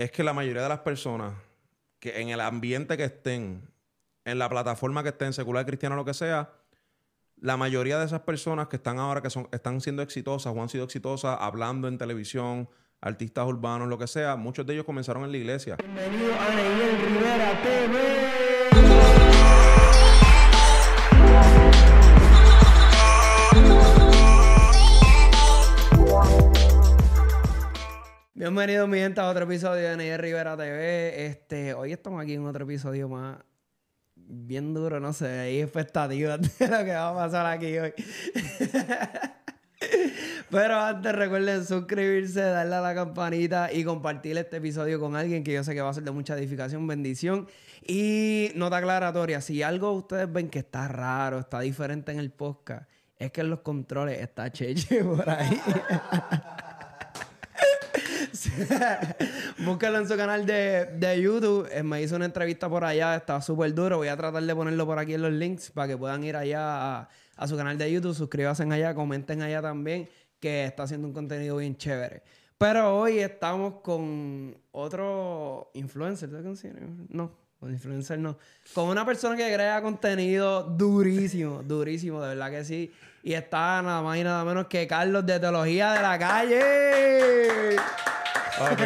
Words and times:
es 0.00 0.10
que 0.10 0.24
la 0.24 0.32
mayoría 0.32 0.62
de 0.62 0.68
las 0.70 0.78
personas 0.78 1.34
que 1.98 2.22
en 2.22 2.30
el 2.30 2.40
ambiente 2.40 2.96
que 2.96 3.04
estén, 3.04 3.68
en 4.24 4.38
la 4.38 4.48
plataforma 4.48 5.02
que 5.02 5.10
estén, 5.10 5.34
secular, 5.34 5.66
cristiana, 5.66 5.94
lo 5.94 6.06
que 6.06 6.14
sea, 6.14 6.50
la 7.36 7.58
mayoría 7.58 7.98
de 7.98 8.06
esas 8.06 8.20
personas 8.20 8.68
que 8.68 8.76
están 8.76 8.98
ahora, 8.98 9.20
que 9.20 9.28
son, 9.28 9.46
están 9.52 9.82
siendo 9.82 10.00
exitosas 10.00 10.54
o 10.56 10.62
han 10.62 10.70
sido 10.70 10.84
exitosas 10.84 11.36
hablando 11.38 11.86
en 11.86 11.98
televisión, 11.98 12.70
artistas 13.02 13.46
urbanos, 13.46 13.88
lo 13.88 13.98
que 13.98 14.06
sea, 14.06 14.36
muchos 14.36 14.64
de 14.64 14.72
ellos 14.72 14.86
comenzaron 14.86 15.22
en 15.24 15.32
la 15.32 15.36
iglesia. 15.36 15.76
Bienvenido 15.76 16.32
a 16.32 16.48
Neiel 16.54 16.96
Rivera 17.02 17.62
TV. 17.62 18.39
Bienvenidos 28.32 28.88
mi 28.88 28.98
gente 28.98 29.20
a 29.20 29.28
otro 29.28 29.42
episodio 29.42 29.88
de 29.88 29.96
Neiel 29.96 30.20
Rivera 30.20 30.56
TV. 30.56 31.26
Este, 31.26 31.74
hoy 31.74 31.92
estamos 31.92 32.22
aquí 32.22 32.34
en 32.34 32.46
otro 32.46 32.62
episodio 32.64 33.08
más 33.08 33.38
bien 34.14 34.72
duro, 34.72 35.00
no 35.00 35.12
sé, 35.12 35.26
hay 35.26 35.60
expectativas 35.60 36.40
de 36.58 36.68
lo 36.68 36.84
que 36.84 36.92
va 36.92 37.08
a 37.08 37.14
pasar 37.14 37.46
aquí 37.46 37.76
hoy. 37.76 37.92
Pero 40.48 40.80
antes 40.80 41.12
recuerden 41.12 41.66
suscribirse, 41.66 42.40
darle 42.40 42.76
a 42.76 42.80
la 42.80 42.94
campanita 42.94 43.72
y 43.72 43.82
compartir 43.82 44.38
este 44.38 44.58
episodio 44.58 45.00
con 45.00 45.16
alguien 45.16 45.42
que 45.42 45.52
yo 45.52 45.64
sé 45.64 45.74
que 45.74 45.80
va 45.80 45.90
a 45.90 45.94
ser 45.94 46.04
de 46.04 46.12
mucha 46.12 46.38
edificación, 46.38 46.86
bendición. 46.86 47.48
Y 47.84 48.52
nota 48.54 48.76
aclaratoria, 48.76 49.40
si 49.40 49.64
algo 49.64 49.90
ustedes 49.92 50.32
ven 50.32 50.50
que 50.50 50.60
está 50.60 50.86
raro, 50.86 51.40
está 51.40 51.58
diferente 51.60 52.12
en 52.12 52.20
el 52.20 52.30
podcast, 52.30 52.88
es 53.16 53.32
que 53.32 53.40
en 53.40 53.50
los 53.50 53.60
controles 53.60 54.20
está 54.20 54.52
Cheche 54.52 55.02
por 55.04 55.28
ahí. 55.28 55.60
Búsquenlo 59.58 59.98
en 59.98 60.08
su 60.08 60.16
canal 60.16 60.46
de, 60.46 60.86
de 60.86 61.20
YouTube. 61.20 61.68
Eh, 61.72 61.82
me 61.82 62.02
hizo 62.02 62.16
una 62.16 62.24
entrevista 62.24 62.68
por 62.68 62.84
allá, 62.84 63.16
está 63.16 63.40
súper 63.40 63.74
duro. 63.74 63.98
Voy 63.98 64.08
a 64.08 64.16
tratar 64.16 64.42
de 64.42 64.54
ponerlo 64.54 64.86
por 64.86 64.98
aquí 64.98 65.14
en 65.14 65.22
los 65.22 65.32
links 65.32 65.70
para 65.70 65.88
que 65.88 65.96
puedan 65.96 66.24
ir 66.24 66.36
allá 66.36 67.08
a, 67.36 67.46
su 67.46 67.56
canal 67.56 67.76
de 67.76 67.92
YouTube. 67.92 68.14
Suscríbanse 68.14 68.62
allá, 68.62 68.94
comenten 68.94 69.42
allá 69.42 69.60
también, 69.62 70.08
que 70.38 70.64
está 70.64 70.84
haciendo 70.84 71.08
un 71.08 71.14
contenido 71.14 71.56
bien 71.56 71.76
chévere. 71.76 72.22
Pero 72.56 72.98
hoy 72.98 73.18
estamos 73.18 73.74
con 73.82 74.56
otro 74.72 75.70
influencer, 75.74 76.30
¿te? 76.30 76.42
No, 77.08 77.32
con 77.58 77.70
influencer 77.72 78.18
no. 78.18 78.36
Con 78.74 78.88
una 78.88 79.04
persona 79.06 79.36
que 79.36 79.52
crea 79.52 79.80
contenido 79.80 80.62
durísimo, 80.64 81.62
durísimo, 81.62 82.20
de 82.20 82.28
verdad 82.28 82.50
que 82.50 82.64
sí. 82.64 82.92
Y 83.22 83.34
está 83.34 83.82
nada 83.82 84.00
más 84.02 84.16
y 84.18 84.24
nada 84.24 84.44
menos 84.44 84.66
que 84.66 84.86
Carlos 84.86 85.26
de 85.26 85.38
Teología 85.38 85.92
de 85.92 86.02
la 86.02 86.18
Calle. 86.18 87.76
Papi, 88.58 88.82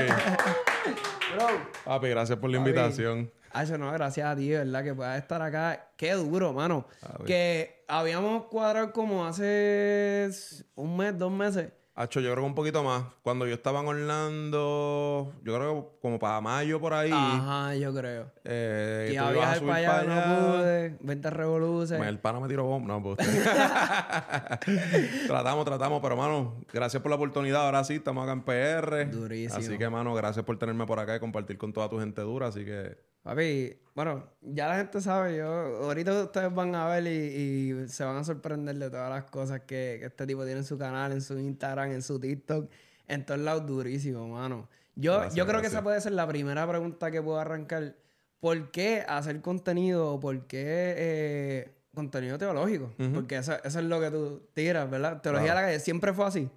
Bro. 1.37 1.47
papi, 1.85 2.09
gracias 2.09 2.39
por 2.39 2.51
la 2.51 2.59
Papi. 2.59 2.71
invitación. 2.71 3.31
Ay, 3.53 3.65
eso 3.65 3.79
no, 3.79 3.93
gracias 3.93 4.27
a 4.27 4.35
ti, 4.35 4.51
¿verdad? 4.51 4.83
Que 4.83 4.95
puedas 4.95 5.17
estar 5.21 5.41
acá. 5.41 5.89
Qué 5.97 6.13
duro, 6.15 6.53
mano. 6.53 6.87
Que 7.25 7.85
habíamos 7.87 8.47
cuadrado 8.47 8.93
como 8.93 9.25
hace 9.25 10.29
un 10.75 10.97
mes, 10.97 11.17
dos 11.17 11.31
meses. 11.31 11.71
Hacho, 11.97 12.19
yo 12.19 12.33
creo 12.33 12.43
que 12.43 12.49
un 12.49 12.57
poquito 12.57 12.83
más. 12.83 13.05
Cuando 13.23 13.47
yo 13.47 13.55
estaba 13.55 13.79
en 13.81 13.87
Orlando, 13.87 15.33
yo 15.45 15.55
creo 15.55 15.91
que 15.93 15.99
como 16.03 16.19
para 16.19 16.41
mayo 16.41 16.81
por 16.81 16.93
ahí. 16.93 17.13
Ajá, 17.13 17.77
yo 17.77 17.95
creo. 17.95 18.33
eh, 18.43 19.11
Y 19.13 19.17
a 19.17 19.31
viajar 19.31 19.61
para 19.61 19.75
allá, 19.77 20.03
no 20.03 20.53
pude. 20.57 20.97
Vente 21.01 21.29
a 21.29 21.31
revoluce. 21.31 21.97
El 21.97 22.19
pana 22.19 22.41
me 22.41 22.49
tiró 22.49 22.65
bomba. 22.65 22.95
No, 22.95 23.01
pues. 23.01 23.19
tratamos, 25.29 25.65
tratamos, 25.65 26.01
pero 26.03 26.17
mano, 26.17 26.57
gracias 26.73 27.01
por 27.01 27.11
la 27.11 27.17
oportunidad. 27.17 27.65
Ahora 27.65 27.85
sí, 27.85 27.95
estamos 27.95 28.25
acá 28.25 28.33
en 28.33 28.43
PR. 28.43 29.09
Durísimo. 29.11 29.61
Así 29.61 29.79
que, 29.79 29.89
mano, 29.89 30.15
gracias 30.15 30.45
por 30.45 30.59
tenerme 30.59 30.87
por 30.87 30.99
acá 30.99 31.15
y 31.17 31.21
compartir 31.21 31.59
con 31.59 31.73
toda 31.73 31.89
tu 31.89 32.01
gente 32.01 32.21
dura. 32.23 32.49
Así 32.49 32.65
que, 32.65 32.97
Papi, 33.25 33.77
bueno, 33.95 34.23
ya 34.43 34.69
la 34.69 34.77
gente 34.77 35.01
sabe, 35.01 35.37
yo, 35.39 35.47
ahorita 35.47 36.25
ustedes 36.25 36.55
van 36.55 36.75
a 36.75 36.87
ver 36.89 37.07
y, 37.07 37.73
y 37.85 37.89
se 37.89 38.05
van 38.05 38.17
a 38.17 38.25
sorprender 38.25 38.77
de 38.77 38.91
todas 38.91 39.09
las 39.11 39.25
cosas 39.31 39.61
que, 39.61 39.97
que 39.99 40.07
este 40.07 40.27
tipo 40.27 40.45
tiene 40.45 40.61
en 40.61 40.65
su 40.65 40.77
canal, 40.79 41.11
en 41.13 41.23
su 41.23 41.39
Instagram, 41.39 41.91
en 41.93 42.03
su 42.03 42.21
TikTok, 42.21 42.71
en 43.09 43.25
todos 43.25 43.41
lados 43.41 43.67
durísimo, 43.67 44.29
mano. 44.29 44.69
Yo, 44.95 45.15
Gracias, 45.15 45.35
yo 45.35 45.47
creo 45.47 45.61
que 45.61 45.67
esa 45.69 45.83
puede 45.83 46.01
ser 46.01 46.13
la 46.13 46.27
primera 46.29 46.69
pregunta 46.69 47.11
que 47.11 47.21
puedo 47.23 47.39
arrancar. 47.41 47.97
¿Por 48.41 48.71
qué 48.71 49.03
hacer 49.09 49.41
contenido 49.41 50.21
por 50.21 50.47
qué 50.47 50.95
eh, 50.97 51.73
contenido 51.95 52.37
teológico? 52.37 52.93
Porque 53.15 53.39
eso, 53.39 53.55
eso 53.65 53.79
es 53.79 53.85
lo 53.87 54.01
que 54.01 54.11
tú 54.11 54.43
tiras, 54.53 54.89
¿verdad? 54.91 55.23
Teología 55.23 55.47
Claro. 55.53 55.61
de 55.61 55.63
la 55.65 55.69
calle 55.73 55.81
siempre 55.81 56.13
fue 56.13 56.27
así. 56.27 56.51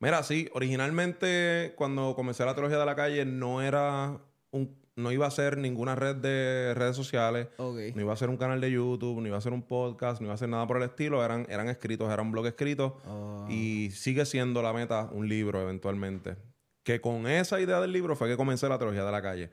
mira, 0.00 0.22
sí, 0.22 0.48
originalmente 0.54 1.74
cuando 1.76 2.14
comencé 2.14 2.44
la 2.46 2.54
teología 2.54 2.78
de 2.78 2.86
la 2.86 2.96
calle 2.96 3.24
no 3.26 3.60
era 3.60 4.18
un, 4.52 4.74
no 4.98 5.12
iba 5.12 5.26
a 5.26 5.30
ser 5.30 5.56
ninguna 5.58 5.94
red 5.94 6.16
de 6.16 6.74
redes 6.74 6.96
sociales. 6.96 7.48
No 7.94 8.00
iba 8.02 8.12
a 8.12 8.16
ser 8.16 8.28
un 8.28 8.36
canal 8.36 8.60
de 8.60 8.70
YouTube, 8.70 9.20
no 9.20 9.26
iba 9.28 9.38
a 9.38 9.40
ser 9.40 9.52
un 9.52 9.62
podcast, 9.62 10.20
no 10.20 10.26
iba 10.26 10.34
a 10.34 10.38
ser 10.38 10.48
nada 10.48 10.66
por 10.66 10.76
el 10.76 10.82
estilo. 10.82 11.24
Eran, 11.24 11.46
eran 11.48 11.68
escritos, 11.68 12.12
era 12.12 12.20
un 12.20 12.32
blog 12.32 12.46
escrito. 12.46 13.00
Oh. 13.06 13.46
Y 13.48 13.90
sigue 13.92 14.26
siendo 14.26 14.60
la 14.60 14.72
meta 14.72 15.08
un 15.12 15.28
libro 15.28 15.62
eventualmente. 15.62 16.36
Que 16.82 17.00
con 17.00 17.26
esa 17.26 17.60
idea 17.60 17.80
del 17.80 17.92
libro 17.92 18.16
fue 18.16 18.28
que 18.28 18.36
comencé 18.36 18.68
la 18.68 18.78
teología 18.78 19.04
de 19.04 19.12
la 19.12 19.22
calle. 19.22 19.50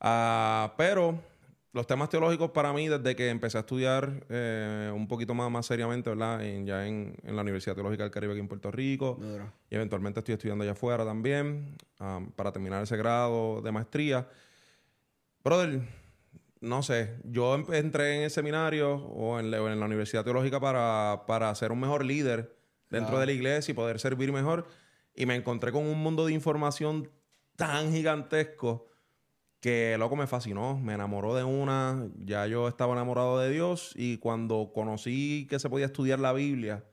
Ah, 0.00 0.74
pero 0.76 1.18
los 1.72 1.86
temas 1.86 2.08
teológicos 2.08 2.50
para 2.50 2.72
mí, 2.72 2.88
desde 2.88 3.16
que 3.16 3.28
empecé 3.30 3.56
a 3.58 3.60
estudiar 3.60 4.24
eh, 4.28 4.92
un 4.94 5.08
poquito 5.08 5.34
más, 5.34 5.50
más 5.50 5.66
seriamente, 5.66 6.08
¿verdad? 6.10 6.44
En- 6.44 6.66
ya 6.66 6.86
en, 6.86 7.16
en 7.24 7.34
la 7.36 7.42
Universidad 7.42 7.74
Teológica 7.74 8.04
del 8.04 8.12
Caribe 8.12 8.32
aquí 8.32 8.40
en 8.40 8.48
Puerto 8.48 8.70
Rico. 8.70 9.18
Y 9.70 9.74
eventualmente 9.74 10.20
estoy 10.20 10.34
estudiando 10.34 10.62
allá 10.62 10.72
afuera 10.72 11.04
también 11.04 11.76
ah, 11.98 12.20
para 12.36 12.52
terminar 12.52 12.82
ese 12.82 12.96
grado 12.96 13.60
de 13.60 13.72
maestría. 13.72 14.28
Brother, 15.44 15.82
no 16.60 16.82
sé, 16.82 17.18
yo 17.24 17.54
entré 17.72 18.16
en 18.16 18.22
el 18.22 18.30
seminario 18.30 18.94
o 18.94 19.38
en 19.38 19.50
la, 19.50 19.62
o 19.62 19.68
en 19.68 19.78
la 19.78 19.84
Universidad 19.84 20.24
Teológica 20.24 20.58
para, 20.58 21.24
para 21.26 21.54
ser 21.54 21.70
un 21.70 21.80
mejor 21.80 22.04
líder 22.04 22.56
dentro 22.88 23.10
Claro. 23.10 23.20
de 23.20 23.26
la 23.26 23.32
iglesia 23.32 23.72
y 23.72 23.74
poder 23.74 24.00
servir 24.00 24.32
mejor. 24.32 24.66
Y 25.14 25.26
me 25.26 25.34
encontré 25.34 25.70
con 25.70 25.84
un 25.86 26.02
mundo 26.02 26.24
de 26.26 26.32
información 26.32 27.10
tan 27.56 27.92
gigantesco 27.92 28.88
que, 29.60 29.96
loco, 29.98 30.16
me 30.16 30.26
fascinó, 30.26 30.78
me 30.78 30.94
enamoró 30.94 31.34
de 31.34 31.44
una. 31.44 32.08
Ya 32.24 32.46
yo 32.46 32.66
estaba 32.66 32.94
enamorado 32.94 33.38
de 33.38 33.50
Dios 33.50 33.92
y 33.96 34.16
cuando 34.18 34.72
conocí 34.74 35.46
que 35.50 35.58
se 35.58 35.68
podía 35.68 35.86
estudiar 35.86 36.20
la 36.20 36.32
Biblia 36.32 36.84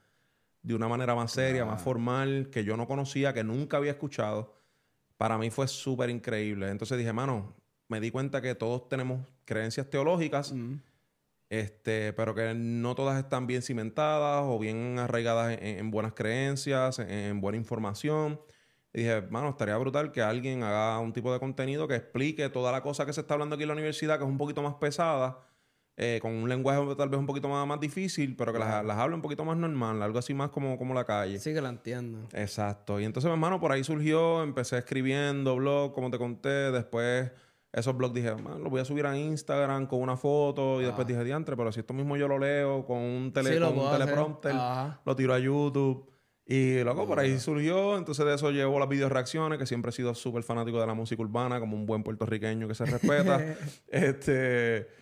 de 0.62 0.76
una 0.76 0.88
manera 0.88 1.16
más 1.16 1.32
seria, 1.32 1.66
más 1.66 1.82
formal, 1.82 2.50
que 2.52 2.64
yo 2.64 2.76
no 2.78 2.86
conocía, 2.86 3.34
que 3.34 3.44
nunca 3.44 3.78
había 3.78 3.92
escuchado, 3.92 4.54
para 5.18 5.38
mí 5.38 5.50
fue 5.50 5.68
súper 5.68 6.10
increíble. 6.10 6.70
Entonces 6.70 6.98
dije, 6.98 7.12
mano, 7.14 7.56
me 7.92 8.00
di 8.00 8.10
cuenta 8.10 8.42
que 8.42 8.56
todos 8.56 8.88
tenemos 8.90 9.20
creencias 9.46 9.88
teológicas, 9.90 10.52
Mm. 10.54 10.76
este, 11.50 12.14
pero 12.14 12.34
que 12.34 12.54
no 12.56 12.96
todas 12.96 13.20
están 13.22 13.46
bien 13.46 13.62
cimentadas 13.62 14.44
o 14.46 14.58
bien 14.58 14.98
arraigadas 14.98 15.58
en, 15.60 15.80
en 15.80 15.92
buenas 15.92 16.14
creencias, 16.14 17.00
en, 17.00 17.10
en 17.10 17.42
buena 17.42 17.58
información. 17.58 18.40
Y 18.94 19.00
dije, 19.02 19.22
mano, 19.30 19.50
estaría 19.50 19.78
brutal 19.78 20.12
que 20.12 20.22
alguien 20.22 20.64
haga 20.64 21.00
un 21.00 21.14
tipo 21.14 21.32
de 21.34 21.40
contenido 21.40 21.88
que 21.88 21.96
explique 21.96 22.50
toda 22.50 22.72
la 22.72 22.82
cosa 22.82 23.06
que 23.06 23.14
se 23.14 23.22
está 23.22 23.34
hablando 23.36 23.56
aquí 23.56 23.64
en 23.64 23.68
la 23.70 23.74
universidad, 23.74 24.18
que 24.18 24.24
es 24.24 24.30
un 24.30 24.38
poquito 24.38 24.62
más 24.62 24.76
pesada, 24.76 25.40
eh, 25.98 26.20
con 26.22 26.32
un 26.34 26.48
lenguaje 26.50 26.96
tal 26.96 27.10
vez 27.10 27.20
un 27.20 27.26
poquito 27.26 27.48
más, 27.50 27.68
más 27.68 27.80
difícil, 27.80 28.36
pero 28.36 28.52
que 28.54 28.60
las, 28.60 28.84
las 28.86 28.98
hable 28.98 29.16
un 29.16 29.22
poquito 29.22 29.44
más 29.46 29.56
normal, 29.58 30.02
algo 30.02 30.20
así 30.20 30.34
más 30.34 30.50
como, 30.50 30.78
como 30.78 30.94
la 30.94 31.06
calle. 31.06 31.38
Sí 31.40 31.54
que 31.54 31.62
lo 31.62 31.68
entiendo. 31.70 32.28
Exacto. 32.34 33.00
Y 33.00 33.06
entonces, 33.06 33.28
mi 33.30 33.34
hermano, 33.34 33.60
por 33.60 33.72
ahí 33.74 33.84
surgió, 33.84 34.42
empecé 34.44 34.78
escribiendo 34.78 35.56
blog, 35.58 35.94
como 35.94 36.10
te 36.10 36.18
conté. 36.18 36.72
Después, 36.72 37.32
esos 37.74 37.96
blogs 37.96 38.14
dije, 38.14 38.36
man, 38.36 38.62
lo 38.64 38.70
voy 38.70 38.82
a 38.82 38.86
subir 38.86 39.06
a 39.06 39.18
Instagram 39.18 39.88
con 39.88 40.02
una 40.02 40.18
foto. 40.18 40.82
Y 40.82 40.86
después 40.86 41.08
dije, 41.08 41.24
diantre, 41.24 41.56
pero 41.56 41.72
si 41.72 41.80
esto 41.80 41.94
mismo 41.94 42.18
yo 42.18 42.28
lo 42.28 42.38
leo 42.38 42.86
con 42.86 42.98
un, 42.98 43.32
tele, 43.32 43.54
Sí, 43.54 43.60
con 43.60 43.78
un 43.78 43.92
teleprompter, 43.92 44.52
Ajá. 44.54 45.02
lo 45.06 45.16
tiro 45.16 45.34
a 45.34 45.40
YouTube. 45.40 46.10
Y 46.46 46.84
luego 46.84 47.08
por 47.08 47.20
ahí 47.20 47.40
surgió. 47.40 47.98
Entonces, 47.98 48.26
de 48.26 48.36
eso 48.36 48.52
llevo 48.52 48.78
las 48.78 48.90
video 48.90 49.08
reacciones, 49.08 49.58
que 49.58 49.66
siempre 49.66 49.90
he 49.90 49.94
sido 49.94 50.14
súper 50.14 50.44
fanático 50.44 50.82
de 50.82 50.88
la 50.88 50.94
música 50.94 51.22
urbana, 51.22 51.62
como 51.62 51.78
un 51.78 51.86
buen 51.86 52.04
puertorriqueño 52.04 52.68
que 52.68 52.76
se 52.76 52.86
respeta. 52.86 53.56
este. 53.88 55.01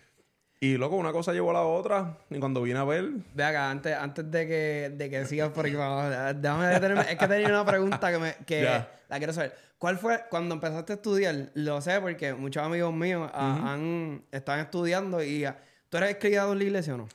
Y 0.62 0.76
luego 0.76 0.96
una 0.96 1.10
cosa 1.10 1.32
llevó 1.32 1.50
a 1.50 1.54
la 1.54 1.62
otra. 1.62 2.18
Y 2.28 2.38
cuando 2.38 2.60
vine 2.60 2.78
a 2.78 2.84
ver, 2.84 3.10
Ve 3.34 3.44
acá, 3.44 3.70
antes, 3.70 3.96
antes 3.96 4.30
de 4.30 4.46
que, 4.46 4.92
de 4.94 5.08
que 5.08 5.24
sigas 5.24 5.50
por 5.50 5.64
aquí, 5.64 5.74
vamos, 5.74 6.10
déjame 6.40 6.66
detenerme. 6.66 7.10
Es 7.10 7.18
que 7.18 7.26
tenía 7.26 7.48
una 7.48 7.64
pregunta 7.64 8.12
que, 8.12 8.18
me, 8.18 8.34
que 8.44 8.62
la 9.08 9.18
quiero 9.18 9.32
saber. 9.32 9.56
¿Cuál 9.78 9.96
fue, 9.96 10.20
cuando 10.28 10.54
empezaste 10.54 10.92
a 10.92 10.96
estudiar? 10.96 11.50
Lo 11.54 11.80
sé 11.80 11.98
porque 12.02 12.34
muchos 12.34 12.62
amigos 12.62 12.92
míos 12.92 13.30
ah, 13.32 13.72
han, 13.72 14.22
están 14.30 14.60
estudiando 14.60 15.22
y... 15.22 15.46
ah, 15.46 15.58
¿Tú 15.88 15.96
eres 15.96 16.16
criado 16.20 16.52
en 16.52 16.58
la 16.58 16.64
iglesia 16.64 16.94
o 16.94 16.98
no? 16.98 17.08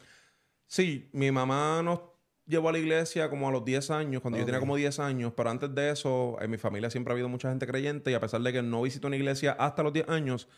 Sí, 0.68 1.09
mi 1.13 1.31
mamá 1.31 1.81
nos 1.83 2.01
llevó 2.45 2.69
a 2.69 2.71
la 2.74 2.80
iglesia 2.80 3.30
como 3.30 3.48
a 3.48 3.51
los 3.51 3.63
10 3.63 3.91
años, 3.91 4.21
cuando 4.21 4.38
yo 4.38 4.45
tenía 4.45 4.59
como 4.59 4.75
10 4.75 5.00
años, 5.00 5.33
pero 5.36 5.50
antes 5.50 5.74
de 5.74 5.91
eso, 5.91 6.38
en 6.41 6.51
mi 6.51 6.57
familia 6.57 6.89
siempre 6.89 7.12
ha 7.12 7.13
habido 7.13 7.30
mucha 7.30 7.50
gente 7.50 7.65
creyente 7.65 8.12
y 8.12 8.15
a 8.15 8.19
pesar 8.19 8.41
de 8.41 8.51
que 8.51 8.62
no 8.62 8.81
visité 8.81 9.07
una 9.07 9.15
iglesia 9.15 9.53
hasta 9.53 9.81
los 9.83 9.94
10 9.94 10.09
años, 10.09 10.50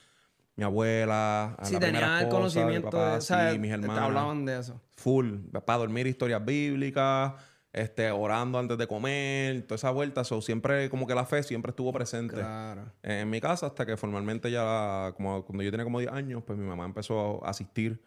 mi 0.58 0.64
abuela, 0.66 1.56
Sí, 1.64 1.74
la 1.76 1.80
primera 1.80 2.00
tenían 2.02 2.04
el 2.04 2.24
esposa, 2.24 2.26
mi 2.26 2.30
conocimiento 2.32 2.90
papá, 2.90 3.16
de... 3.16 3.22
sí, 3.54 3.60
mis 3.60 3.72
hermanas, 3.72 4.00
hablaban 4.04 4.46
de 4.46 4.60
eso. 4.60 4.82
full, 4.96 5.36
para 5.66 5.80
dormir 5.80 6.08
historias 6.08 6.44
bíblicas, 6.44 7.34
este, 7.72 8.10
orando 8.12 8.58
antes 8.58 8.78
de 8.78 8.88
comer, 8.88 9.62
toda 9.64 9.76
esa 9.76 9.92
vuelta. 9.92 10.24
So, 10.24 10.42
siempre, 10.42 10.90
como 10.90 11.06
que 11.08 11.14
la 11.16 11.26
fe 11.26 11.44
siempre 11.44 11.70
estuvo 11.70 11.94
presente 11.94 12.34
Claro. 12.36 12.92
en 13.04 13.30
mi 13.30 13.40
casa 13.40 13.68
hasta 13.68 13.86
que 13.86 13.96
formalmente 13.98 14.50
ya, 14.52 15.14
como 15.16 15.46
cuando 15.46 15.64
yo 15.64 15.70
tenía 15.72 15.84
como 15.84 16.00
10 16.00 16.12
años, 16.12 16.44
pues 16.46 16.58
mi 16.58 16.66
mamá 16.68 16.86
empezó 16.86 17.46
a 17.46 17.52
asistir 17.52 18.02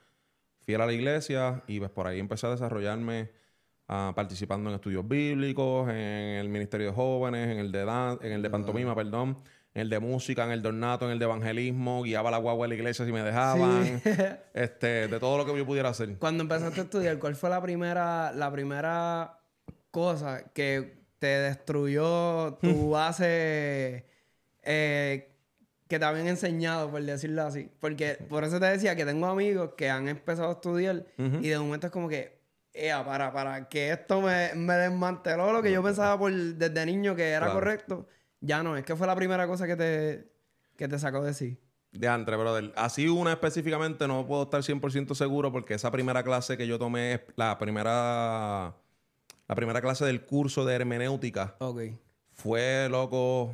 fiel 0.61 0.81
a 0.81 0.87
la 0.87 0.93
iglesia 0.93 1.63
y 1.69 1.79
pues 1.79 1.91
por 1.91 2.07
ahí 2.09 2.19
empecé 2.19 2.47
a 2.49 2.51
desarrollarme 2.51 3.31
ah, 3.89 4.13
participando 4.17 4.71
en 4.71 4.75
estudios 4.75 5.07
bíblicos, 5.07 5.89
en 5.89 5.95
el 5.97 6.49
ministerio 6.49 6.89
de 6.89 6.93
jóvenes, 6.93 7.49
en 7.49 7.59
el 7.59 7.71
de 7.71 7.85
dan 7.85 8.19
en 8.23 8.33
el 8.33 8.43
de 8.43 8.51
pantomima, 8.51 8.95
perdón, 8.97 9.37
en 9.73 9.83
el 9.83 9.91
de 9.91 10.01
música, 10.01 10.45
en 10.45 10.51
el 10.51 10.63
de 10.63 10.69
ornato, 10.69 11.05
en 11.07 11.13
el 11.13 11.19
de 11.19 11.25
evangelismo, 11.27 12.03
guiaba 12.03 12.31
la 12.31 12.39
guagua 12.39 12.65
de 12.67 12.71
la 12.71 12.75
iglesia 12.75 13.05
si 13.05 13.13
me 13.13 13.23
dejaban, 13.23 14.03
este, 14.55 15.07
de 15.09 15.21
todo 15.21 15.39
lo 15.39 15.47
que 15.47 15.57
yo 15.57 15.65
pudiera 15.67 15.91
hacer. 15.91 16.17
Cuando 16.19 16.43
empezaste 16.43 16.81
a 16.81 16.85
estudiar, 16.85 17.19
¿cuál 17.19 17.37
fue 17.37 17.51
la 17.51 17.63
primera, 17.63 18.33
la 18.33 18.51
primera 18.51 19.39
cosa 19.91 20.45
que 20.53 20.99
te 21.19 21.27
destruyó 21.27 22.55
tu 22.55 22.91
base 22.91 24.07
eh, 24.63 25.27
que 25.89 25.99
te 25.99 26.05
habían 26.05 26.27
enseñado, 26.29 26.91
por 26.91 27.03
decirlo 27.03 27.43
así? 27.43 27.71
Porque 27.81 28.15
por 28.29 28.45
eso 28.45 28.59
te 28.59 28.67
decía 28.67 28.97
que 28.97 29.05
tengo 29.05 29.27
amigos 29.27 29.73
que 29.77 29.89
han 29.91 30.09
empezado 30.09 30.49
a 30.49 30.53
estudiar 30.53 31.05
y 31.17 31.49
de 31.49 31.59
momento 31.59 31.87
es 31.89 31.93
como 31.93 32.09
que, 32.09 32.41
ea, 32.73 33.05
para, 33.05 33.33
para 33.33 33.69
que 33.69 33.91
esto 33.93 34.21
me, 34.21 34.55
me 34.55 34.75
desmanteló 34.75 35.53
lo 35.53 35.63
que 35.63 35.71
yo 35.73 35.83
pensaba 35.83 36.19
por, 36.19 36.33
desde 36.33 36.87
niño 36.87 37.15
que 37.15 37.29
era 37.31 37.47
Claro. 37.47 37.55
correcto. 37.55 38.09
Ya 38.41 38.63
no, 38.63 38.77
es 38.77 38.85
que 38.85 38.97
fue 38.97 39.07
la 39.07 39.15
primera 39.15 39.47
cosa 39.47 39.67
que 39.67 39.77
te, 39.77 40.33
que 40.77 40.89
te 40.89 40.99
sacó 40.99 41.23
de 41.23 41.35
sí. 41.35 41.59
De 41.93 42.07
antes, 42.07 42.37
brother. 42.37 42.73
Así 42.77 43.09
una 43.09 43.33
específicamente 43.33 44.07
no 44.07 44.27
puedo 44.27 44.45
estar 44.45 44.63
100% 44.63 45.15
seguro 45.15 45.51
porque 45.51 45.75
esa 45.75 45.91
primera 45.91 46.23
clase 46.23 46.57
que 46.57 46.67
yo 46.67 46.79
tomé 46.79 47.15
es 47.15 47.21
la 47.37 47.59
primera, 47.59 48.77
la 49.49 49.55
primera 49.55 49.81
clase 49.81 50.05
del 50.05 50.25
curso 50.25 50.65
de 50.65 50.77
hermenéutica. 50.77 51.57
Ok. 51.59 51.81
Fue, 52.33 52.89
loco, 52.89 53.53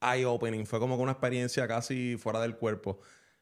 eye-opening. 0.00 0.64
Fue 0.66 0.80
como 0.80 0.96
que 0.96 1.02
una 1.02 1.12
experiencia 1.12 1.68
casi 1.68 2.16
fuera 2.16 2.40
del 2.40 2.56
cuerpo. 2.56 2.98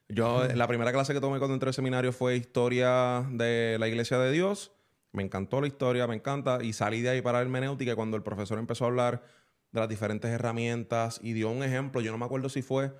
Yo, 0.09 0.45
la 0.53 0.67
primera 0.67 0.91
clase 0.91 1.13
que 1.13 1.21
tomé 1.21 1.39
cuando 1.39 1.53
entré 1.53 1.69
al 1.69 1.73
seminario 1.73 2.11
fue 2.11 2.35
historia 2.35 3.25
de 3.31 3.77
la 3.79 3.87
iglesia 3.87 4.19
de 4.19 4.31
Dios. 4.31 4.73
Me 5.13 5.23
encantó 5.23 5.61
la 5.61 5.67
historia, 5.67 6.05
me 6.07 6.15
encanta. 6.15 6.61
Y 6.61 6.73
salí 6.73 7.01
de 7.01 7.09
ahí 7.09 7.21
para 7.21 7.41
hermenéutica 7.41 7.93
y 7.93 7.95
cuando 7.95 8.17
el 8.17 8.23
profesor 8.23 8.59
empezó 8.59 8.83
a 8.83 8.87
hablar 8.89 9.23
de 9.71 9.79
las 9.79 9.89
diferentes 9.89 10.29
herramientas 10.29 11.19
y 11.23 11.33
dio 11.33 11.49
un 11.49 11.63
ejemplo, 11.63 12.01
yo 12.01 12.11
no 12.11 12.17
me 12.17 12.25
acuerdo 12.25 12.49
si 12.49 12.61
fue 12.61 12.93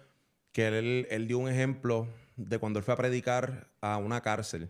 que 0.51 0.68
él, 0.68 1.07
él 1.09 1.27
dio 1.27 1.38
un 1.38 1.50
ejemplo 1.50 2.07
de 2.35 2.57
cuando 2.59 2.79
él 2.79 2.85
fue 2.85 2.94
a 2.94 2.97
predicar 2.97 3.69
a 3.81 3.97
una 3.97 4.21
cárcel 4.21 4.69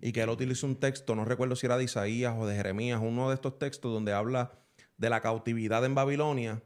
y 0.00 0.12
que 0.12 0.22
él 0.22 0.28
utilizó 0.28 0.66
un 0.66 0.76
texto, 0.76 1.14
no 1.14 1.24
recuerdo 1.24 1.56
si 1.56 1.66
era 1.66 1.76
de 1.76 1.84
Isaías 1.84 2.34
o 2.38 2.46
de 2.46 2.56
Jeremías, 2.56 3.00
uno 3.02 3.28
de 3.28 3.34
estos 3.34 3.58
textos 3.58 3.92
donde 3.92 4.12
habla 4.12 4.52
de 4.96 5.10
la 5.10 5.20
cautividad 5.20 5.84
en 5.84 5.94
Babilonia 5.94 6.62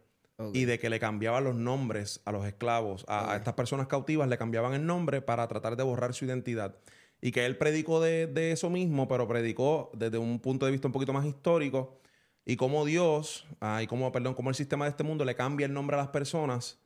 y 0.53 0.67
de 0.67 0.79
que 0.79 0.89
le 0.89 1.01
cambiaban 1.01 1.43
los 1.43 1.57
nombres 1.57 2.21
a 2.25 2.31
los 2.31 2.47
esclavos, 2.47 3.05
a, 3.09 3.33
a 3.33 3.37
estas 3.37 3.55
personas 3.55 3.89
cautivas 3.89 4.29
le 4.29 4.39
cambiaban 4.39 4.73
el 4.75 4.87
nombre 4.87 5.21
para 5.21 5.49
tratar 5.49 5.77
de 5.77 5.83
borrar 5.83 6.15
su 6.15 6.27
identidad. 6.27 6.77
Y 7.21 7.33
que 7.33 7.45
él 7.45 7.59
predicó 7.59 8.01
de, 8.01 8.29
de 8.29 8.53
eso 8.53 8.71
mismo, 8.71 9.09
pero 9.09 9.27
predicó 9.27 9.91
desde 9.95 10.19
un 10.19 10.39
punto 10.39 10.67
de 10.67 10.73
vista 10.73 10.87
un 10.87 10.93
poquito 10.93 11.13
más 11.13 11.27
histórico 11.27 11.99
y 12.49 12.57
cómo 12.57 12.87
Dios, 12.87 13.47
ah, 13.61 13.83
y 13.83 13.87
cómo, 13.87 14.11
perdón, 14.11 14.33
cómo 14.33 14.49
el 14.49 14.57
sistema 14.57 14.87
de 14.87 14.91
este 14.93 15.05
mundo 15.05 15.23
le 15.27 15.35
cambia 15.35 15.67
el 15.67 15.73
nombre 15.75 15.97
a 15.97 15.99
las 16.01 16.09
personas, 16.09 16.79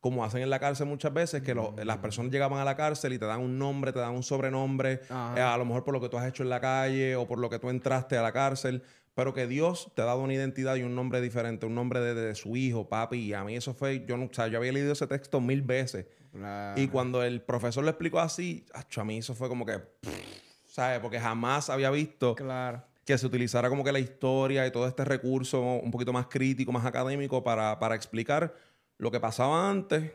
como 0.00 0.22
hacen 0.22 0.42
en 0.42 0.50
la 0.50 0.60
cárcel 0.60 0.86
muchas 0.86 1.12
veces, 1.14 1.42
que 1.42 1.54
lo- 1.54 1.74
las 1.84 1.96
personas 1.98 2.30
llegaban 2.30 2.60
a 2.60 2.64
la 2.66 2.76
cárcel 2.76 3.14
y 3.14 3.18
te 3.18 3.24
dan 3.24 3.40
un 3.40 3.58
nombre, 3.58 3.92
te 3.92 3.98
dan 3.98 4.12
un 4.14 4.22
sobrenombre, 4.22 5.00
eh, 5.34 5.40
a 5.40 5.56
lo 5.56 5.64
mejor 5.64 5.84
por 5.84 5.94
lo 5.94 6.02
que 6.02 6.10
tú 6.10 6.18
has 6.18 6.28
hecho 6.28 6.42
en 6.42 6.50
la 6.50 6.60
calle 6.60 7.16
o 7.16 7.26
por 7.26 7.38
lo 7.38 7.48
que 7.48 7.58
tú 7.58 7.70
entraste 7.70 8.16
a 8.18 8.22
la 8.22 8.30
cárcel, 8.32 8.82
pero 9.14 9.32
que 9.32 9.46
Dios 9.46 9.90
te 9.94 10.02
ha 10.02 10.04
dado 10.04 10.20
una 10.20 10.34
identidad 10.34 10.76
y 10.76 10.82
un 10.82 10.94
nombre 10.94 11.22
diferente, 11.22 11.64
un 11.64 11.74
nombre 11.74 12.00
de, 12.00 12.14
de 12.14 12.34
su 12.34 12.54
hijo, 12.54 12.86
papi, 12.86 13.16
y 13.18 13.32
a 13.32 13.42
mí 13.42 13.56
eso 13.56 13.72
fue, 13.72 14.04
yo 14.06 14.18
no, 14.18 14.26
o 14.26 14.34
sea, 14.34 14.48
yo 14.48 14.58
había 14.58 14.70
leído 14.72 14.92
ese 14.92 15.06
texto 15.06 15.40
mil 15.40 15.62
veces. 15.62 16.06
Y 16.76 16.88
cuando 16.88 17.22
el 17.22 17.40
profesor 17.40 17.82
lo 17.82 17.88
explicó 17.88 18.20
así, 18.20 18.66
acho, 18.74 19.00
a 19.00 19.04
mí 19.06 19.16
eso 19.16 19.34
fue 19.34 19.48
como 19.48 19.64
que, 19.64 19.80
¿sabes? 20.66 21.00
Porque 21.00 21.18
jamás 21.18 21.70
había 21.70 21.90
visto 21.90 22.34
Claro. 22.34 22.82
Que 23.06 23.16
se 23.16 23.24
utilizara 23.26 23.70
como 23.70 23.82
que 23.84 23.92
la 23.92 24.00
historia 24.00 24.66
y 24.66 24.70
todo 24.70 24.86
este 24.86 25.04
recurso 25.06 25.62
un 25.62 25.90
poquito 25.90 26.12
más 26.12 26.26
crítico, 26.26 26.72
más 26.72 26.84
académico 26.84 27.42
para, 27.42 27.78
para 27.78 27.94
explicar 27.94 28.52
lo 28.98 29.10
que 29.10 29.20
pasaba 29.20 29.70
antes 29.70 30.12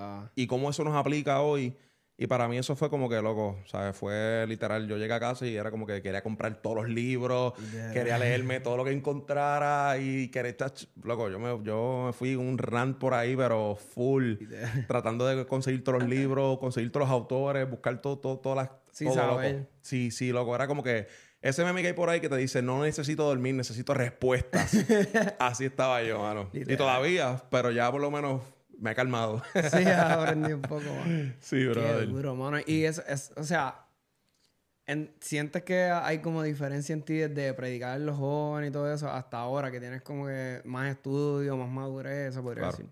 Ah. 0.00 0.30
y 0.36 0.46
cómo 0.46 0.70
eso 0.70 0.84
nos 0.84 0.94
aplica 0.94 1.40
hoy. 1.40 1.76
Y 2.20 2.26
para 2.26 2.46
mí 2.48 2.56
eso 2.58 2.74
fue 2.76 2.88
como 2.90 3.08
que, 3.08 3.20
loco, 3.22 3.58
¿sabes? 3.66 3.96
Fue 3.96 4.44
literal, 4.48 4.86
yo 4.88 4.96
llegué 4.96 5.12
a 5.12 5.20
casa 5.20 5.46
y 5.46 5.56
era 5.56 5.70
como 5.72 5.86
que 5.86 6.02
quería 6.02 6.20
comprar 6.22 6.60
todos 6.62 6.76
los 6.76 6.88
libros, 6.88 7.52
Yeah. 7.72 7.92
quería 7.92 8.18
leerme 8.18 8.58
todo 8.60 8.76
lo 8.76 8.84
que 8.84 8.90
encontrara 8.92 9.98
y 9.98 10.28
quería 10.28 10.50
estar... 10.50 10.72
Loco, 11.02 11.28
yo 11.30 11.38
me, 11.38 11.64
yo 11.64 12.04
me 12.06 12.12
fui 12.12 12.34
un 12.34 12.58
rant 12.58 12.98
por 12.98 13.14
ahí, 13.14 13.36
pero 13.36 13.76
full, 13.76 14.34
tratando 14.88 15.26
de 15.26 15.46
conseguir 15.46 15.84
todos 15.84 16.00
los 16.00 16.08
libros, 16.08 16.58
conseguir 16.58 16.90
todos 16.90 17.08
los 17.08 17.12
autores, 17.12 17.68
buscar 17.70 18.00
todo, 18.00 18.18
todo, 18.18 18.38
todas 18.38 18.56
las... 18.68 18.70
Sí, 18.92 19.04
todo, 19.04 19.40
loco. 19.40 19.66
Sí, 19.82 20.10
sí, 20.10 20.30
loco, 20.32 20.54
era 20.56 20.66
como 20.66 20.82
que... 20.82 21.06
Ese 21.40 21.64
meme 21.64 21.82
que 21.82 21.88
hay 21.88 21.92
por 21.94 22.10
ahí 22.10 22.20
que 22.20 22.28
te 22.28 22.36
dice, 22.36 22.62
no 22.62 22.82
necesito 22.82 23.24
dormir, 23.24 23.54
necesito 23.54 23.94
respuestas. 23.94 24.72
Así 25.38 25.64
estaba 25.66 26.02
yo, 26.02 26.18
mano. 26.20 26.50
Y 26.52 26.76
todavía, 26.76 27.42
pero 27.50 27.70
ya 27.70 27.90
por 27.92 28.00
lo 28.00 28.10
menos 28.10 28.42
me 28.78 28.90
he 28.90 28.94
calmado. 28.94 29.42
Sí, 29.70 29.84
aprendí 29.84 30.52
un 30.52 30.62
poco 30.62 30.82
más. 30.82 31.08
sí, 31.40 31.56
Qué 31.58 31.66
brother. 31.68 32.08
duro, 32.08 32.34
mano. 32.34 32.58
Y 32.66 32.84
eso 32.84 33.02
es, 33.06 33.32
o 33.36 33.44
sea, 33.44 33.86
en- 34.86 35.14
¿sientes 35.20 35.62
que 35.62 35.82
hay 35.84 36.18
como 36.18 36.42
diferencia 36.42 36.92
en 36.92 37.02
ti 37.02 37.14
desde 37.18 37.54
predicar 37.54 37.90
a 37.92 37.98
los 37.98 38.16
jóvenes 38.16 38.70
y 38.70 38.72
todo 38.72 38.92
eso 38.92 39.08
hasta 39.10 39.38
ahora 39.38 39.70
que 39.70 39.78
tienes 39.78 40.02
como 40.02 40.26
que 40.26 40.60
más 40.64 40.90
estudio, 40.90 41.56
más 41.56 41.68
madurez, 41.68 42.34
se 42.34 42.42
podría 42.42 42.62
Claro. 42.64 42.76
decir? 42.78 42.90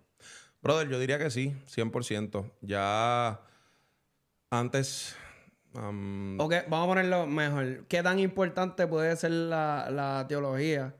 Brother, 0.62 0.88
yo 0.88 0.98
diría 1.00 1.18
que 1.18 1.30
sí, 1.30 1.52
100%. 1.66 2.50
Ya 2.60 3.40
antes... 4.50 5.16
am, 5.76 6.38
Ok, 6.40 6.54
vamos 6.68 6.86
a 6.86 6.88
ponerlo 6.88 7.26
mejor. 7.26 7.84
¿Qué 7.88 8.02
tan 8.02 8.18
importante 8.18 8.86
puede 8.86 9.16
ser 9.16 9.30
la, 9.32 9.88
la 9.90 10.26
teología 10.28 10.94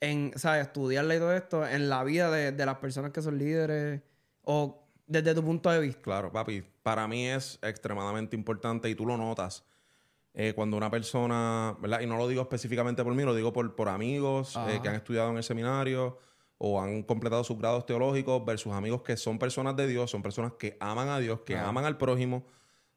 en, 0.00 0.32
¿sabes? 0.36 0.66
Estudiarla 0.66 1.16
y 1.16 1.18
todo 1.18 1.32
esto 1.34 1.66
en 1.66 1.88
la 1.88 2.04
vida 2.04 2.30
de, 2.30 2.52
de 2.52 2.66
las 2.66 2.76
personas 2.78 3.10
que 3.12 3.22
son 3.22 3.38
líderes 3.38 4.00
o 4.42 4.84
desde 5.06 5.34
tu 5.34 5.42
punto 5.42 5.70
de 5.70 5.80
vista? 5.80 6.02
Claro, 6.02 6.30
papi. 6.32 6.62
Para 6.82 7.06
mí 7.08 7.26
es 7.28 7.58
extremadamente 7.62 8.36
importante 8.36 8.88
y 8.88 8.94
tú 8.94 9.04
lo 9.06 9.16
notas. 9.16 9.64
eh, 10.34 10.52
cuando 10.54 10.76
una 10.76 10.90
persona, 10.90 11.76
¿verdad? 11.80 12.00
Y 12.00 12.06
no 12.06 12.16
lo 12.16 12.28
digo 12.28 12.42
específicamente 12.42 13.02
por 13.02 13.14
mí, 13.14 13.22
lo 13.24 13.34
digo 13.34 13.52
por, 13.52 13.74
por 13.74 13.88
amigos 13.88 14.56
eh, 14.68 14.78
que 14.82 14.88
han 14.88 14.94
estudiado 14.94 15.30
en 15.30 15.36
el 15.38 15.42
seminario 15.42 16.18
o 16.58 16.80
han 16.80 17.02
completado 17.02 17.42
sus 17.44 17.58
grados 17.58 17.86
teológicos 17.86 18.44
versus 18.44 18.72
amigos 18.72 19.02
que 19.02 19.16
son 19.16 19.38
personas 19.38 19.74
de 19.76 19.86
Dios, 19.86 20.10
son 20.10 20.22
personas 20.22 20.52
que 20.58 20.76
aman 20.80 21.08
a 21.08 21.18
Dios, 21.18 21.40
que 21.40 21.56
aman 21.56 21.84
al 21.84 21.96
prójimo, 21.98 22.44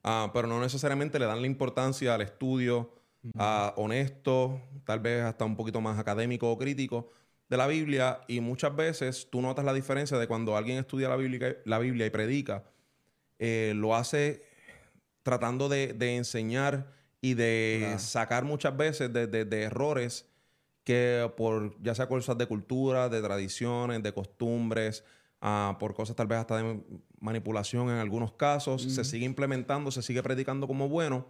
ah, 0.03 0.31
pero 0.33 0.47
no 0.47 0.59
necesariamente 0.61 1.19
le 1.19 1.25
dan 1.25 1.41
la 1.41 1.47
importancia 1.47 2.15
al 2.15 2.21
estudio 2.21 2.91
ah, 3.37 3.73
honesto, 3.77 4.61
tal 4.85 4.99
vez 4.99 5.23
hasta 5.23 5.45
un 5.45 5.55
poquito 5.55 5.81
más 5.81 5.99
académico 5.99 6.51
o 6.51 6.57
crítico 6.57 7.11
de 7.49 7.57
la 7.57 7.67
Biblia. 7.67 8.21
Y 8.27 8.39
muchas 8.41 8.75
veces 8.75 9.29
tú 9.31 9.41
notas 9.41 9.65
la 9.65 9.73
diferencia 9.73 10.17
de 10.17 10.27
cuando 10.27 10.57
alguien 10.57 10.77
estudia 10.79 11.09
la 11.09 11.15
Biblia, 11.17 11.57
la 11.65 11.79
Biblia 11.79 12.05
y 12.05 12.09
predica, 12.09 12.63
eh, 13.39 13.73
lo 13.75 13.95
hace 13.95 14.43
tratando 15.23 15.69
de, 15.69 15.93
de 15.93 16.15
enseñar 16.17 16.91
y 17.21 17.35
de 17.35 17.95
sacar 17.99 18.43
muchas 18.45 18.75
veces 18.75 19.13
de, 19.13 19.27
de- 19.27 19.45
de 19.45 19.63
errores 19.63 20.27
que 20.83 21.31
por 21.37 21.79
ya 21.83 21.93
sea 21.95 22.07
cosas 22.07 22.37
de 22.37 22.47
cultura, 22.47 23.09
de 23.09 23.21
tradiciones, 23.21 24.01
de 24.03 24.13
costumbres, 24.13 25.03
ah, 25.41 25.77
por 25.79 25.93
cosas 25.93 26.15
tal 26.15 26.27
vez 26.27 26.39
hasta 26.39 26.57
de 26.57 26.81
manipulación 27.21 27.89
en 27.89 27.95
algunos 27.97 28.33
casos, 28.33 28.81
se 28.83 29.03
sigue 29.05 29.25
implementando, 29.25 29.91
se 29.91 30.01
sigue 30.01 30.21
predicando 30.21 30.67
como 30.67 30.89
bueno. 30.89 31.25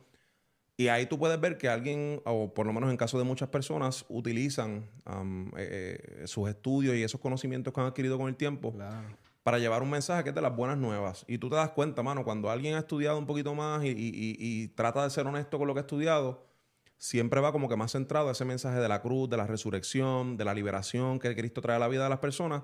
Y 0.77 0.87
ahí 0.87 1.05
tú 1.05 1.19
puedes 1.19 1.39
ver 1.39 1.57
que 1.59 1.69
alguien, 1.69 2.21
o 2.25 2.53
por 2.53 2.65
lo 2.65 2.73
menos 2.73 2.89
en 2.89 2.97
caso 2.97 3.17
de 3.19 3.23
muchas 3.23 3.49
personas, 3.49 4.03
utilizan 4.09 4.89
eh, 5.57 6.23
sus 6.25 6.49
estudios 6.49 6.95
y 6.95 7.03
esos 7.03 7.19
conocimientos 7.21 7.73
que 7.73 7.79
han 7.81 7.87
adquirido 7.87 8.17
con 8.17 8.29
el 8.29 8.35
tiempo 8.35 8.71
Claro. 8.73 9.07
para 9.43 9.59
llevar 9.59 9.83
un 9.83 9.89
mensaje 9.91 10.23
que 10.23 10.29
es 10.29 10.35
de 10.35 10.41
las 10.41 10.55
buenas 10.55 10.77
nuevas. 10.77 11.25
Y 11.27 11.37
tú 11.37 11.49
te 11.49 11.55
das 11.55 11.69
cuenta, 11.71 12.01
mano, 12.01 12.23
cuando 12.23 12.49
alguien 12.49 12.75
ha 12.75 12.79
estudiado 12.79 13.19
un 13.19 13.27
poquito 13.27 13.53
más 13.53 13.83
y, 13.83 13.89
y- 13.89 13.91
y- 13.91 14.35
y 14.39 14.67
trata 14.69 15.03
de 15.03 15.09
ser 15.09 15.27
honesto 15.27 15.59
con 15.59 15.67
lo 15.67 15.73
que 15.73 15.81
ha 15.81 15.81
estudiado, 15.81 16.47
siempre 16.97 17.41
va 17.41 17.51
como 17.51 17.67
que 17.67 17.75
más 17.75 17.91
centrado 17.91 18.29
a 18.29 18.31
ese 18.31 18.45
mensaje 18.45 18.79
de 18.79 18.87
la 18.87 19.01
cruz, 19.01 19.29
de 19.29 19.37
la 19.37 19.45
resurrección, 19.47 20.37
de 20.37 20.45
la 20.45 20.53
liberación 20.53 21.19
que 21.19 21.35
Cristo 21.35 21.61
trae 21.61 21.75
a 21.75 21.79
la 21.79 21.87
vida 21.89 22.03
de 22.03 22.09
las 22.09 22.19
personas, 22.19 22.63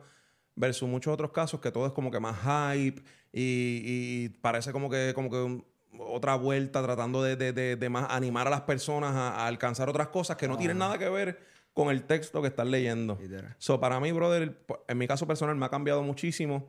versus 0.58 0.90
muchos 0.90 1.14
otros 1.14 1.32
casos 1.32 1.62
que 1.62 1.72
todo 1.72 1.86
es 1.88 1.94
como 1.94 2.12
que 2.12 2.20
más 2.20 2.36
hype 2.42 3.02
y, 3.32 3.82
y 4.26 4.30
parece 4.42 4.74
como 4.74 4.90
que, 4.90 5.14
como 5.16 5.30
que 5.30 5.38
un- 5.38 5.66
otra 6.00 6.36
vuelta 6.36 6.84
tratando 6.84 7.24
de, 7.24 7.36
de- 7.38 7.54
de- 7.54 7.76
de 7.78 7.90
más 7.90 8.08
animar 8.10 8.46
a 8.48 8.50
las 8.50 8.62
personas 8.62 9.16
a, 9.16 9.30
a 9.36 9.48
alcanzar 9.48 9.88
otras 9.90 10.10
cosas 10.10 10.36
que 10.38 10.48
no 10.48 10.58
tienen 10.58 10.78
nada 10.80 10.98
que 10.98 11.08
ver 11.10 11.40
con 11.74 11.90
el 11.90 12.04
texto 12.04 12.42
que 12.42 12.50
están 12.50 12.70
leyendo. 12.72 13.18
Literal. 13.22 13.56
So, 13.58 13.80
para 13.80 14.00
mí, 14.00 14.12
brother, 14.12 14.60
en 14.88 14.98
mi 14.98 15.08
caso 15.08 15.26
personal 15.26 15.56
me 15.56 15.66
ha 15.66 15.70
cambiado 15.70 16.04
muchísimo 16.04 16.68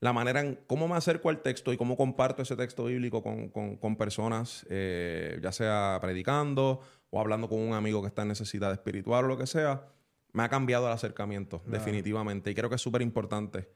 la 0.00 0.12
manera 0.14 0.40
en 0.40 0.58
cómo 0.66 0.88
me 0.88 0.94
acerco 0.96 1.28
al 1.28 1.42
texto 1.42 1.72
y 1.72 1.76
cómo 1.76 1.94
comparto 1.96 2.42
ese 2.42 2.56
texto 2.56 2.84
bíblico 2.84 3.22
con, 3.22 3.48
con- 3.48 3.76
con 3.76 3.96
personas, 3.96 4.66
eh, 4.70 5.38
ya 5.42 5.52
sea 5.52 5.98
predicando 6.00 6.80
o 7.10 7.20
hablando 7.20 7.48
con 7.48 7.58
un 7.58 7.74
amigo 7.74 8.00
que 8.02 8.08
está 8.08 8.22
en 8.22 8.28
necesidad 8.28 8.72
espiritual 8.72 9.24
o 9.24 9.28
lo 9.28 9.36
que 9.38 9.46
sea, 9.46 9.84
me 10.32 10.42
ha 10.42 10.48
cambiado 10.48 10.86
el 10.86 10.92
acercamiento, 10.92 11.62
definitivamente. 11.66 12.50
Y 12.50 12.54
creo 12.54 12.68
que 12.68 12.76
es 12.76 12.82
súper 12.82 13.02
importante 13.02 13.68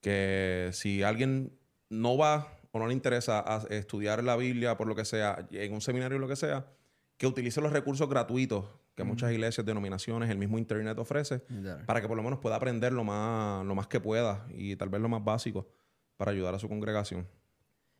que 0.00 0.70
si 0.72 1.02
alguien 1.02 1.58
no 1.88 2.16
va 2.16 2.58
o 2.72 2.78
no 2.78 2.86
le 2.86 2.92
interesa 2.92 3.44
estudiar 3.70 4.22
la 4.22 4.36
Biblia, 4.36 4.76
por 4.76 4.86
lo 4.86 4.94
que 4.94 5.04
sea, 5.04 5.46
en 5.50 5.72
un 5.72 5.80
seminario 5.80 6.18
o 6.18 6.20
lo 6.20 6.28
que 6.28 6.36
sea, 6.36 6.66
que 7.16 7.26
utilice 7.26 7.60
los 7.60 7.72
recursos 7.72 8.08
gratuitos 8.08 8.66
que 8.96 9.04
muchas 9.04 9.30
iglesias, 9.30 9.64
denominaciones, 9.64 10.30
el 10.30 10.38
mismo 10.38 10.58
Internet 10.58 10.98
ofrece, 10.98 11.42
para 11.84 12.00
que 12.00 12.08
por 12.08 12.16
lo 12.16 12.22
menos 12.22 12.38
pueda 12.38 12.56
aprender 12.56 12.92
lo 12.92 13.04
más, 13.04 13.64
lo 13.64 13.74
más 13.74 13.86
que 13.86 14.00
pueda 14.00 14.46
y 14.48 14.74
tal 14.76 14.88
vez 14.88 15.02
lo 15.02 15.08
más 15.10 15.22
básico 15.22 15.68
para 16.16 16.30
ayudar 16.30 16.54
a 16.54 16.58
su 16.58 16.66
congregación. 16.66 17.28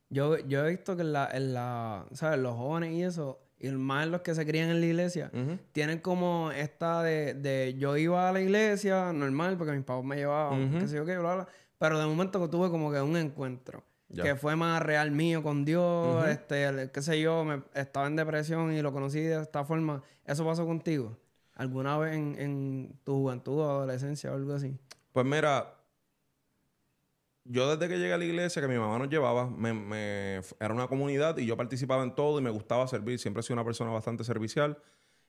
Yo, 0.09 0.39
yo 0.39 0.65
he 0.65 0.71
visto 0.71 0.97
que 0.97 1.03
en 1.03 1.13
la, 1.13 1.29
en 1.33 1.53
la, 1.53 2.07
¿sabes? 2.13 2.39
Los 2.39 2.57
jóvenes 2.57 2.95
y 2.95 3.03
eso, 3.03 3.46
y 3.59 3.69
más 3.71 4.07
los 4.09 4.21
que 4.21 4.35
se 4.35 4.45
crían 4.47 4.69
en 4.69 4.81
la 4.81 4.87
iglesia, 4.87 5.31
tienen 5.73 5.99
como 6.01 6.51
esta 6.53 7.03
de, 7.03 7.35
de, 7.35 7.75
yo 7.79 7.97
iba 7.97 8.29
a 8.29 8.33
la 8.33 8.41
iglesia 8.41 9.13
normal 9.13 9.57
porque 9.57 9.73
mis 9.73 9.85
papás 9.85 10.05
me 10.05 10.17
llevaban, 10.17 10.79
qué 10.79 10.89
sé 10.89 10.97
yo 10.97 11.07
qué, 11.07 11.17
bla, 11.19 11.35
bla, 11.35 11.49
pero 11.79 11.99
de 11.99 12.07
momento 12.07 12.41
que 12.41 12.49
tuve 12.49 12.71
como 12.71 12.93
que 12.93 13.01
un 13.01 13.17
encuentro. 13.17 13.83
Que 14.15 14.37
fue 14.37 14.55
más 14.55 14.81
real 14.83 15.11
mío 15.11 15.43
con 15.43 15.65
Dios, 15.65 16.27
este, 16.29 16.91
qué 16.93 17.03
sé 17.03 17.21
yo, 17.21 17.45
me, 17.45 17.63
estaba 17.75 18.07
en 18.07 18.15
depresión 18.17 18.73
y 18.73 18.81
lo 18.81 18.93
conocí 18.93 19.21
de 19.21 19.43
esta 19.43 19.65
forma. 19.65 20.03
¿Eso 20.25 20.45
pasó 20.45 20.65
contigo? 20.65 21.19
¿Alguna 21.55 21.99
vez 21.99 22.15
en, 22.15 22.37
en 22.39 23.01
tu 23.03 23.15
juventud 23.15 23.59
o 23.59 23.69
adolescencia 23.69 24.31
o 24.31 24.35
algo 24.37 24.55
así? 24.55 24.79
Pues 25.13 25.27
mira, 25.27 25.76
yo 27.49 27.77
desde 27.77 27.93
que 27.93 27.99
llegué 27.99 28.13
a 28.13 28.19
la 28.19 28.25
iglesia, 28.25 28.61
que 28.61 28.69
mi 28.69 28.79
mamá 28.79 28.99
nos 28.99 29.09
llevaba, 29.09 29.49
me, 29.49 30.41
era 30.61 30.75
una 30.75 30.89
comunidad 30.89 31.39
y 31.39 31.47
yo 31.47 31.57
participaba 31.57 32.03
en 32.03 32.15
todo 32.15 32.39
y 32.39 32.43
me 32.43 32.51
gustaba 32.51 32.87
servir. 32.89 33.19
Siempre 33.19 33.41
he 33.41 33.43
sido 33.43 33.55
una 33.55 33.65
persona 33.65 33.91
bastante 33.91 34.25
servicial 34.25 34.79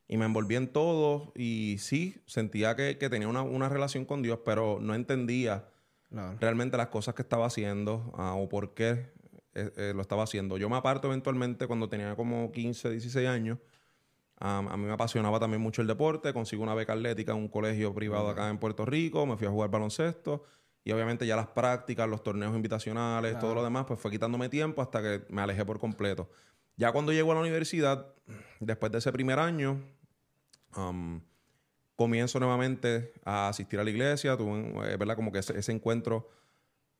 y 0.07 0.17
me 0.17 0.25
envolví 0.25 0.55
en 0.55 0.67
todo 0.67 1.31
y 1.35 1.77
sí, 1.79 2.21
sentía 2.25 2.75
que, 2.75 2.95
tenía 2.95 3.27
una, 3.27 3.69
relación 3.69 4.05
con 4.05 4.21
Dios, 4.21 4.39
pero 4.45 4.79
no 4.81 4.95
entendía 4.95 5.69
realmente 6.39 6.77
las 6.77 6.87
cosas 6.87 7.13
que 7.15 7.21
estaba 7.21 7.45
haciendo 7.45 8.13
ah, 8.15 8.33
o 8.35 8.47
por 8.47 8.73
qué 8.73 9.11
eh, 9.53 9.71
eh, 9.75 9.91
lo 9.93 10.01
estaba 10.01 10.23
haciendo. 10.23 10.57
Yo 10.57 10.69
me 10.69 10.77
aparto 10.77 11.07
eventualmente 11.07 11.67
cuando 11.67 11.89
tenía 11.89 12.15
como 12.15 12.51
15, 12.51 12.91
16 12.91 13.27
años. 13.27 13.59
a 14.39 14.61
mí 14.61 14.85
me 14.85 14.93
apasionaba 14.93 15.39
también 15.39 15.61
mucho 15.61 15.81
el 15.81 15.87
deporte. 15.87 16.31
Consigo 16.31 16.63
una 16.63 16.73
beca 16.73 16.93
atlética 16.93 17.33
en 17.33 17.39
un 17.39 17.47
colegio 17.49 17.93
privado 17.93 18.29
acá 18.29 18.49
en 18.49 18.59
Puerto 18.59 18.85
Rico. 18.85 19.25
Me 19.25 19.35
fui 19.35 19.47
a 19.47 19.49
jugar 19.49 19.69
baloncesto. 19.69 20.43
Y 20.83 20.91
obviamente 20.91 21.27
ya 21.27 21.35
las 21.35 21.47
prácticas, 21.47 22.07
los 22.07 22.23
torneos 22.23 22.55
invitacionales, 22.55 23.37
todo 23.39 23.53
lo 23.53 23.63
demás, 23.63 23.85
pues 23.85 23.99
fue 23.99 24.11
quitándome 24.11 24.47
tiempo 24.47 24.81
hasta 24.81 25.01
que 25.01 25.25
me 25.29 25.41
alejé 25.41 25.65
por 25.65 25.79
completo. 25.79 26.29
Ya 26.77 26.91
cuando 26.91 27.11
llego 27.11 27.31
a 27.31 27.35
la 27.35 27.41
universidad, 27.41 28.13
después 28.59 28.91
de 28.91 28.99
ese 28.99 29.11
primer 29.11 29.39
año, 29.39 29.81
um, 30.77 31.19
comienzo 31.95 32.39
nuevamente 32.39 33.13
a 33.25 33.49
asistir 33.49 33.79
a 33.79 33.83
la 33.83 33.89
iglesia, 33.89 34.37
tuve, 34.37 34.59
eh, 34.93 34.97
¿verdad? 34.97 35.15
Como 35.15 35.31
que 35.31 35.39
ese, 35.39 35.71
encuentro 35.71 36.29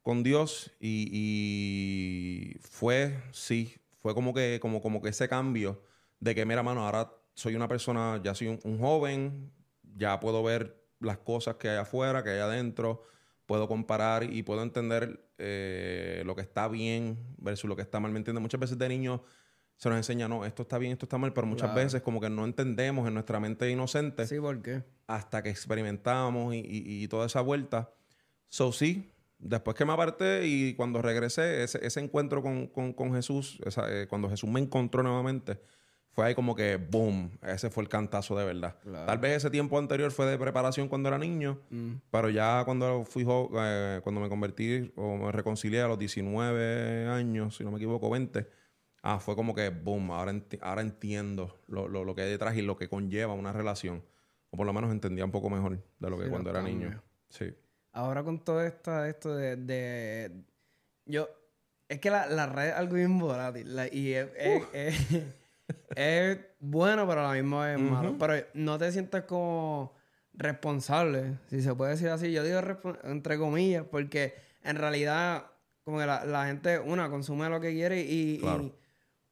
con 0.02 0.24
Dios 0.24 0.72
y, 0.80 2.58
fue, 2.62 3.22
sí, 3.32 3.76
fue 4.02 4.16
como 4.16 4.34
que, 4.34 4.60
como, 4.60 4.82
como 4.82 5.02
que 5.02 5.10
ese 5.10 5.30
cambio 5.30 5.84
de 6.20 6.34
que, 6.34 6.46
mira, 6.46 6.64
mano, 6.64 6.86
ahora 6.86 7.14
soy 7.36 7.56
una 7.56 7.68
persona, 7.68 8.20
ya 8.24 8.34
soy 8.34 8.60
un 8.64 8.80
joven, 8.80 9.52
ya 9.96 10.20
puedo 10.20 10.42
ver 10.42 10.84
las 11.00 11.20
cosas 11.20 11.58
que 11.58 11.70
hay 11.70 11.78
afuera, 11.78 12.24
que 12.24 12.32
hay 12.32 12.40
adentro, 12.40 13.04
puedo 13.48 13.68
comparar 13.68 14.24
y 14.24 14.44
puedo 14.44 14.62
entender 14.62 15.32
eh, 15.40 16.22
lo 16.26 16.36
que 16.36 16.42
está 16.42 16.68
bien 16.68 17.18
versus 17.38 17.68
lo 17.68 17.76
que 17.76 17.82
está 17.82 18.00
mal. 18.00 18.12
¿Me 18.12 18.20
entiendes? 18.20 18.42
Muchas 18.42 18.60
veces 18.60 18.78
de 18.78 18.88
niños 18.90 19.22
se 19.78 19.90
nos 19.90 19.98
enseña, 19.98 20.28
no, 20.28 20.44
esto 20.46 20.64
está 20.64 20.78
bien, 20.78 20.92
esto 20.92 21.06
está 21.06 21.18
mal, 21.18 21.34
pero 21.34 21.46
muchas 21.46 21.74
veces 21.74 22.02
como 22.02 22.20
que 22.20 22.30
no 22.30 22.46
entendemos 22.46 23.08
en 23.08 23.14
nuestra 23.14 23.40
mente 23.40 23.70
inocente. 23.70 24.26
Sí, 24.28 24.40
¿por 24.40 24.62
qué? 24.62 24.84
Hasta 25.06 25.44
que 25.44 25.50
experimentamos 25.50 26.54
y, 26.56 27.08
toda 27.08 27.28
esa 27.28 27.42
vuelta. 27.42 27.94
So, 28.50 28.72
sí, 28.72 29.14
después 29.38 29.78
que 29.78 29.86
me 29.86 29.94
aparté 29.94 30.48
y 30.48 30.74
cuando 30.74 31.02
regresé, 31.02 31.64
ese, 31.64 32.00
encuentro 32.00 32.42
con, 32.42 33.14
Jesús, 33.14 33.60
eh, 33.88 34.08
cuando 34.10 34.30
Jesús 34.30 34.50
me 34.50 34.60
encontró 34.60 35.04
nuevamente, 35.04 35.60
fue 36.18 36.26
ahí 36.26 36.34
como 36.34 36.56
que, 36.56 36.78
boom, 36.78 37.30
ese 37.44 37.70
fue 37.70 37.84
el 37.84 37.90
cantazo 37.90 38.36
de 38.36 38.44
verdad. 38.44 38.76
Tal 39.06 39.20
vez 39.20 39.38
ese 39.38 39.52
tiempo 39.52 39.78
anterior 39.78 40.10
fue 40.10 40.26
de 40.26 40.36
preparación 40.40 40.88
cuando 40.88 41.10
era 41.10 41.20
niño, 41.20 41.60
mm. 41.70 41.94
pero 42.10 42.32
ya 42.32 42.64
cuando 42.66 43.04
fui 43.04 43.24
eh, 43.24 44.00
cuando 44.02 44.20
me 44.20 44.28
convertí 44.28 44.92
o 44.96 45.16
me 45.16 45.32
reconcilié 45.32 45.80
a 45.80 45.88
los 45.88 46.00
19 46.00 47.06
años, 47.06 47.56
si 47.58 47.64
no 47.64 47.70
me 47.70 47.78
equivoco, 47.78 48.10
20, 48.10 48.50
ah, 49.04 49.20
fue 49.20 49.36
como 49.36 49.54
que, 49.54 49.70
boom, 49.70 50.10
ahora, 50.10 50.34
ahora 50.62 50.82
entiendo 50.82 51.62
lo, 51.68 51.88
lo, 51.88 52.16
que 52.16 52.24
hay 52.24 52.32
detrás 52.32 52.58
y 52.58 52.64
lo 52.64 52.78
que 52.78 52.90
conlleva 52.90 53.36
una 53.36 53.54
relación. 53.54 54.04
O 54.50 54.58
por 54.58 54.66
lo 54.66 54.74
menos 54.74 54.92
entendía 54.92 55.24
un 55.24 55.32
poco 55.32 55.52
mejor 55.52 55.86
de 56.00 56.10
lo 56.10 56.18
que 56.18 56.30
cuando 56.30 56.50
era 56.50 56.64
niño. 56.64 57.00
Sí. 57.30 57.54
Ahora 57.92 58.24
con 58.24 58.44
todo 58.44 58.64
esto, 58.64 59.06
esto 59.06 59.36
de, 59.36 59.56
de... 59.56 60.32
Yo... 61.06 61.30
Es 61.88 62.00
que 62.00 62.10
la, 62.10 62.26
la 62.26 62.48
red 62.48 62.70
es 62.70 62.74
algo 62.74 62.96
bien 62.96 63.20
volátil. 63.20 63.78
y 63.94 64.14
es 64.14 64.28
es 64.74 65.24
bueno, 66.60 67.08
pero 67.08 67.22
a 67.22 67.34
la 67.34 67.42
misma 67.42 67.66
vez 67.66 67.78
es 67.78 67.82
malo. 67.82 68.16
Pero 68.18 68.46
no 68.54 68.78
te 68.78 68.92
sientes 68.92 69.24
como 69.24 69.94
responsable, 70.34 71.40
si 71.48 71.62
se 71.62 71.74
puede 71.74 71.92
decir 71.92 72.10
así. 72.10 72.32
Yo 72.32 72.44
digo 72.44 72.60
entre 73.04 73.38
comillas, 73.38 73.86
porque 73.90 74.36
en 74.64 74.76
realidad, 74.76 75.48
como 75.84 76.00
que 76.00 76.06
la, 76.06 76.46
gente, 76.46 76.80
una, 76.80 77.10
consume 77.10 77.50
lo 77.50 77.60
que 77.60 77.72
quiere 77.72 78.02
y, 78.02 78.42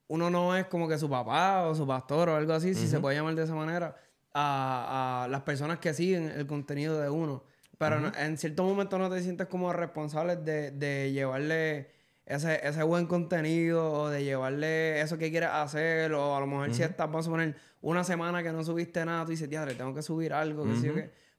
uno 0.07 0.29
no 0.29 0.55
es 0.55 0.67
como 0.67 0.87
que 0.87 0.99
su 0.99 1.09
papá 1.09 1.63
o 1.63 1.73
su 1.73 1.87
pastor 1.87 2.29
o 2.29 2.35
algo 2.35 2.53
así, 2.53 2.75
si 2.75 2.87
se 2.87 2.99
puede 2.99 3.15
llamar 3.15 3.33
de 3.33 3.43
esa 3.43 3.55
manera, 3.55 3.95
a, 4.33 5.27
las 5.29 5.41
personas 5.41 5.79
que 5.79 5.93
siguen 5.93 6.31
el 6.31 6.45
contenido 6.45 6.99
de 6.99 7.09
uno. 7.09 7.43
Pero 7.77 8.11
en 8.17 8.37
cierto 8.37 8.63
momento 8.63 8.97
no 8.97 9.09
te 9.09 9.21
sientes 9.21 9.47
como 9.47 9.73
responsable 9.73 10.37
de, 10.37 10.71
de 10.71 11.11
llevarle 11.11 11.94
ese, 12.25 12.65
ese 12.67 12.83
buen 12.83 13.05
contenido 13.05 13.91
o 13.91 14.09
de 14.09 14.23
llevarle 14.23 14.99
eso 15.01 15.17
que 15.17 15.29
quieres 15.29 15.49
hacer 15.49 16.13
o 16.13 16.35
a 16.35 16.39
lo 16.39 16.47
mejor 16.47 16.73
si 16.73 16.81
estás, 16.81 17.07
vamos 17.07 17.27
a 17.27 17.29
poner 17.29 17.55
una 17.81 18.03
semana 18.03 18.41
que 18.41 18.51
no 18.51 18.63
subiste 18.63 19.05
nada, 19.05 19.25
tú 19.25 19.31
dices, 19.31 19.49
diadre, 19.49 19.75
tengo 19.75 19.93
que 19.93 20.01
subir 20.01 20.33
algo, 20.33 20.65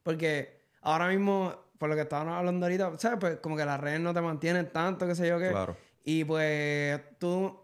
Porque 0.02 0.60
ahora 0.82 1.08
mismo, 1.08 1.54
por 1.78 1.88
lo 1.88 1.96
que 1.96 2.02
estábamos 2.02 2.34
hablando 2.34 2.66
ahorita, 2.66 2.98
¿sabes? 2.98 3.18
Pues 3.18 3.36
como 3.38 3.56
que 3.56 3.64
las 3.64 3.80
redes 3.80 4.00
no 4.00 4.14
te 4.14 4.20
mantienen 4.20 4.70
tanto, 4.72 5.06
qué 5.08 5.16
sé 5.16 5.28
yo 5.28 5.40
qué. 5.40 5.50
Claro. 5.50 5.76
Y 6.04 6.22
pues 6.22 7.00
tú, 7.18 7.58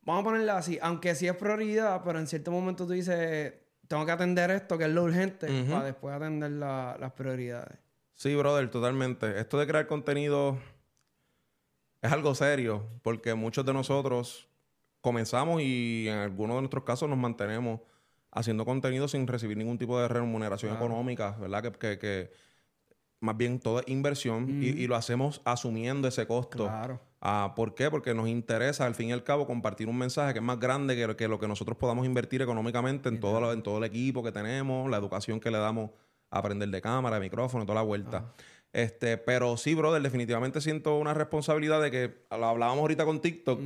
vamos 0.00 0.22
a 0.22 0.24
ponerla 0.24 0.56
así, 0.56 0.78
aunque 0.80 1.14
sí 1.14 1.28
es 1.28 1.36
prioridad, 1.36 2.00
pero 2.02 2.18
en 2.18 2.26
cierto 2.26 2.50
momento 2.50 2.86
tú 2.86 2.92
dices, 2.94 3.52
tengo 3.86 4.06
que 4.06 4.12
atender 4.12 4.50
esto, 4.50 4.78
que 4.78 4.84
es 4.84 4.90
lo 4.90 5.02
urgente, 5.02 5.46
para 5.68 5.84
después 5.84 6.14
atender 6.14 6.52
las 6.52 7.12
prioridades. 7.12 7.78
Sí, 8.14 8.34
brother, 8.34 8.70
totalmente. 8.70 9.38
Esto 9.38 9.58
de 9.58 9.66
crear 9.66 9.86
contenido 9.86 10.58
es 12.04 12.12
algo 12.12 12.34
serio, 12.34 12.86
porque 13.02 13.32
muchos 13.34 13.64
de 13.64 13.72
nosotros 13.72 14.46
comenzamos 15.00 15.62
y 15.62 16.06
en 16.06 16.18
algunos 16.18 16.56
de 16.56 16.60
nuestros 16.60 16.84
casos 16.84 17.08
nos 17.08 17.16
mantenemos 17.18 17.80
haciendo 18.30 18.66
contenido 18.66 19.08
sin 19.08 19.26
recibir 19.26 19.56
ningún 19.56 19.78
tipo 19.78 19.98
de 19.98 20.06
remuneración 20.08 20.74
económica, 20.76 21.34
¿verdad? 21.40 21.62
Que, 21.62 21.98
que, 21.98 22.30
más 23.20 23.38
bien 23.38 23.58
todo 23.58 23.80
es 23.80 23.88
inversión 23.88 24.62
y, 24.62 24.86
lo 24.86 24.96
hacemos 24.96 25.40
asumiendo 25.46 26.06
ese 26.06 26.26
costo. 26.26 26.66
Claro. 26.66 27.00
Ah, 27.22 27.54
¿Por 27.56 27.74
qué? 27.74 27.90
Porque 27.90 28.12
nos 28.12 28.28
interesa, 28.28 28.84
al 28.84 28.94
fin 28.94 29.08
y 29.08 29.12
al 29.12 29.24
cabo, 29.24 29.46
compartir 29.46 29.88
un 29.88 29.96
mensaje 29.96 30.34
que 30.34 30.40
es 30.40 30.44
más 30.44 30.60
grande 30.60 30.94
que, 30.94 31.16
que 31.16 31.26
lo 31.26 31.38
que 31.38 31.48
nosotros 31.48 31.78
podamos 31.78 32.04
invertir 32.04 32.42
económicamente 32.42 33.08
en 33.08 33.18
todo, 33.18 33.50
en 33.50 33.62
todo 33.62 33.78
el 33.78 33.84
equipo 33.84 34.22
que 34.22 34.30
tenemos, 34.30 34.90
la 34.90 34.98
educación 34.98 35.40
que 35.40 35.50
le 35.50 35.56
damos 35.56 35.90
a 36.30 36.40
aprender 36.40 36.68
de 36.68 36.82
cámara, 36.82 37.16
de 37.16 37.22
micrófono, 37.22 37.64
toda 37.64 37.76
la 37.76 37.82
vuelta. 37.82 38.30
Este, 38.74 39.18
pero 39.18 39.56
sí, 39.56 39.76
brother, 39.76 40.02
definitivamente 40.02 40.60
siento 40.60 40.98
una 40.98 41.14
responsabilidad 41.14 41.80
de 41.80 41.92
que 41.92 42.24
lo 42.32 42.44
hablábamos 42.44 42.80
ahorita 42.80 43.04
con 43.04 43.20
TikTok, 43.20 43.60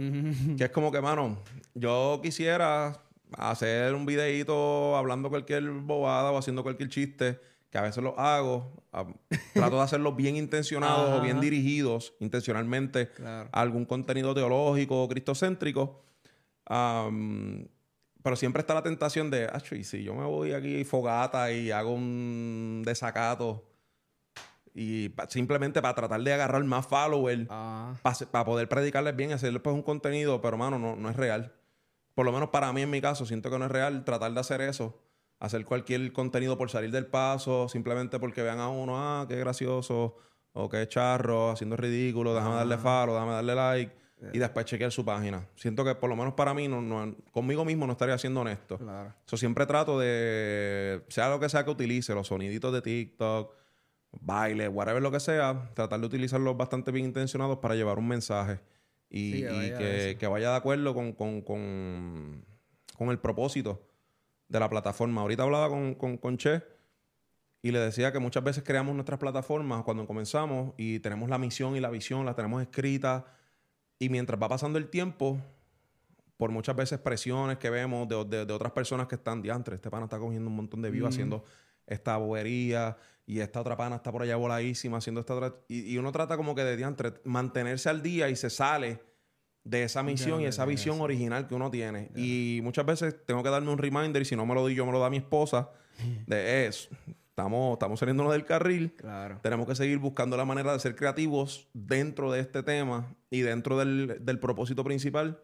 que 0.59 0.65
es 0.65 0.71
como 0.71 0.93
que, 0.93 1.01
mano, 1.01 1.43
yo 1.73 2.21
quisiera 2.23 3.01
hacer 3.39 3.95
un 3.95 4.05
videito 4.05 4.99
hablando 4.99 5.31
cualquier 5.31 5.67
bobada 5.71 6.31
o 6.31 6.37
haciendo 6.37 6.63
cualquier 6.63 6.91
chiste, 6.91 7.41
que 7.71 7.79
a 7.79 7.83
veces 7.83 8.05
lo 8.05 8.21
hago. 8.21 8.71
trato 9.55 9.77
de 9.77 9.83
hacerlos 9.83 10.15
bien 10.15 10.37
intencionados 10.37 11.19
o 11.19 11.23
bien 11.23 11.41
dirigidos 11.41 12.13
intencionalmente 12.21 13.11
a 13.25 13.49
algún 13.53 13.87
contenido 13.87 14.35
teológico 14.35 15.05
o 15.05 15.09
cristocéntrico. 15.09 16.05
pero 16.67 18.37
siempre 18.37 18.61
está 18.61 18.75
la 18.75 18.83
tentación 18.83 19.31
de, 19.31 19.47
ah, 19.47 19.63
y 19.71 19.85
si 19.85 20.03
yo 20.03 20.15
me 20.15 20.25
voy 20.25 20.53
aquí 20.53 20.85
fogata 20.85 21.51
y 21.51 21.71
hago 21.71 21.95
un 21.95 22.83
desacato 22.85 23.68
y 24.79 25.13
simplemente 25.29 25.83
para 25.83 25.97
tratar 25.97 26.23
de 26.23 26.33
agarrar 26.33 26.63
más 26.63 26.87
followers, 26.87 27.49
ah. 27.51 27.97
para 28.31 28.45
poder 28.45 28.69
predicarles 28.69 29.17
bien, 29.17 29.33
hacerles 29.33 29.61
pues 29.61 29.75
un 29.75 29.83
contenido, 29.83 30.41
pero 30.41 30.57
mano, 30.57 30.79
no, 30.79 30.95
no 30.95 31.11
es 31.11 31.17
real. 31.17 31.53
Por 32.15 32.25
lo 32.25 32.31
menos 32.31 32.51
para 32.51 32.73
mí 32.73 32.83
en 32.83 32.91
mi 32.91 33.01
caso, 33.01 33.27
siento 33.27 33.51
que 33.51 33.59
no 33.59 33.65
es 33.65 33.73
real 33.73 34.05
tratar 34.05 34.33
de 34.33 34.39
hacer 34.39 34.61
eso. 34.61 35.03
Hacer 35.41 35.65
cualquier 35.65 36.13
contenido 36.13 36.57
por 36.57 36.71
salir 36.71 36.93
del 36.93 37.07
paso, 37.07 37.69
simplemente 37.69 38.21
porque 38.21 38.41
vean 38.43 38.61
a 38.61 38.69
uno, 38.69 38.95
ah, 38.97 39.27
qué 39.29 39.35
gracioso, 39.37 40.15
o 40.53 40.69
qué 40.69 40.87
charro, 40.87 41.51
haciendo 41.51 41.77
ridículo, 41.77 42.33
déjame 42.33 42.55
darle 42.55 42.77
ah. 42.77 42.79
follow, 42.79 43.15
déjame 43.15 43.33
darle 43.33 43.55
like. 43.57 43.93
y 44.33 44.39
después 44.39 44.65
chequear 44.65 44.93
su 44.93 45.05
página. 45.05 45.45
Siento 45.57 45.85
que 45.85 45.97
por 45.97 46.09
lo 46.09 46.15
menos 46.15 46.35
para 46.35 46.55
mí, 46.55 46.69
no, 46.69 46.81
no- 46.81 47.17
conmigo 47.33 47.65
mismo 47.65 47.85
no 47.85 47.93
estaría 47.95 48.17
siendo 48.17 48.43
honesto. 48.43 48.79
Claro. 48.79 49.13
So, 49.27 49.37
siempre 49.37 49.67
trato 49.67 49.99
de, 49.99 51.03
sea 51.09 51.31
lo 51.31 51.41
que 51.41 51.49
sea 51.49 51.65
que 51.65 51.71
utilice, 51.71 52.15
los 52.15 52.29
soniditos 52.29 52.73
de 52.73 52.83
TikTok, 52.83 53.59
baile, 54.13 54.69
whatever 54.69 55.03
lo 55.03 55.11
que 55.11 55.21
sea, 55.21 55.71
tratar 55.75 56.01
de 56.01 56.07
utilizarlos 56.07 56.57
bastante 56.57 56.91
bien 56.91 57.07
intencionados 57.07 57.59
para 57.59 57.75
llevar 57.75 57.99
un 57.99 58.09
mensaje 58.09 58.61
y, 59.11 59.33
Sí, 59.33 59.41
que 59.43 59.49
vaya 59.49 59.75
a 59.75 59.79
que, 59.79 60.11
eso. 60.11 60.19
que 60.19 60.27
vaya 60.27 60.51
de 60.51 60.57
acuerdo 60.57 60.95
con, 60.95 61.13
con, 61.13 61.41
con, 61.43 62.45
con 62.97 63.09
el 63.11 63.19
propósito 63.19 63.87
de 64.49 64.61
la 64.61 64.69
plataforma. 64.69 65.21
Ahorita 65.21 65.43
hablaba 65.43 65.69
con 65.69 66.37
Che 66.39 66.63
y 67.63 67.71
le 67.71 67.81
decía 67.81 68.13
que 68.13 68.19
muchas 68.19 68.43
veces 68.45 68.63
creamos 68.65 68.95
nuestras 68.95 69.19
plataformas 69.19 69.83
cuando 69.83 70.07
comenzamos 70.07 70.73
y 70.77 71.01
tenemos 71.01 71.29
la 71.29 71.39
misión 71.39 71.77
y 71.77 71.81
la 71.81 71.91
visión, 71.91 72.25
la 72.25 72.35
tenemos 72.35 72.63
escrita 72.63 73.27
y 73.99 74.09
mientras 74.09 74.41
va 74.41 74.49
pasando 74.49 74.79
el 74.79 74.89
tiempo, 74.89 75.39
por 76.37 76.51
muchas 76.53 76.77
veces 76.77 76.99
presiones 77.01 77.59
que 77.59 77.69
vemos 77.69 78.09
de, 78.09 78.25
de- 78.25 78.47
de 78.47 78.53
otras 78.53 78.71
personas 78.73 79.09
que 79.09 79.17
están 79.17 79.43
diantres, 79.43 79.77
este 79.77 79.91
pana 79.91 80.05
está 80.05 80.19
cogiendo 80.19 80.49
un 80.49 80.55
montón 80.57 80.81
de 80.83 80.91
views 80.91 81.09
haciendo 81.09 81.45
esta 81.89 82.17
bobería 82.17 82.97
y 83.27 83.41
esta 83.41 83.61
otra 83.61 83.77
pana 83.77 83.97
está 83.97 84.13
por 84.13 84.23
allá 84.23 84.37
voladísima 84.37 84.99
haciendo 84.99 85.21
esta 85.21 85.35
otra... 85.35 85.55
Y, 85.69 85.93
y 85.93 85.99
uno 85.99 86.13
trata 86.13 86.37
como 86.37 86.55
que 86.55 86.65
de 86.65 86.77
diantre 86.77 87.15
mantenerse 87.25 87.89
al 87.89 88.03
día 88.03 88.29
y 88.29 88.37
se 88.37 88.49
sale 88.49 89.01
de 89.65 89.83
esa 89.83 90.03
misión 90.03 90.41
y 90.41 90.47
esa 90.47 90.65
visión 90.65 91.01
original 91.01 91.47
que 91.47 91.55
uno 91.55 91.71
tiene. 91.71 92.11
Y 92.17 92.61
muchas 92.63 92.87
veces 92.87 93.15
tengo 93.27 93.43
que 93.43 93.51
darme 93.51 93.71
un 93.71 93.79
reminder 93.79 94.23
y 94.23 94.25
si 94.25 94.35
no 94.35 94.47
me 94.47 94.55
lo 94.55 94.63
doy 94.63 94.75
yo, 94.75 94.87
me 94.87 94.93
lo 94.93 94.99
da 94.99 95.11
mi 95.11 95.19
esposa 95.19 95.71
de 96.27 96.67
eso. 96.67 96.89
Estamos, 97.29 97.75
estamos 97.75 98.01
saliéndonos 98.01 98.33
del 98.33 98.45
carril. 98.45 98.95
Claro. 98.97 99.39
Tenemos 99.43 99.67
que 99.67 99.75
seguir 99.75 99.99
buscando 99.99 100.37
la 100.37 100.45
manera 100.45 100.73
de 100.73 100.81
ser 100.81 100.97
creativos 100.97 101.69
dentro 101.73 102.33
de 102.33 102.41
este 102.41 102.63
tema 102.63 103.15
y 103.31 103.43
dentro 103.43 103.79
del, 103.79 104.25
del 104.25 104.39
propósito 104.41 104.83
principal, 104.83 105.39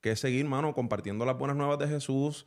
que 0.00 0.12
es 0.12 0.20
seguir, 0.20 0.46
mano, 0.46 0.74
compartiendo 0.74 1.24
las 1.24 1.38
buenas 1.38 1.56
nuevas 1.56 1.78
de 1.78 1.86
Jesús, 1.86 2.46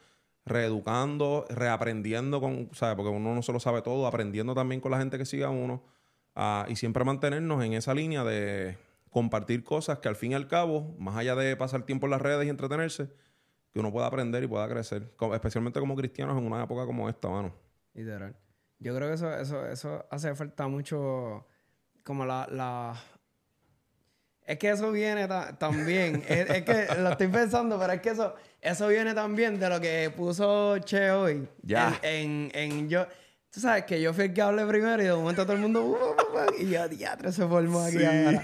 reeducando, 0.50 1.46
reaprendiendo 1.50 2.42
con, 2.42 2.70
¿sabes? 2.74 2.96
Porque 2.96 3.10
uno 3.10 3.34
no 3.34 3.42
solo 3.42 3.60
sabe 3.60 3.82
todo, 3.82 4.08
aprendiendo 4.08 4.54
también 4.56 4.82
con 4.82 4.92
la 4.92 4.98
gente 4.98 5.18
que 5.18 5.26
siga 5.26 5.48
a 5.48 5.52
uno 5.52 5.84
ah, 6.36 6.66
y 6.68 6.76
siempre 6.76 7.06
mantenernos 7.06 7.64
en 7.64 7.74
esa 7.74 7.94
línea 7.94 8.24
de 8.24 8.78
compartir 9.10 9.64
cosas 9.64 10.00
que 10.00 10.08
al 10.08 10.16
fin 10.16 10.34
y 10.34 10.36
al 10.36 10.48
cabo, 10.48 10.96
más 11.00 11.16
allá 11.16 11.36
de 11.36 11.56
pasar 11.56 11.84
tiempo 11.84 12.08
en 12.08 12.12
las 12.12 12.22
redes 12.22 12.46
y 12.46 12.50
entretenerse, 12.50 13.10
que 13.72 13.80
uno 13.80 13.92
pueda 13.92 14.08
aprender 14.08 14.44
y 14.44 14.48
pueda 14.48 14.68
crecer, 14.68 15.14
especialmente 15.34 15.80
como 15.80 15.96
cristianos 15.96 16.38
en 16.38 16.46
una 16.46 16.64
época 16.64 16.86
como 16.86 17.08
esta, 17.08 17.30
mano. 17.30 17.54
Literal. 17.94 18.36
Yo 18.80 18.96
creo 18.96 19.10
que 19.10 19.16
eso, 19.16 19.34
eso, 19.34 19.66
eso 19.68 20.06
hace 20.10 20.34
falta 20.36 20.68
mucho 20.68 21.46
como 22.04 22.26
la, 22.26 22.48
la... 22.52 23.00
Es 24.50 24.58
que 24.58 24.70
eso 24.72 24.92
viene 24.92 25.28
ta- 25.28 25.56
también. 25.58 26.24
es, 26.28 26.50
es 26.50 26.64
que 26.64 26.88
lo 27.00 27.10
estoy 27.12 27.28
pensando, 27.28 27.78
pero 27.80 27.94
es 27.94 28.02
que 28.02 28.10
eso, 28.10 28.34
eso 28.60 28.88
viene 28.88 29.14
también 29.14 29.60
de 29.60 29.70
lo 29.70 29.80
que 29.80 30.12
puso 30.16 30.80
Che 30.80 31.12
hoy. 31.12 31.48
Ya. 31.62 32.00
En, 32.02 32.50
en, 32.54 32.72
en 32.72 32.90
yo. 32.90 33.06
Tú 33.52 33.60
sabes 33.60 33.84
que 33.86 34.02
yo 34.02 34.14
fui 34.14 34.26
el 34.26 34.34
que 34.34 34.42
hablé 34.42 34.66
primero 34.66 35.02
y 35.02 35.06
de 35.06 35.14
momento 35.14 35.44
todo 35.44 35.54
el 35.54 35.60
mundo. 35.62 35.84
"Uh, 35.84 35.94
uh, 35.94 35.96
uh", 35.96 36.62
y 36.62 36.70
yo, 36.70 36.88
diatre, 36.88 37.32
se 37.32 37.46
formó 37.48 37.82
aquí 37.84 37.98
Sí. 38.00 38.06
ahora. 38.06 38.44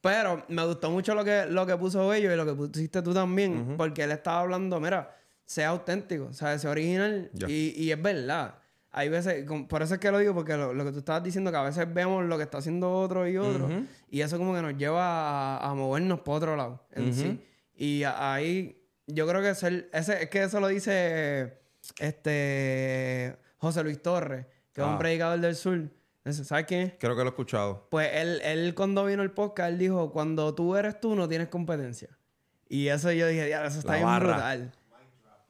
Pero 0.00 0.44
me 0.48 0.64
gustó 0.64 0.90
mucho 0.90 1.14
lo 1.14 1.24
que, 1.24 1.46
lo 1.46 1.66
que 1.66 1.76
puso 1.76 2.06
Bello 2.08 2.32
y 2.32 2.36
lo 2.36 2.46
que 2.46 2.54
pusiste 2.54 3.02
tú 3.02 3.12
también, 3.14 3.74
porque 3.76 4.04
él 4.04 4.12
estaba 4.12 4.40
hablando, 4.40 4.78
mira, 4.80 5.16
sea 5.44 5.68
auténtico. 5.70 6.32
Sea 6.32 6.56
original. 6.68 7.30
Y, 7.48 7.74
y 7.84 7.90
es 7.92 8.00
verdad. 8.00 8.54
Hay 8.98 9.08
veces, 9.08 9.44
por 9.68 9.82
eso 9.82 9.94
es 9.94 10.00
que 10.00 10.10
lo 10.10 10.18
digo, 10.18 10.34
porque 10.34 10.56
lo, 10.56 10.74
lo 10.74 10.84
que 10.84 10.90
tú 10.92 10.98
estabas 10.98 11.22
diciendo, 11.22 11.50
que 11.52 11.56
a 11.56 11.62
veces 11.62 11.86
vemos 11.94 12.24
lo 12.24 12.36
que 12.36 12.42
está 12.42 12.58
haciendo 12.58 12.90
otro 12.92 13.28
y 13.28 13.36
otro, 13.36 13.66
Ujú. 13.66 13.84
y 14.10 14.20
eso 14.22 14.38
como 14.38 14.54
que 14.54 14.62
nos 14.62 14.76
lleva 14.76 15.56
a, 15.58 15.70
a 15.70 15.74
movernos 15.74 16.20
por 16.20 16.36
otro 16.38 16.56
lado 16.56 16.84
en 16.92 17.04
Ujú. 17.10 17.12
sí. 17.12 17.44
Y 17.76 18.02
ahí, 18.04 18.82
yo 19.06 19.26
creo 19.28 19.40
que 19.40 19.54
ser, 19.54 19.88
ese, 19.92 20.24
es 20.24 20.30
que 20.30 20.42
eso 20.42 20.58
lo 20.58 20.66
dice 20.66 21.58
este 21.98 23.36
José 23.58 23.82
Luis 23.82 24.02
Torres, 24.02 24.46
que 24.72 24.80
es 24.80 24.86
un 24.86 24.94
Ah. 24.94 24.98
predicador 24.98 25.38
del 25.40 25.54
sur. 25.56 25.88
¿Sabes 26.24 26.66
quién 26.66 26.80
es? 26.82 26.92
Creo 26.98 27.14
que 27.16 27.22
lo 27.22 27.28
he 27.28 27.30
escuchado. 27.30 27.86
Pues 27.90 28.10
él, 28.12 28.40
él 28.44 28.74
cuando 28.74 29.04
vino 29.06 29.22
el 29.22 29.30
podcast, 29.30 29.70
él 29.70 29.78
dijo, 29.78 30.10
cuando 30.12 30.54
tú 30.54 30.76
eres 30.76 31.00
tú, 31.00 31.14
no 31.14 31.26
tienes 31.28 31.48
competencia. 31.48 32.08
Y 32.68 32.88
eso 32.88 33.10
yo 33.12 33.26
dije, 33.28 33.50
eso 33.50 33.78
está 33.78 33.92
La 33.92 33.96
bien 33.96 34.06
barra. 34.06 34.32
brutal. 34.34 34.72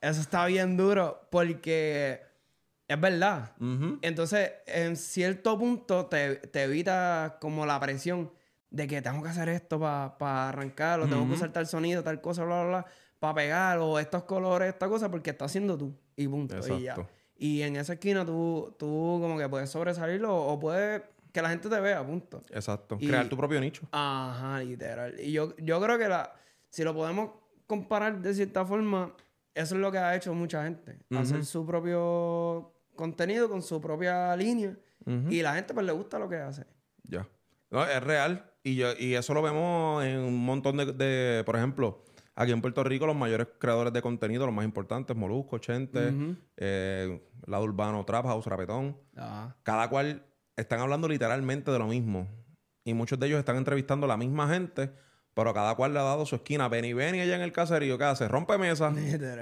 Eso 0.01 0.20
está 0.20 0.46
bien 0.46 0.77
duro 0.77 1.27
porque 1.31 2.20
es 2.88 3.01
verdad. 3.01 3.53
Entonces, 4.03 4.51
en 4.66 4.96
cierto 4.96 5.59
punto 5.59 6.07
te, 6.07 6.37
te 6.37 6.62
evita 6.64 7.37
como 7.40 7.66
la 7.66 7.79
presión 7.79 8.33
de 8.70 8.87
que 8.87 9.01
tengo 9.03 9.22
que 9.22 9.29
hacer 9.29 9.48
esto 9.51 9.79
para 9.79 10.48
arrancar, 10.48 11.01
o 11.01 11.07
tengo 11.07 11.27
que 11.29 11.35
usar 11.35 11.53
tal 11.53 11.66
sonido, 11.66 12.03
tal 12.03 12.20
cosa, 12.20 12.44
bla, 12.44 12.61
bla, 12.62 12.68
bla, 12.68 12.87
para 13.18 13.35
pegar, 13.35 13.79
o 13.79 13.98
estos 13.98 14.24
colores, 14.24 14.68
esta 14.68 14.88
cosa, 14.88 15.11
porque 15.11 15.31
está 15.31 15.44
haciendo 15.46 15.77
tú. 15.79 15.94
Y 16.16 16.27
punto. 16.29 16.57
Y 16.79 16.83
ya. 16.83 16.94
Y 17.37 17.62
en 17.62 17.77
esa 17.77 17.92
esquina 17.94 18.24
tú, 18.24 18.74
tú 18.79 19.18
como 19.20 19.38
que 19.38 19.48
puedes 19.48 19.70
sobresalirlo 19.70 20.35
o 20.37 20.59
puedes 20.59 21.03
que 21.33 21.40
la 21.42 21.51
gente 21.51 21.68
te 21.68 21.79
vea, 21.81 22.05
punto. 22.05 22.42
Exacto. 22.51 22.96
Y- 23.01 23.07
Crear 23.07 23.29
tu 23.29 23.37
propio 23.37 23.61
nicho. 23.61 23.87
Ajá, 23.92 24.59
literal. 24.61 25.14
Y 25.20 25.33
yo, 25.33 25.55
yo 25.59 25.81
creo 25.81 25.98
que 25.98 26.09
la, 26.09 26.33
si 26.68 26.83
lo 26.85 26.94
podemos 26.94 27.31
comparar 27.66 28.20
de 28.20 28.35
cierta 28.35 28.64
forma, 28.64 29.14
eso 29.55 29.74
es 29.77 29.81
lo 29.81 29.92
que 29.92 29.98
ha 29.98 30.16
hecho 30.16 30.35
mucha 30.35 30.64
gente. 30.64 30.98
Hacer 31.16 31.44
su 31.44 31.64
propio 31.64 32.72
contenido 32.99 33.49
con 33.49 33.63
su 33.63 33.81
propia 33.81 34.37
línea. 34.37 34.77
Y 35.31 35.41
la 35.41 35.55
gente 35.55 35.73
pues 35.73 35.87
le 35.87 35.93
gusta 35.93 36.19
lo 36.19 36.29
que 36.29 36.37
hace. 36.37 36.67
Ya. 37.05 37.27
No, 37.71 37.83
es 37.87 38.03
real. 38.03 38.53
Y, 38.63 38.77
yo, 38.77 38.89
y 38.99 39.15
eso 39.15 39.33
lo 39.33 39.41
vemos 39.41 40.05
en 40.05 40.19
un 40.19 40.45
montón 40.45 40.77
de, 40.77 40.93
de- 40.93 41.45
Por 41.45 41.57
ejemplo, 41.57 42.05
aquí 42.35 42.53
en 42.53 42.61
Puerto 42.61 42.85
Rico, 42.85 43.07
los 43.07 43.17
mayores 43.17 43.47
creadores 43.59 43.93
de 43.95 44.03
contenido, 44.03 44.45
los 44.45 44.55
más 44.55 44.67
importantes, 44.67 45.17
Molusco, 45.17 45.57
Chente, 45.59 46.13
eh, 46.59 47.23
Lado 47.47 47.65
Urbano, 47.65 48.05
Trap 48.05 48.27
House, 48.27 48.45
Rapetón. 48.47 48.99
Ajá. 49.17 49.57
Cada 49.63 49.89
cual 49.89 50.27
están 50.57 50.81
hablando 50.81 51.09
literalmente 51.09 51.71
de 51.71 51.79
lo 51.79 51.87
mismo. 51.87 52.29
Y 52.85 52.93
muchos 52.93 53.19
de 53.19 53.29
ellos 53.29 53.39
están 53.39 53.57
entrevistando 53.57 54.05
a 54.05 54.09
la 54.09 54.17
misma 54.19 54.49
gente, 54.53 54.91
pero 55.38 55.55
cada 55.55 55.77
cual 55.77 55.94
le 55.94 56.01
ha 56.01 56.03
dado 56.03 56.27
su 56.27 56.35
esquina. 56.35 56.66
Benny 56.68 56.94
Benny 56.94 57.20
allá 57.20 57.37
en 57.37 57.42
el 57.42 57.53
caserío, 57.53 57.96
¿qué 57.96 58.03
hace? 58.03 58.27
Rompe 58.27 58.59
mesa. 58.59 58.92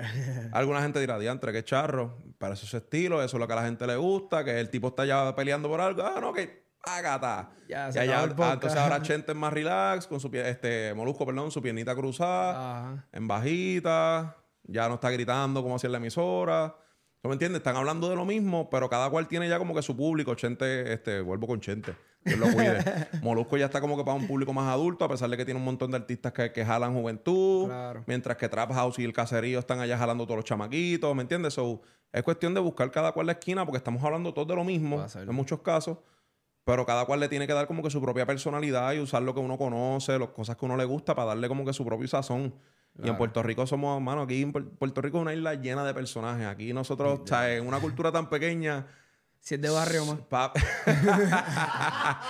Alguna 0.53 0.83
gente 0.83 1.01
dirá, 1.01 1.19
diantre, 1.19 1.55
qué 1.55 1.65
charro. 1.65 2.19
Para 2.37 2.53
eso 2.53 2.65
es 2.65 2.71
su 2.71 2.77
estilo, 2.77 3.23
eso 3.23 3.39
es 3.39 3.41
lo 3.41 3.47
que 3.47 3.53
a 3.55 3.57
la 3.57 3.65
gente 3.65 3.87
le 3.87 3.97
gusta, 3.97 4.45
que 4.45 4.61
el 4.61 4.69
tipo 4.69 4.89
está 4.89 5.07
ya 5.07 5.35
peleando 5.35 5.71
por 5.71 5.81
algo. 5.81 6.03
Ah, 6.03 6.19
no, 6.21 6.35
que 6.35 6.67
hágata. 6.83 7.49
Ya, 7.67 7.89
Y 7.89 7.93
se 7.95 8.01
allá- 8.01 8.25
acabó 8.25 8.43
el 8.45 8.51
ah, 8.51 8.53
entonces 8.53 8.79
ahora 8.79 9.01
Chente 9.03 9.33
es 9.33 9.39
más 9.39 9.55
relax, 9.55 10.07
con 10.07 10.21
su 10.21 10.31
pie, 10.31 10.47
este, 10.51 10.93
Molusco, 10.93 11.25
perdón, 11.25 11.51
su 11.51 11.63
piernita 11.63 11.95
cruzada, 11.95 12.51
Ajá. 12.91 13.07
en 13.13 13.27
bajita, 13.27 14.37
ya 14.65 14.89
no 14.89 14.97
está 14.97 15.09
gritando 15.11 15.63
como 15.63 15.77
hacía 15.77 15.89
en 15.89 15.93
la 15.93 15.99
emisora. 15.99 16.77
¿No 17.23 17.29
me 17.31 17.35
entiendes? 17.37 17.61
Están 17.61 17.77
hablando 17.77 18.11
de 18.11 18.17
lo 18.17 18.27
mismo, 18.27 18.69
pero 18.69 18.91
cada 18.91 19.09
cual 19.09 19.27
tiene 19.29 19.49
ya 19.49 19.59
como 19.59 19.75
que 19.75 19.81
su 19.81 19.97
público. 19.97 20.35
Chente, 20.35 20.93
este, 20.93 21.23
vuelvo 21.23 21.47
con 21.47 21.59
Chente. 21.61 21.95
Dios 22.27 22.39
lo 22.39 22.53
cuide. 22.53 23.09
Molusco 23.23 23.57
ya 23.57 23.67
está 23.67 23.81
como 23.81 23.97
que 23.97 24.05
para 24.05 24.17
un 24.17 24.27
público 24.27 24.53
más 24.53 24.69
adulto, 24.73 25.05
a 25.05 25.09
pesar 25.09 25.31
de 25.31 25.37
que 25.37 25.45
tiene 25.45 25.59
un 25.59 25.65
montón 25.65 25.91
de 25.91 25.97
artistas 25.97 26.33
que, 26.33 26.53
que 26.53 26.65
jalan 26.65 26.93
juventud. 26.95 27.67
Claro. 27.67 28.05
Mientras 28.07 28.37
que 28.37 28.49
Trap 28.49 28.73
House 28.73 28.99
y 28.99 29.05
el 29.05 29.13
caserío 29.13 29.59
están 29.59 29.81
allá 29.81 29.97
jalando 29.97 30.25
todos 30.25 30.37
los 30.37 30.45
chamaquitos, 30.45 31.15
¿me 31.15 31.23
entiendes? 31.23 31.55
So, 31.55 31.81
es 32.13 32.23
cuestión 32.23 32.53
de 32.55 32.61
buscar 32.61 32.91
cada 32.91 33.13
cual 33.13 33.27
la 33.27 33.33
esquina 33.33 33.65
porque 33.65 33.79
estamos 33.79 34.03
hablando 34.05 34.35
todos 34.35 34.49
de 34.49 34.57
lo 34.57 34.65
mismo 34.65 35.05
en 35.15 35.35
muchos 35.35 35.61
casos. 35.61 35.99
Pero 36.65 36.85
cada 36.85 37.05
cual 37.05 37.21
le 37.21 37.29
tiene 37.29 37.47
que 37.47 37.53
dar 37.53 37.69
como 37.69 37.81
que 37.81 37.91
su 37.91 38.03
propia 38.03 38.27
personalidad 38.27 38.93
y 38.93 38.99
usar 38.99 39.23
lo 39.23 39.33
que 39.33 39.39
uno 39.41 39.57
conoce, 39.57 40.19
las 40.19 40.31
cosas 40.31 40.57
que 40.57 40.65
uno 40.65 40.77
le 40.77 40.85
gusta 40.85 41.15
para 41.15 41.29
darle 41.29 41.47
como 41.47 41.65
que 41.65 41.73
su 41.73 41.85
propio 41.85 42.09
sazón. 42.09 42.53
Y 43.01 43.09
en 43.09 43.17
Puerto 43.17 43.43
Rico 43.43 43.67
somos, 43.67 44.01
mano, 44.01 44.23
aquí 44.23 44.41
en 44.43 44.53
Puer- 44.55 44.71
Puerto 44.79 45.01
Rico 45.03 45.19
es 45.19 45.23
una 45.23 45.35
isla 45.35 45.55
llena 45.55 45.85
de 45.85 45.93
personajes. 45.95 46.47
Aquí 46.47 46.73
nosotros, 46.73 47.21
o 47.23 47.27
sea, 47.27 47.55
en 47.55 47.69
una 47.69 47.79
cultura 47.79 48.11
tan 48.11 48.29
pequeña, 48.31 48.87
Si 49.47 49.55
es 49.55 49.61
de 49.63 49.71
barrio 49.71 50.05
más. 50.07 50.19
pa- 50.29 50.53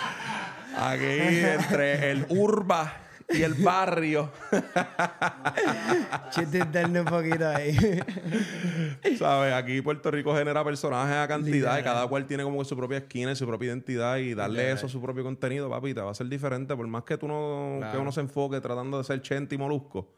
aquí 0.76 1.06
entre 1.06 2.10
el 2.10 2.26
urba 2.28 2.92
y 3.30 3.40
el 3.40 3.54
barrio, 3.54 4.30
Chiste 6.30 6.58
interno 6.58 7.00
un 7.00 7.06
poquito 7.06 7.48
ahí. 7.48 7.74
¿sabes? 9.18 9.54
Aquí 9.54 9.80
Puerto 9.80 10.10
Rico 10.10 10.36
genera 10.36 10.62
personajes 10.62 11.16
a 11.16 11.26
cantidad 11.26 11.78
y 11.78 11.82
cada 11.82 12.06
cual 12.06 12.26
tiene 12.26 12.42
como 12.44 12.58
que 12.58 12.66
su 12.66 12.76
propia 12.76 12.98
esquina 12.98 13.32
y 13.32 13.36
su 13.36 13.46
propia 13.46 13.68
identidad 13.68 14.18
y 14.18 14.34
darle 14.34 14.58
Literal. 14.58 14.76
eso 14.76 14.84
a 14.86 14.90
su 14.90 15.00
propio 15.00 15.24
contenido, 15.24 15.70
papi, 15.70 15.94
te 15.94 16.02
va 16.02 16.10
a 16.10 16.14
ser 16.14 16.28
diferente. 16.28 16.76
Por 16.76 16.86
más 16.86 17.04
que 17.04 17.16
tú 17.16 17.26
no, 17.28 17.76
Claro. 17.78 17.92
que 17.92 17.98
uno 17.98 18.12
se 18.12 18.20
enfoque 18.20 18.60
tratando 18.60 18.98
de 18.98 19.04
ser 19.04 19.22
chente 19.22 19.54
y 19.54 19.58
molusco. 19.58 20.12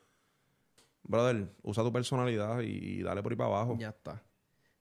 Brother, 1.04 1.54
usa 1.62 1.84
tu 1.84 1.92
personalidad 1.92 2.58
y, 2.60 3.02
dale 3.04 3.22
por 3.22 3.30
ahí 3.32 3.36
para 3.38 3.50
abajo. 3.50 3.76
ya 3.78 3.90
está. 3.90 4.20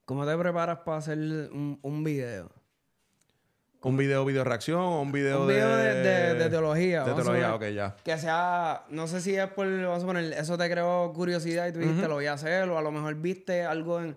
¿Cómo 0.08 0.24
te 0.26 0.34
preparas 0.38 0.78
para 0.86 0.96
hacer 0.96 1.18
un, 1.18 1.78
un 1.82 2.02
video? 2.02 2.50
Un 3.82 3.94
video, 3.98 4.24
video 4.24 4.42
reacción 4.42 4.80
o 4.80 5.02
un 5.02 5.12
video, 5.12 5.42
Un 5.42 5.48
de... 5.48 5.54
video 5.56 5.76
de, 5.76 5.94
de- 5.96 6.34
de 6.34 6.48
teología. 6.48 7.04
De 7.04 7.12
teología, 7.12 7.54
ok, 7.54 7.64
ya. 7.74 7.94
Que 8.02 8.16
sea, 8.16 8.86
no 8.88 9.06
sé 9.06 9.20
si 9.20 9.36
es 9.36 9.46
por, 9.48 9.66
vamos 9.82 10.02
a 10.02 10.06
poner, 10.06 10.32
eso 10.32 10.56
te 10.56 10.70
creó 10.70 11.12
curiosidad 11.12 11.68
y 11.68 11.72
tú 11.72 11.80
dijiste, 11.80 12.08
lo 12.08 12.14
voy 12.14 12.24
a 12.24 12.32
hacer, 12.32 12.66
o 12.70 12.78
a 12.78 12.80
lo 12.80 12.90
mejor 12.90 13.16
viste 13.16 13.64
algo 13.64 14.00
en, 14.00 14.16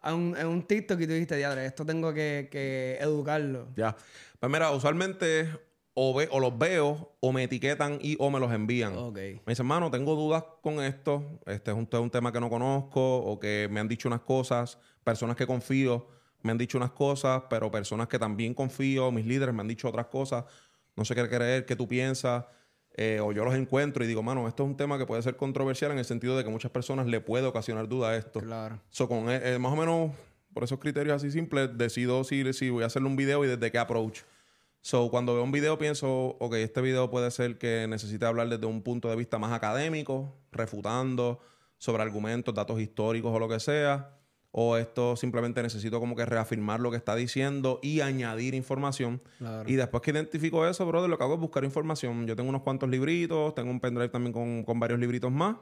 a 0.00 0.12
un, 0.12 0.36
en 0.36 0.48
un 0.48 0.64
TikTok 0.64 0.98
y 1.02 1.06
tú 1.06 1.12
dijiste, 1.12 1.36
diadre, 1.36 1.66
esto 1.66 1.86
tengo 1.86 2.12
que, 2.12 2.48
que 2.50 2.98
educarlo. 3.00 3.68
Ya. 3.76 3.94
Pues 4.40 4.50
mira, 4.50 4.72
usualmente 4.72 5.48
o, 6.00 6.14
ve, 6.14 6.28
o 6.30 6.38
los 6.38 6.56
veo 6.56 7.16
o 7.18 7.32
me 7.32 7.42
etiquetan 7.42 7.98
y 8.00 8.14
o 8.20 8.30
me 8.30 8.38
los 8.38 8.52
envían. 8.52 8.94
Me 9.12 9.40
dicen, 9.46 9.66
mano, 9.66 9.90
tengo 9.90 10.14
dudas 10.14 10.44
con 10.62 10.80
esto. 10.80 11.40
Este 11.44 11.72
es 11.72 11.76
un, 11.76 11.88
un 11.92 12.10
tema 12.10 12.30
que 12.30 12.38
no 12.38 12.48
conozco 12.48 13.16
o 13.16 13.40
que 13.40 13.68
me 13.68 13.80
han 13.80 13.88
dicho 13.88 14.06
unas 14.06 14.20
cosas. 14.20 14.78
Personas 15.02 15.34
que 15.34 15.44
confío 15.44 16.06
me 16.42 16.52
han 16.52 16.58
dicho 16.58 16.78
unas 16.78 16.92
cosas, 16.92 17.42
pero 17.50 17.68
personas 17.72 18.06
que 18.06 18.16
también 18.16 18.54
confío, 18.54 19.10
mis 19.10 19.26
líderes 19.26 19.52
me 19.52 19.60
han 19.60 19.66
dicho 19.66 19.88
otras 19.88 20.06
cosas. 20.06 20.44
No 20.94 21.04
sé 21.04 21.16
qué 21.16 21.28
creer, 21.28 21.66
qué 21.66 21.74
tú 21.74 21.88
piensas. 21.88 22.44
Eh, 22.94 23.18
o 23.20 23.32
yo 23.32 23.44
los 23.44 23.56
encuentro 23.56 24.04
y 24.04 24.06
digo, 24.06 24.22
mano, 24.22 24.46
esto 24.46 24.62
es 24.62 24.68
un 24.68 24.76
tema 24.76 24.98
que 24.98 25.06
puede 25.06 25.22
ser 25.22 25.36
controversial 25.36 25.90
en 25.90 25.98
el 25.98 26.04
sentido 26.04 26.36
de 26.36 26.44
que 26.44 26.50
muchas 26.50 26.70
personas 26.70 27.08
le 27.08 27.20
puede 27.20 27.46
ocasionar 27.46 27.88
duda 27.88 28.10
a 28.10 28.16
esto. 28.16 28.38
Claro. 28.38 28.80
So, 28.90 29.08
con 29.08 29.28
eh, 29.30 29.40
eh, 29.42 29.58
más 29.58 29.72
o 29.72 29.76
menos 29.76 30.12
por 30.54 30.62
esos 30.62 30.78
criterios 30.78 31.16
así 31.16 31.32
simples, 31.32 31.76
decido 31.76 32.22
si, 32.22 32.52
si 32.52 32.70
voy 32.70 32.84
a 32.84 32.86
hacerle 32.86 33.08
un 33.08 33.16
video 33.16 33.44
y 33.44 33.48
desde 33.48 33.72
qué 33.72 33.78
approach. 33.78 34.20
So, 34.88 35.10
cuando 35.10 35.34
veo 35.34 35.44
un 35.44 35.52
video 35.52 35.76
pienso, 35.76 36.38
ok, 36.40 36.54
este 36.54 36.80
video 36.80 37.10
puede 37.10 37.30
ser 37.30 37.58
que 37.58 37.86
necesite 37.86 38.24
hablar 38.24 38.48
desde 38.48 38.64
un 38.64 38.80
punto 38.80 39.10
de 39.10 39.16
vista 39.16 39.38
más 39.38 39.52
académico, 39.52 40.34
refutando 40.50 41.40
sobre 41.76 42.02
argumentos, 42.02 42.54
datos 42.54 42.80
históricos 42.80 43.30
o 43.34 43.38
lo 43.38 43.50
que 43.50 43.60
sea. 43.60 44.16
O 44.50 44.78
esto 44.78 45.14
simplemente 45.14 45.62
necesito 45.62 46.00
como 46.00 46.16
que 46.16 46.24
reafirmar 46.24 46.80
lo 46.80 46.90
que 46.90 46.96
está 46.96 47.14
diciendo 47.16 47.80
y 47.82 48.00
añadir 48.00 48.54
información. 48.54 49.20
Claro. 49.36 49.68
Y 49.68 49.74
después 49.74 50.02
que 50.02 50.10
identifico 50.10 50.66
eso, 50.66 50.86
brother, 50.86 51.10
lo 51.10 51.18
que 51.18 51.24
hago 51.24 51.34
es 51.34 51.40
buscar 51.40 51.64
información. 51.64 52.26
Yo 52.26 52.34
tengo 52.34 52.48
unos 52.48 52.62
cuantos 52.62 52.88
libritos, 52.88 53.54
tengo 53.54 53.70
un 53.70 53.80
pendrive 53.80 54.08
también 54.08 54.32
con, 54.32 54.64
con 54.64 54.80
varios 54.80 54.98
libritos 54.98 55.30
más. 55.30 55.56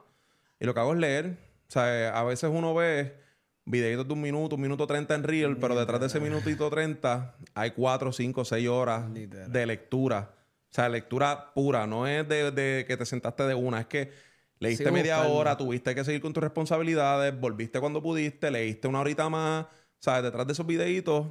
Y 0.61 0.67
lo 0.67 0.73
que 0.73 0.79
hago 0.79 0.93
es 0.93 1.01
leer. 1.01 1.37
O 1.69 1.73
sea, 1.73 2.17
a 2.17 2.23
veces 2.23 2.49
uno 2.55 2.77
ve 2.77 3.26
videitos 3.66 4.07
de 4.09 4.14
un 4.14 4.22
minuto, 4.22 4.55
un 4.55 4.62
minuto 4.62 4.87
treinta 4.87 5.14
en 5.14 5.22
Reel, 5.22 5.59
pero 5.59 5.79
detrás 5.79 6.00
de 6.00 6.07
ese 6.07 6.20
minutito 6.20 6.70
treinta 6.70 7.37
hay 7.55 7.72
cuatro, 7.72 8.12
cinco, 8.12 8.44
seis 8.44 8.66
horas 8.68 9.11
Literal. 9.11 9.52
de 9.52 9.66
lectura. 9.66 10.31
O 10.70 10.74
sea, 10.76 10.88
lectura 10.88 11.52
pura. 11.55 11.87
No 11.87 12.07
es 12.07 12.26
de, 12.29 12.50
de 12.50 12.85
que 12.87 12.96
te 12.96 13.05
sentaste 13.05 13.42
de 13.42 13.55
una. 13.55 13.81
Es 13.81 13.87
que 13.87 14.11
leíste 14.59 14.90
media 14.90 15.22
hora, 15.22 15.57
tuviste 15.57 15.94
que 15.94 16.05
seguir 16.05 16.20
con 16.20 16.33
tus 16.33 16.42
responsabilidades, 16.42 17.38
volviste 17.38 17.81
cuando 17.81 18.00
pudiste, 18.00 18.50
leíste 18.50 18.88
una 18.88 19.00
horita 19.00 19.29
más. 19.29 19.66
¿Sabes? 19.98 20.24
Detrás 20.24 20.46
de 20.46 20.52
esos 20.52 20.66
videitos, 20.66 21.26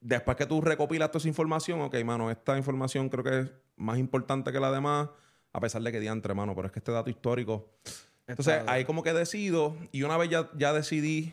después 0.00 0.36
que 0.36 0.44
tú 0.44 0.60
recopilas 0.60 1.10
toda 1.10 1.20
esa 1.20 1.28
información, 1.28 1.80
ok, 1.80 1.94
mano, 2.04 2.30
esta 2.30 2.58
información 2.58 3.08
creo 3.08 3.24
que 3.24 3.38
es 3.40 3.50
más 3.76 3.98
importante 3.98 4.50
que 4.50 4.58
la 4.58 4.72
demás, 4.72 5.08
a 5.52 5.60
pesar 5.60 5.80
de 5.82 5.92
que 5.92 6.00
diantre, 6.00 6.34
mano, 6.34 6.54
pero 6.54 6.66
es 6.66 6.72
que 6.72 6.80
este 6.80 6.90
dato 6.90 7.08
histórico. 7.08 7.70
Entonces, 8.26 8.62
ahí 8.66 8.84
como 8.84 9.04
que 9.04 9.12
decido, 9.12 9.76
y 9.92 10.02
una 10.02 10.16
vez 10.16 10.28
ya, 10.28 10.50
ya 10.58 10.72
decidí 10.72 11.32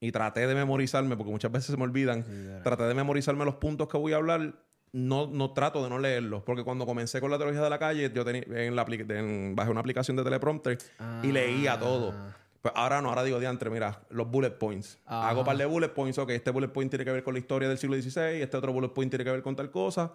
y 0.00 0.12
traté 0.12 0.46
de 0.46 0.54
memorizarme, 0.54 1.16
porque 1.16 1.30
muchas 1.32 1.50
veces 1.52 1.70
se 1.70 1.76
me 1.76 1.84
olvidan, 1.84 2.24
Literal. 2.28 2.62
traté 2.62 2.82
de 2.84 2.94
memorizarme 2.94 3.44
los 3.44 3.56
puntos 3.56 3.88
que 3.88 3.96
voy 3.98 4.12
a 4.12 4.16
hablar. 4.16 4.54
No, 4.90 5.26
no 5.26 5.52
trato 5.52 5.82
de 5.84 5.90
no 5.90 5.98
leerlos, 5.98 6.42
porque 6.44 6.64
cuando 6.64 6.86
comencé 6.86 7.20
con 7.20 7.30
la 7.30 7.36
teología 7.36 7.60
de 7.60 7.68
la 7.68 7.78
calle, 7.78 8.10
yo 8.14 8.24
tenía 8.24 8.42
en 8.48 8.74
la 8.74 8.86
en- 8.88 9.54
bajé 9.54 9.70
una 9.70 9.80
aplicación 9.80 10.16
de 10.16 10.24
teleprompter 10.24 10.78
y 11.22 11.30
leía 11.30 11.78
todo. 11.78 12.14
Ah. 12.16 12.34
Pues 12.62 12.72
ahora 12.74 13.02
no, 13.02 13.10
ahora 13.10 13.22
digo 13.22 13.38
diantre, 13.38 13.68
mira, 13.70 14.00
los 14.08 14.30
bullet 14.30 14.50
points. 14.58 14.98
Ajá. 15.04 15.28
Hago 15.28 15.40
un 15.40 15.46
par 15.46 15.58
de 15.58 15.66
bullet 15.66 15.90
points, 15.90 16.16
ok, 16.18 16.30
este 16.30 16.50
bullet 16.50 16.68
point 16.68 16.90
tiene 16.90 17.04
que 17.04 17.12
ver 17.12 17.22
con 17.22 17.34
la 17.34 17.38
historia 17.40 17.68
del 17.68 17.76
siglo 17.76 17.96
XVI, 18.00 18.40
este 18.40 18.56
otro 18.56 18.72
bullet 18.72 18.88
point 18.88 19.10
tiene 19.10 19.24
que 19.24 19.30
ver 19.30 19.42
con 19.42 19.54
tal 19.56 19.70
cosa. 19.70 20.12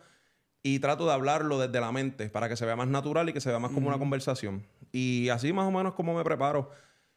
Y 0.63 0.79
trato 0.79 1.05
de 1.05 1.13
hablarlo 1.13 1.59
desde 1.59 1.79
la 1.79 1.91
mente 1.91 2.29
para 2.29 2.49
que 2.49 2.55
se 2.57 2.65
vea 2.65 2.75
más 2.75 2.87
natural 2.87 3.29
y 3.29 3.33
que 3.33 3.41
se 3.41 3.49
vea 3.49 3.59
más 3.59 3.71
como 3.71 3.89
una 3.89 3.99
conversación. 3.99 4.65
Y 4.91 5.29
así 5.29 5.53
más 5.53 5.67
o 5.67 5.71
menos 5.71 5.93
como 5.93 6.15
me 6.17 6.23
preparo. 6.23 6.71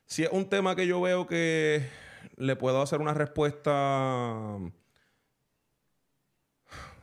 Si 0.04 0.24
es 0.24 0.30
un 0.30 0.44
tema 0.48 0.76
que 0.76 0.86
yo 0.86 1.00
veo 1.00 1.26
que 1.26 1.86
le 2.36 2.56
puedo 2.56 2.82
hacer 2.82 3.00
una 3.00 3.14
respuesta... 3.14 3.72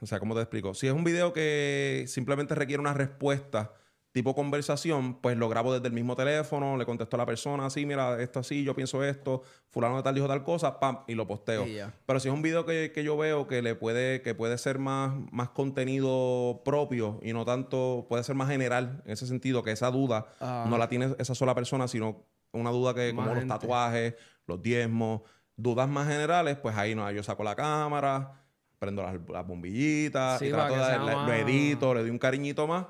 O 0.02 0.06
sea, 0.06 0.20
¿cómo 0.20 0.36
te 0.36 0.42
explico? 0.42 0.74
Si 0.74 0.88
es 0.88 0.94
un 0.94 1.06
video 1.06 1.32
que 1.32 2.04
simplemente 2.08 2.56
requiere 2.56 2.82
una 2.82 2.94
respuesta 2.94 3.74
tipo 4.14 4.36
conversación, 4.36 5.16
pues 5.16 5.36
lo 5.38 5.50
grabo 5.50 5.74
desde 5.74 5.88
el 5.88 5.94
mismo 5.94 6.16
teléfono, 6.16 6.78
le 6.78 6.86
contesto 6.86 7.18
a 7.18 7.20
la 7.20 7.26
persona, 7.26 7.66
así, 7.66 7.84
mira, 7.86 8.22
esto 8.22 8.40
así, 8.40 8.64
yo 8.64 8.76
pienso 8.76 9.04
esto, 9.04 9.42
fulano 9.70 9.98
de 9.98 10.04
tal 10.04 10.14
dijo 10.14 10.28
tal 10.28 10.44
cosa, 10.44 10.80
pam, 10.80 11.00
y 11.08 11.16
lo 11.16 11.26
posteo. 11.26 11.66
Y. 11.66 11.80
Pero 12.06 12.20
si 12.20 12.28
es 12.28 12.34
un 12.34 12.44
video 12.44 12.64
que, 12.64 12.92
que 12.94 13.04
yo 13.04 13.18
veo 13.18 13.48
que 13.48 13.64
le 13.64 13.74
puede, 13.74 14.22
que 14.22 14.36
puede 14.36 14.60
ser 14.60 14.78
más, 14.78 15.16
más 15.32 15.50
contenido 15.50 16.62
propio 16.64 17.20
y 17.24 17.34
no 17.34 17.44
tanto, 17.44 18.06
puede 18.08 18.24
ser 18.24 18.36
más 18.36 18.50
general, 18.50 19.02
en 19.06 19.12
ese 19.12 19.26
sentido, 19.26 19.64
que 19.64 19.72
esa 19.72 19.90
duda 19.90 20.28
Ah. 20.40 20.68
no 20.70 20.78
la 20.78 20.88
tiene 20.88 21.16
esa 21.18 21.34
sola 21.34 21.56
persona, 21.56 21.88
sino 21.88 22.24
una 22.52 22.70
duda 22.70 22.94
que, 22.94 23.14
Más 23.14 23.26
como 23.26 23.36
los 23.36 23.48
tatuajes, 23.48 24.14
los 24.48 24.62
diezmos, 24.62 25.22
dudas 25.56 25.88
más 25.88 26.08
generales, 26.08 26.58
pues 26.58 26.76
ahí 26.76 26.96
no, 26.96 27.10
yo 27.12 27.24
saco 27.24 27.44
la 27.44 27.56
cámara, 27.56 28.42
prendo 28.80 29.04
las, 29.04 29.16
las 29.30 29.48
bombillitas, 29.48 30.40
Sí, 30.40 30.48
y 30.48 30.52
para 30.52 30.68
trato 30.68 31.06
de, 31.06 31.14
lo 31.14 31.34
edito, 31.34 31.94
le 31.94 32.02
doy 32.02 32.10
un 32.10 32.20
cariñito 32.20 32.68
más 32.68 32.86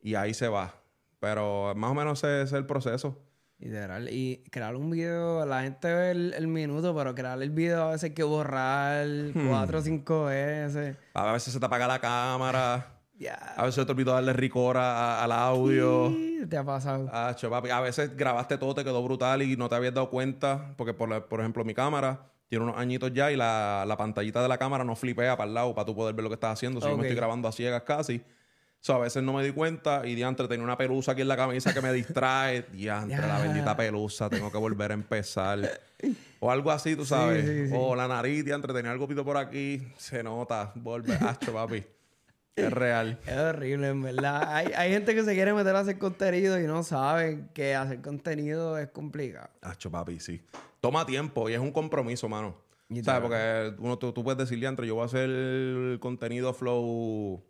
y 0.00 0.14
ahí 0.14 0.34
se 0.34 0.48
va. 0.48 0.74
Pero 1.20 1.72
más 1.76 1.90
o 1.90 1.94
menos 1.94 2.18
ese, 2.18 2.42
ese 2.42 2.44
es 2.44 2.52
el 2.52 2.66
proceso. 2.66 3.22
Literal. 3.58 4.10
Y 4.10 4.44
crear 4.50 4.76
un 4.76 4.90
video, 4.90 5.46
la 5.46 5.62
gente 5.62 5.92
ve 5.92 6.10
el, 6.10 6.34
el 6.34 6.46
minuto, 6.46 6.94
pero 6.94 7.14
crear 7.14 7.40
el 7.40 7.50
video 7.50 7.84
a 7.84 7.90
veces 7.92 8.04
hay 8.10 8.14
que 8.14 8.22
borrar 8.22 9.06
Hmm. 9.06 9.48
cuatro 9.48 9.78
o 9.78 9.82
cinco 9.82 10.24
veces. 10.26 10.96
A 11.14 11.32
veces 11.32 11.54
se 11.54 11.58
te 11.60 11.64
apaga 11.64 11.86
la 11.86 11.98
cámara, 11.98 12.95
A 13.56 13.64
veces 13.64 13.86
te 13.86 13.92
olvidó 13.92 14.12
darle 14.12 14.32
ricora 14.34 14.82
a- 15.20 15.24
al 15.24 15.32
audio. 15.32 16.10
Sí, 16.10 16.40
Te 16.50 16.56
ha 16.58 16.64
pasado. 16.64 17.06
Papi, 17.50 17.70
A 17.70 17.80
veces 17.80 18.16
grabaste 18.16 18.58
todo, 18.58 18.74
te 18.74 18.84
quedó 18.84 19.02
brutal 19.02 19.42
y 19.42 19.56
no 19.56 19.68
te 19.68 19.74
habías 19.74 19.94
dado 19.94 20.10
cuenta. 20.10 20.74
Porque, 20.76 20.92
por, 20.94 21.08
la- 21.08 21.24
por 21.26 21.40
ejemplo, 21.40 21.64
mi 21.64 21.72
cámara 21.74 22.30
tiene 22.48 22.64
unos 22.64 22.76
añitos 22.78 23.12
ya 23.12 23.32
y 23.32 23.36
la, 23.36 23.84
la 23.86 23.96
pantallita 23.96 24.42
de 24.42 24.48
la 24.48 24.58
cámara 24.58 24.84
no 24.84 24.94
flipea 24.94 25.36
para 25.36 25.48
el 25.48 25.54
lado 25.54 25.74
para 25.74 25.86
tú 25.86 25.94
poder 25.96 26.14
ver 26.14 26.22
lo 26.24 26.28
que 26.30 26.34
estás 26.34 26.52
haciendo. 26.52 26.80
Si 26.80 26.86
yo 26.86 26.96
me 26.96 27.02
estoy 27.04 27.16
grabando 27.16 27.48
a 27.48 27.52
ciegas 27.52 27.82
casi. 27.82 28.22
So, 28.80 28.94
a 28.94 28.98
veces 28.98 29.22
no 29.22 29.32
me 29.32 29.42
di 29.42 29.50
cuenta 29.50 30.06
y 30.06 30.14
diantre 30.14 30.46
tenía 30.46 30.62
una 30.62 30.76
pelusa 30.76 31.12
aquí 31.12 31.22
en 31.22 31.28
la 31.28 31.36
camisa 31.36 31.72
que 31.74 31.80
me 31.80 31.92
distrae. 31.92 32.66
Diantre, 32.72 33.16
la 33.26 33.38
Ya. 33.38 33.42
bendita 33.42 33.76
pelusa, 33.76 34.28
tengo 34.30 34.52
que 34.52 34.58
volver 34.58 34.90
a 34.90 34.94
empezar. 34.94 35.58
O 36.38 36.50
algo 36.50 36.70
así, 36.70 36.94
tú 36.94 37.06
sabes. 37.06 37.46
sí, 37.46 37.68
sí. 37.68 37.74
O 37.74 37.96
la 37.96 38.06
nariz, 38.06 38.44
diantre, 38.44 38.74
tenía 38.74 38.92
algo 38.92 39.08
pito 39.08 39.24
por 39.24 39.38
aquí. 39.38 39.82
Se 39.96 40.22
nota. 40.22 40.70
Volver. 40.74 41.18
Hacho, 41.24 41.50
papi. 41.54 41.82
Es 42.56 42.72
real. 42.72 43.18
Es 43.26 43.36
horrible, 43.36 43.88
en 43.88 44.02
verdad. 44.02 44.42
Hay, 44.54 44.68
hay 44.76 44.90
gente 44.90 45.14
que 45.14 45.22
se 45.22 45.34
quiere 45.34 45.52
meter 45.52 45.76
a 45.76 45.80
hacer 45.80 45.98
contenido 45.98 46.58
y 46.58 46.66
no 46.66 46.82
sabe 46.82 47.44
que 47.54 47.74
hacer 47.74 48.00
contenido 48.00 48.78
es 48.78 48.88
complicado. 48.88 49.50
Hacho, 49.60 49.90
papi, 49.90 50.18
sí. 50.20 50.42
Toma 50.80 51.04
tiempo 51.06 51.48
y 51.50 51.54
es 51.54 51.60
un 51.60 51.70
compromiso, 51.72 52.28
mano. 52.28 52.56
¿Sabes? 53.02 53.20
Porque 53.22 53.74
uno, 53.82 53.98
tú, 53.98 54.12
tú 54.12 54.22
puedes 54.24 54.38
decirle, 54.38 54.66
entre 54.68 54.86
yo 54.86 54.94
voy 54.94 55.02
a 55.02 55.06
hacer 55.06 55.28
el 55.28 55.98
contenido 56.00 56.54
flow, 56.54 57.42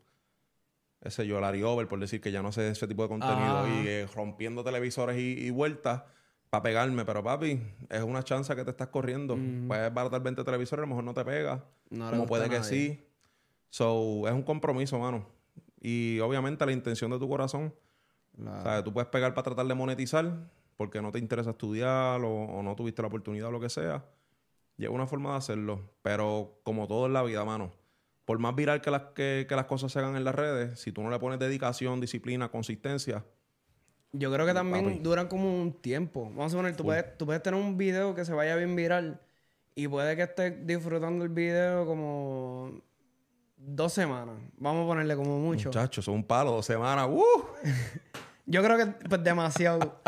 ese 1.03 1.27
yo, 1.27 1.40
Larry 1.40 1.62
Over, 1.62 1.87
por 1.88 2.01
decir 2.01 2.21
que 2.21 2.33
ya 2.33 2.42
no 2.42 2.53
sé 2.53 2.71
ese 2.71 2.88
tipo 2.88 3.03
de 3.03 3.09
contenido, 3.09 3.59
Ah. 3.61 3.69
y 3.69 3.87
eh, 3.87 4.09
rompiendo 4.14 4.64
televisores 4.64 5.19
y, 5.19 5.35
y 5.47 5.51
vueltas 5.51 6.03
para 6.51 6.62
pegarme. 6.62 7.05
Pero, 7.05 7.23
papi, 7.23 7.61
es 7.90 8.03
una 8.03 8.23
chance 8.25 8.57
que 8.57 8.64
te 8.64 8.71
estás 8.71 8.88
corriendo. 8.88 9.37
Puedes 9.69 9.92
baratar 9.92 10.23
20 10.23 10.42
televisores, 10.42 10.81
a 10.83 10.87
lo 10.87 10.88
mejor 10.88 11.05
no 11.05 11.14
te 11.14 11.25
pega. 11.25 11.64
No 11.90 12.11
como 12.11 12.27
puede 12.27 12.49
que 12.49 12.64
sí. 12.64 13.06
So, 13.76 14.26
es 14.26 14.32
un 14.32 14.42
compromiso, 14.42 14.98
mano. 14.98 15.26
Y 15.82 16.18
obviamente 16.20 16.64
la 16.64 16.72
intención 16.72 17.10
de 17.10 17.18
tu 17.18 17.28
corazón. 17.28 17.74
O 18.40 18.62
sea, 18.62 18.82
tú 18.82 18.90
puedes 18.90 19.10
pegar 19.10 19.34
para 19.34 19.44
tratar 19.44 19.66
de 19.66 19.74
monetizar 19.74 20.48
porque 20.78 21.02
no 21.02 21.12
te 21.12 21.18
interesa 21.18 21.50
estudiar 21.50 22.22
o, 22.22 22.32
o 22.32 22.62
no 22.62 22.74
tuviste 22.74 23.02
la 23.02 23.08
oportunidad 23.08 23.48
o 23.48 23.50
lo 23.50 23.60
que 23.60 23.68
sea. 23.68 24.02
Es 24.78 24.88
una 24.88 25.06
forma 25.06 25.32
de 25.32 25.36
hacerlo. 25.36 25.90
Pero 26.00 26.58
como 26.62 26.86
todo 26.86 27.04
en 27.04 27.12
la 27.12 27.22
vida, 27.22 27.44
mano, 27.44 27.70
por 28.24 28.38
más 28.38 28.54
viral 28.54 28.80
que 28.80 28.90
las, 28.90 29.02
que, 29.14 29.44
que 29.46 29.54
las 29.54 29.66
cosas 29.66 29.92
se 29.92 29.98
hagan 29.98 30.16
en 30.16 30.24
las 30.24 30.34
redes, 30.34 30.80
si 30.80 30.90
tú 30.90 31.02
no 31.02 31.10
le 31.10 31.18
pones 31.18 31.38
dedicación, 31.38 32.00
disciplina, 32.00 32.50
consistencia, 32.50 33.26
Yo 34.12 34.32
creo 34.32 34.46
que 34.46 34.54
también 34.54 34.86
Papi. 34.86 34.98
duran 35.00 35.28
como 35.28 35.60
un 35.60 35.74
tiempo. 35.74 36.30
Vamos 36.34 36.54
a 36.54 36.56
poner, 36.56 36.76
tú 36.76 36.84
puedes, 36.84 37.18
tú 37.18 37.26
puedes 37.26 37.42
tener 37.42 37.60
un 37.60 37.76
video 37.76 38.14
que 38.14 38.24
se 38.24 38.32
vaya 38.32 38.56
bien 38.56 38.74
viral 38.74 39.20
y 39.74 39.86
puede 39.86 40.16
que 40.16 40.22
estés 40.22 40.66
disfrutando 40.66 41.26
el 41.26 41.30
video 41.30 41.84
como 41.84 42.80
dos 43.57 43.92
semanas. 43.92 44.37
Vamos 44.57 44.85
a 44.85 44.87
ponerle 44.88 45.16
como 45.16 45.38
mucho. 45.38 45.69
muchachos, 45.69 46.05
son 46.05 46.14
un 46.14 46.25
palo, 46.25 46.53
dos 46.53 46.66
semanas. 46.66 47.09
¡uh! 47.11 47.23
Yo 48.49 48.62
creo 48.62 48.77
que 48.77 48.87
pues 49.09 49.25
demasiado. 49.25 50.01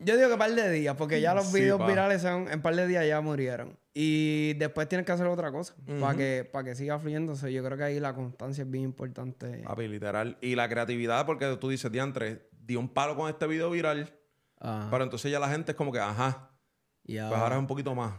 Yo 0.00 0.16
digo 0.16 0.26
que 0.26 0.32
un 0.32 0.38
par 0.38 0.52
de 0.52 0.68
días, 0.72 0.96
porque 0.96 1.20
ya 1.20 1.32
los 1.32 1.46
Sí, 1.46 1.60
videos 1.60 1.78
pa. 1.78 1.86
virales 1.86 2.22
son, 2.22 2.50
en 2.50 2.60
par 2.60 2.74
de 2.74 2.88
días 2.88 3.06
ya 3.06 3.20
murieron. 3.20 3.78
Y 3.94 4.54
después 4.54 4.88
tienes 4.88 5.06
que 5.06 5.12
hacer 5.12 5.26
otra 5.28 5.52
cosa 5.52 5.74
para 6.00 6.16
que, 6.16 6.48
para 6.52 6.64
que 6.64 6.74
siga 6.74 6.98
fluyéndose. 6.98 7.52
Yo 7.52 7.62
creo 7.64 7.78
que 7.78 7.84
ahí 7.84 8.00
la 8.00 8.12
constancia 8.12 8.64
es 8.64 8.70
bien 8.70 8.82
importante. 8.82 9.62
Papi, 9.64 9.86
literal. 9.86 10.36
Y 10.40 10.56
la 10.56 10.68
creatividad, 10.68 11.24
porque 11.24 11.56
tú 11.60 11.68
dices, 11.68 11.92
diantre, 11.92 12.48
di 12.50 12.74
un 12.74 12.88
palo 12.88 13.14
con 13.16 13.28
este 13.30 13.46
video 13.46 13.70
viral, 13.70 14.12
Ah, 14.60 14.88
pero 14.90 15.04
entonces 15.04 15.30
ya 15.30 15.38
la 15.38 15.48
gente 15.48 15.72
es 15.72 15.76
como 15.76 15.92
que, 15.92 16.00
ajá, 16.00 16.50
y 17.04 17.18
Pues 17.18 17.32
ahora 17.32 17.54
es 17.56 17.60
un 17.60 17.66
poquito 17.68 17.94
más. 17.94 18.14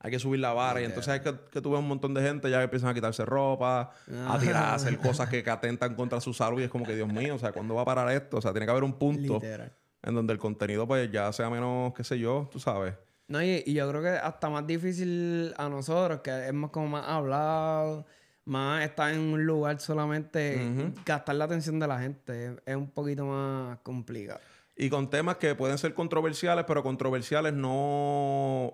Hay 0.00 0.10
que 0.10 0.18
subir 0.18 0.40
la 0.40 0.52
vara. 0.52 0.80
Y 0.80 0.84
entonces 0.84 1.12
hay 1.12 1.20
que, 1.20 1.34
que 1.50 1.60
tú 1.60 1.70
ves 1.72 1.80
un 1.80 1.88
montón 1.88 2.14
de 2.14 2.22
gente 2.22 2.48
ya 2.50 2.58
que 2.58 2.64
empiezan 2.64 2.90
a 2.90 2.94
quitarse 2.94 3.24
ropa, 3.24 3.90
a 4.28 4.38
tirar, 4.38 4.64
a 4.64 4.74
hacer 4.74 4.98
cosas 4.98 5.28
que, 5.28 5.42
que 5.42 5.50
atentan 5.50 5.94
contra 5.94 6.20
su 6.20 6.32
salud. 6.32 6.60
Y 6.60 6.64
es 6.64 6.70
como 6.70 6.84
que, 6.84 6.94
Dios 6.94 7.12
mío, 7.12 7.34
o 7.34 7.38
sea, 7.38 7.52
¿cuándo 7.52 7.74
va 7.74 7.82
a 7.82 7.84
parar 7.84 8.10
esto? 8.12 8.36
O 8.36 8.40
sea, 8.40 8.52
tiene 8.52 8.66
que 8.66 8.70
haber 8.70 8.84
un 8.84 8.92
punto 8.94 9.34
Literal. 9.34 9.72
en 10.02 10.14
donde 10.14 10.32
el 10.32 10.38
contenido, 10.38 10.86
pues, 10.86 11.10
ya 11.10 11.32
sea 11.32 11.50
menos, 11.50 11.92
qué 11.94 12.04
sé 12.04 12.18
yo, 12.18 12.48
tú 12.52 12.60
sabes. 12.60 12.94
No, 13.26 13.42
y, 13.42 13.62
y 13.66 13.74
yo 13.74 13.88
creo 13.90 14.00
que 14.00 14.08
hasta 14.10 14.48
más 14.48 14.66
difícil 14.66 15.52
a 15.58 15.68
nosotros, 15.68 16.20
que 16.20 16.46
es 16.46 16.54
más 16.54 16.70
como 16.70 16.88
más 16.88 17.06
hablado, 17.06 18.06
más 18.44 18.82
estar 18.84 19.12
en 19.12 19.20
un 19.20 19.44
lugar 19.44 19.80
solamente, 19.80 20.92
gastar 21.04 21.34
la 21.34 21.44
atención 21.44 21.78
de 21.78 21.86
la 21.86 22.00
gente 22.00 22.46
es, 22.46 22.52
es 22.64 22.76
un 22.76 22.90
poquito 22.90 23.26
más 23.26 23.78
complicado. 23.82 24.40
Y 24.76 24.88
con 24.88 25.10
temas 25.10 25.36
que 25.36 25.54
pueden 25.54 25.76
ser 25.76 25.92
controversiales, 25.92 26.64
pero 26.66 26.82
controversiales 26.82 27.52
no 27.52 28.72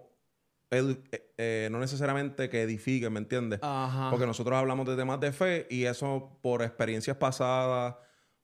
eh, 0.78 1.32
eh, 1.38 1.68
no 1.70 1.78
necesariamente 1.78 2.48
que 2.48 2.62
edifiquen, 2.62 3.12
¿me 3.12 3.20
entiendes? 3.20 3.60
Ajá. 3.62 4.10
Porque 4.10 4.26
nosotros 4.26 4.56
hablamos 4.56 4.86
de 4.86 4.96
temas 4.96 5.20
de 5.20 5.32
fe 5.32 5.66
y 5.70 5.84
eso 5.84 6.38
por 6.42 6.62
experiencias 6.62 7.16
pasadas 7.16 7.96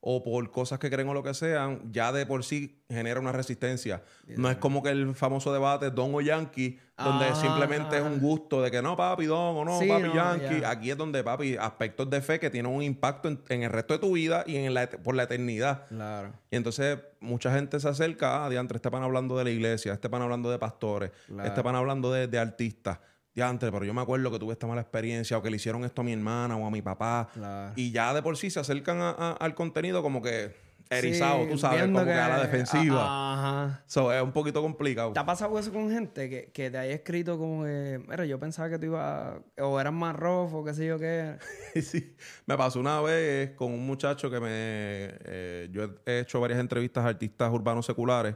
o 0.02 0.22
por 0.22 0.50
cosas 0.50 0.78
que 0.78 0.88
creen 0.88 1.08
o 1.10 1.14
lo 1.14 1.22
que 1.22 1.34
sean, 1.34 1.92
ya 1.92 2.10
de 2.10 2.24
por 2.24 2.42
sí 2.42 2.82
genera 2.88 3.20
una 3.20 3.32
resistencia. 3.32 4.02
No 4.28 4.50
es 4.50 4.56
como 4.56 4.82
que 4.82 4.88
el 4.88 5.14
famoso 5.14 5.52
debate 5.52 5.90
Don 5.90 6.14
o 6.14 6.20
Yankee, 6.22 6.78
donde 6.96 7.26
Ajá, 7.26 7.34
simplemente 7.34 7.96
es 7.98 8.02
un 8.02 8.18
gusto 8.18 8.62
de 8.62 8.70
que 8.70 8.80
no, 8.80 8.96
papi, 8.96 9.26
Don 9.26 9.56
o 9.58 9.64
no, 9.64 9.78
Sí, 9.78 9.88
papi, 9.88 10.04
no, 10.04 10.14
Yankee. 10.14 10.60
ya. 10.62 10.70
Aquí 10.70 10.90
es 10.90 10.96
donde, 10.96 11.22
papi, 11.22 11.56
aspectos 11.56 12.08
de 12.08 12.22
fe 12.22 12.40
que 12.40 12.48
tienen 12.48 12.72
un 12.72 12.82
impacto 12.82 13.28
en, 13.28 13.42
en 13.50 13.62
el 13.62 13.70
resto 13.70 13.92
de 13.92 13.98
tu 14.00 14.12
vida 14.12 14.42
y 14.46 14.56
en 14.56 14.72
la, 14.72 14.88
por 14.88 15.14
la 15.14 15.24
eternidad. 15.24 15.86
Claro. 15.88 16.32
Y 16.50 16.56
entonces 16.56 16.98
mucha 17.20 17.52
gente 17.52 17.78
se 17.78 17.88
acerca, 17.88 18.44
ah, 18.44 18.48
diantre, 18.48 18.76
este 18.76 18.90
pan 18.90 19.02
hablando 19.02 19.36
de 19.36 19.44
la 19.44 19.50
iglesia, 19.50 19.92
este 19.92 20.08
pan 20.08 20.22
hablando 20.22 20.50
de 20.50 20.58
pastores, 20.58 21.10
Claro. 21.26 21.46
este 21.46 21.62
pan 21.62 21.74
hablando 21.76 22.10
de, 22.10 22.26
de 22.26 22.38
artistas. 22.38 22.98
Diantre, 23.34 23.70
pero 23.70 23.84
yo 23.84 23.94
me 23.94 24.00
acuerdo 24.02 24.30
que 24.30 24.38
tuve 24.38 24.52
esta 24.54 24.66
mala 24.66 24.80
experiencia 24.80 25.38
o 25.38 25.42
que 25.42 25.50
le 25.50 25.56
hicieron 25.56 25.84
esto 25.84 26.00
a 26.00 26.04
mi 26.04 26.12
hermana 26.12 26.56
o 26.56 26.66
a 26.66 26.70
mi 26.70 26.82
papá. 26.82 27.28
Claro. 27.32 27.72
Y 27.76 27.92
ya 27.92 28.12
de 28.12 28.22
por 28.22 28.36
sí 28.36 28.50
se 28.50 28.58
acercan 28.58 28.98
a- 29.00 29.10
a- 29.10 29.32
al 29.32 29.54
contenido 29.54 30.02
como 30.02 30.20
que 30.20 30.68
erizado, 30.92 31.44
Sí, 31.44 31.50
tú 31.52 31.58
sabes, 31.58 31.82
como 31.84 32.04
que, 32.04 32.12
a 32.12 32.28
la 32.28 32.40
defensiva. 32.40 33.04
a- 33.06 33.34
Ajá. 33.68 33.84
So, 33.86 34.12
es 34.12 34.20
un 34.20 34.32
poquito 34.32 34.60
complicado. 34.60 35.12
¿Te 35.12 35.20
ha 35.20 35.24
pasado 35.24 35.56
eso 35.60 35.72
con 35.72 35.88
gente 35.92 36.28
que, 36.28 36.50
que 36.52 36.68
te 36.72 36.78
haya 36.78 36.92
escrito 36.92 37.38
como 37.38 37.62
que, 37.62 38.02
mira, 38.08 38.24
yo 38.26 38.40
pensaba 38.40 38.68
que 38.68 38.78
tú 38.80 38.86
ibas, 38.86 39.34
o 39.60 39.78
eras 39.80 39.92
más 39.92 40.16
rough 40.16 40.52
o 40.52 40.64
qué 40.64 40.74
sé 40.74 40.86
yo 40.88 40.98
qué? 40.98 41.36
sí. 41.80 42.16
Me 42.46 42.56
pasó 42.56 42.80
una 42.80 43.00
vez 43.00 43.52
con 43.52 43.72
un 43.72 43.86
muchacho 43.86 44.28
que 44.28 44.40
me... 44.40 44.48
eh, 44.50 45.68
yo 45.70 45.84
he 46.04 46.18
hecho 46.18 46.40
varias 46.40 46.58
entrevistas 46.58 47.04
a 47.04 47.08
artistas 47.08 47.52
urbanos 47.52 47.86
seculares. 47.86 48.34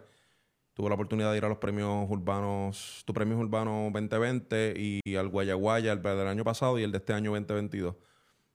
Tuve 0.74 0.88
la 0.88 0.96
oportunidad 0.96 1.30
de 1.30 1.38
ir 1.38 1.44
a 1.44 1.48
los 1.48 1.58
premios 1.58 2.06
urbanos, 2.10 3.02
tu 3.06 3.14
premios 3.14 3.40
urbanos 3.40 3.92
2020 3.92 4.74
y 4.76 5.16
al 5.16 5.28
Guayaguaya, 5.28 5.92
el 5.92 6.02
del 6.02 6.26
año 6.26 6.42
pasado 6.42 6.78
y 6.78 6.82
el 6.82 6.90
de 6.90 6.98
este 6.98 7.12
año 7.12 7.30
2022. 7.30 7.94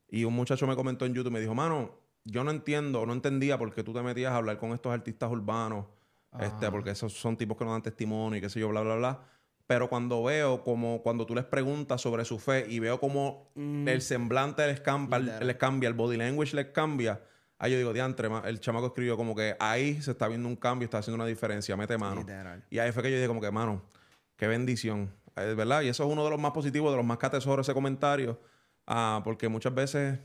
Y 0.10 0.26
un 0.26 0.34
muchacho 0.34 0.68
me 0.68 0.76
comentó 0.76 1.06
en 1.06 1.14
YouTube, 1.14 1.32
me 1.32 1.40
dijo, 1.40 1.56
mano, 1.56 1.98
yo 2.26 2.44
no 2.44 2.52
entiendo, 2.52 3.06
no 3.06 3.14
entendía 3.14 3.58
por 3.58 3.74
qué 3.74 3.84
tú 3.84 3.94
te 3.94 4.02
metías 4.02 4.34
a 4.34 4.38
hablar 4.38 4.58
con 4.58 4.72
estos 4.74 4.92
artistas 4.92 5.32
urbanos, 5.32 5.86
este, 6.40 6.70
porque 6.70 6.92
esos 6.92 7.14
son 7.14 7.38
tipos 7.38 7.58
que 7.58 7.66
no 7.66 7.72
dan 7.72 7.82
testimonio 7.82 8.38
y 8.38 8.42
qué 8.42 8.50
sé 8.50 8.60
yo, 8.60 8.70
bla, 8.70 8.82
bla, 8.82 8.96
bla. 8.96 9.24
Pero 9.66 9.88
cuando 9.88 10.24
veo 10.24 10.64
como 10.64 11.02
cuando 11.04 11.26
tú 11.26 11.36
les 11.36 11.46
preguntas 11.46 12.02
sobre 12.02 12.26
su 12.26 12.40
fe 12.40 12.66
y 12.68 12.80
veo 12.80 13.00
como 13.00 13.52
el 13.56 14.02
semblante 14.02 14.66
les 14.66 14.82
cambia, 14.82 15.20
les 15.20 15.56
cambia, 15.58 15.88
el 15.88 15.94
body 15.94 16.18
language 16.18 16.56
les 16.56 16.68
cambia, 16.68 17.22
ahí 17.60 17.74
yo 17.74 17.78
digo, 17.78 17.94
diantre, 17.94 18.30
el 18.46 18.60
chamaco 18.60 18.88
escribió 18.88 19.16
como 19.18 19.36
que 19.36 19.56
ahí 19.60 20.02
se 20.02 20.12
está 20.12 20.28
viendo 20.28 20.48
un 20.48 20.56
cambio, 20.56 20.86
está 20.86 20.98
haciendo 20.98 21.16
una 21.16 21.26
diferencia, 21.26 21.76
mete 21.78 21.98
mano. 21.98 22.22
Literal. 22.22 22.66
Y 22.70 22.80
ahí 22.80 22.92
fue 22.92 23.04
que 23.04 23.12
yo 23.12 23.18
dije 23.18 23.28
como 23.28 23.42
que, 23.42 23.52
mano, 23.52 23.84
qué 24.36 24.48
bendición, 24.48 25.14
Es 25.36 25.56
¿verdad? 25.56 25.82
Y 25.82 25.90
eso 25.90 26.06
es 26.06 26.12
uno 26.12 26.24
de 26.24 26.32
los 26.32 26.40
más 26.40 26.52
positivos, 26.52 26.92
de 26.92 26.98
los 26.98 27.06
más 27.06 27.18
que 27.18 27.26
atesoro 27.26 27.62
ese 27.62 27.74
comentario, 27.74 28.40
ah, 28.88 29.22
porque 29.24 29.50
muchas 29.50 29.74
veces 29.74 30.20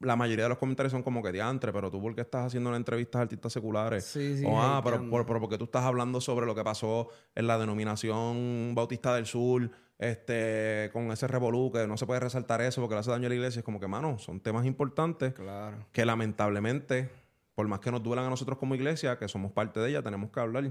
la 0.00 0.14
mayoría 0.14 0.44
de 0.44 0.50
los 0.50 0.58
comentarios 0.58 0.92
son 0.92 1.02
como 1.02 1.22
que 1.22 1.32
diantre, 1.32 1.72
pero 1.72 1.90
tú 1.90 2.00
por 2.00 2.14
qué 2.14 2.20
estás 2.20 2.46
haciendo 2.46 2.68
una 2.68 2.76
entrevista 2.76 3.18
a 3.18 3.22
artistas 3.22 3.52
seculares? 3.52 4.04
Sí, 4.04 4.38
sí, 4.38 4.44
o 4.46 4.60
ah, 4.60 4.80
pero, 4.84 5.08
por, 5.08 5.26
pero 5.26 5.40
porque 5.40 5.58
tú 5.58 5.64
estás 5.64 5.84
hablando 5.84 6.20
sobre 6.20 6.46
lo 6.46 6.54
que 6.54 6.62
pasó 6.62 7.08
en 7.34 7.46
la 7.46 7.58
denominación 7.58 8.72
Bautista 8.74 9.14
del 9.14 9.26
Sur, 9.26 9.70
este, 9.98 10.90
con 10.92 11.10
ese 11.10 11.26
revolú, 11.26 11.70
que 11.72 11.86
no 11.86 11.96
se 11.96 12.06
puede 12.06 12.20
resaltar 12.20 12.60
eso 12.60 12.80
porque 12.80 12.94
le 12.94 13.00
hace 13.00 13.10
daño 13.10 13.26
a 13.26 13.28
la 13.30 13.34
iglesia. 13.34 13.60
Es 13.60 13.64
como 13.64 13.80
que, 13.80 13.86
mano, 13.88 14.18
son 14.18 14.40
temas 14.40 14.66
importantes 14.66 15.32
Claro. 15.34 15.86
que 15.92 16.04
lamentablemente, 16.04 17.08
por 17.54 17.66
más 17.68 17.80
que 17.80 17.90
nos 17.90 18.02
duelan 18.02 18.26
a 18.26 18.30
nosotros 18.30 18.58
como 18.58 18.74
iglesia, 18.74 19.18
que 19.18 19.28
somos 19.28 19.52
parte 19.52 19.80
de 19.80 19.90
ella, 19.90 20.02
tenemos 20.02 20.30
que 20.30 20.40
hablar. 20.40 20.70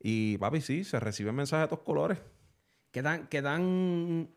Y 0.00 0.38
papi, 0.38 0.60
sí, 0.60 0.84
se 0.84 0.98
reciben 1.00 1.34
mensajes 1.34 1.64
de 1.64 1.68
todos 1.68 1.84
colores. 1.84 2.18
¿Qué 2.90 3.02
tan, 3.02 3.26
qué 3.28 3.42
tan... 3.42 4.28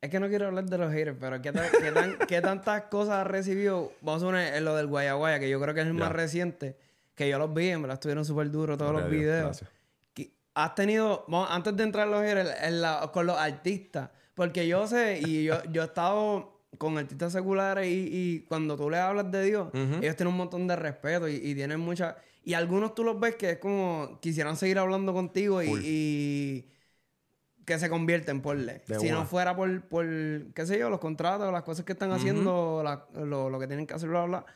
Es 0.00 0.10
que 0.10 0.20
no 0.20 0.28
quiero 0.28 0.46
hablar 0.46 0.66
de 0.66 0.76
los 0.76 0.92
haters, 0.92 1.16
pero 1.18 1.40
¿qué, 1.40 1.50
tan, 1.50 1.64
qué, 1.80 1.90
tan- 1.90 2.18
qué 2.28 2.40
tantas 2.42 2.82
cosas 2.84 3.14
has 3.22 3.26
recibido? 3.26 3.90
Vamos 4.02 4.22
a 4.22 4.26
poner 4.26 4.62
lo 4.62 4.76
del 4.76 4.86
Guayaguaya, 4.86 5.38
que 5.40 5.48
yo 5.48 5.58
creo 5.60 5.74
que 5.74 5.80
es 5.80 5.86
el 5.86 5.94
más 5.94 6.12
reciente, 6.12 6.76
que 7.14 7.28
yo 7.28 7.38
los 7.38 7.54
vi, 7.54 7.68
en 7.70 7.80
verdad 7.80 7.94
estuvieron 7.94 8.24
súper 8.26 8.50
duros 8.50 8.76
todos 8.76 8.92
los 8.92 9.02
Dios, 9.08 9.10
videos. 9.12 9.60
Que- 9.60 9.66
Has 10.54 10.74
tenido, 10.74 11.24
vamos, 11.28 11.48
antes 11.50 11.76
de 11.76 11.82
entrar 11.82 12.06
en 12.06 12.12
los 12.12 12.22
en 12.62 12.80
la- 12.80 13.10
con 13.12 13.26
los 13.26 13.36
artistas, 13.36 14.10
porque 14.34 14.66
yo 14.68 14.86
sé, 14.86 15.20
y 15.24 15.44
yo, 15.44 15.62
yo 15.72 15.82
he 15.82 15.86
estado 15.86 16.60
con 16.78 16.96
artistas 16.98 17.32
seculares 17.32 17.86
y, 17.86 18.08
y 18.10 18.40
cuando 18.48 18.76
tú 18.76 18.88
les 18.90 19.00
hablas 19.00 19.30
de 19.30 19.44
Dios, 19.44 19.68
ellos 20.02 20.16
tienen 20.16 20.28
un 20.28 20.36
montón 20.38 20.66
de 20.66 20.76
respeto 20.76 21.28
y, 21.28 21.34
y 21.36 21.54
tienen 21.54 21.80
mucha... 21.80 22.16
Y 22.44 22.54
algunos 22.54 22.94
tú 22.94 23.04
los 23.04 23.18
ves 23.18 23.36
que 23.36 23.50
es 23.50 23.58
como 23.58 24.18
quisieran 24.20 24.56
seguir 24.56 24.78
hablando 24.78 25.12
contigo 25.14 25.62
y, 25.62 26.68
que 27.64 27.78
se 27.78 27.88
convierten 27.88 28.42
por 28.42 28.56
ley. 28.56 28.80
De 28.86 28.96
Si 29.00 29.06
no 29.10 29.24
fuera 29.24 29.56
por, 29.56 29.82
por, 29.88 30.04
qué 30.52 30.66
sé 30.66 30.78
yo, 30.78 30.90
los 30.90 31.00
contratos, 31.00 31.50
las 31.52 31.62
cosas 31.62 31.84
que 31.86 31.92
están 31.92 32.10
haciendo, 32.12 32.82
la- 32.84 33.06
lo, 33.24 33.48
lo 33.50 33.58
que 33.58 33.66
tienen 33.66 33.86
que 33.86 33.94
hacer, 33.94 34.08
bla, 34.08 34.24
bla, 34.26 34.40
bla, 34.40 34.46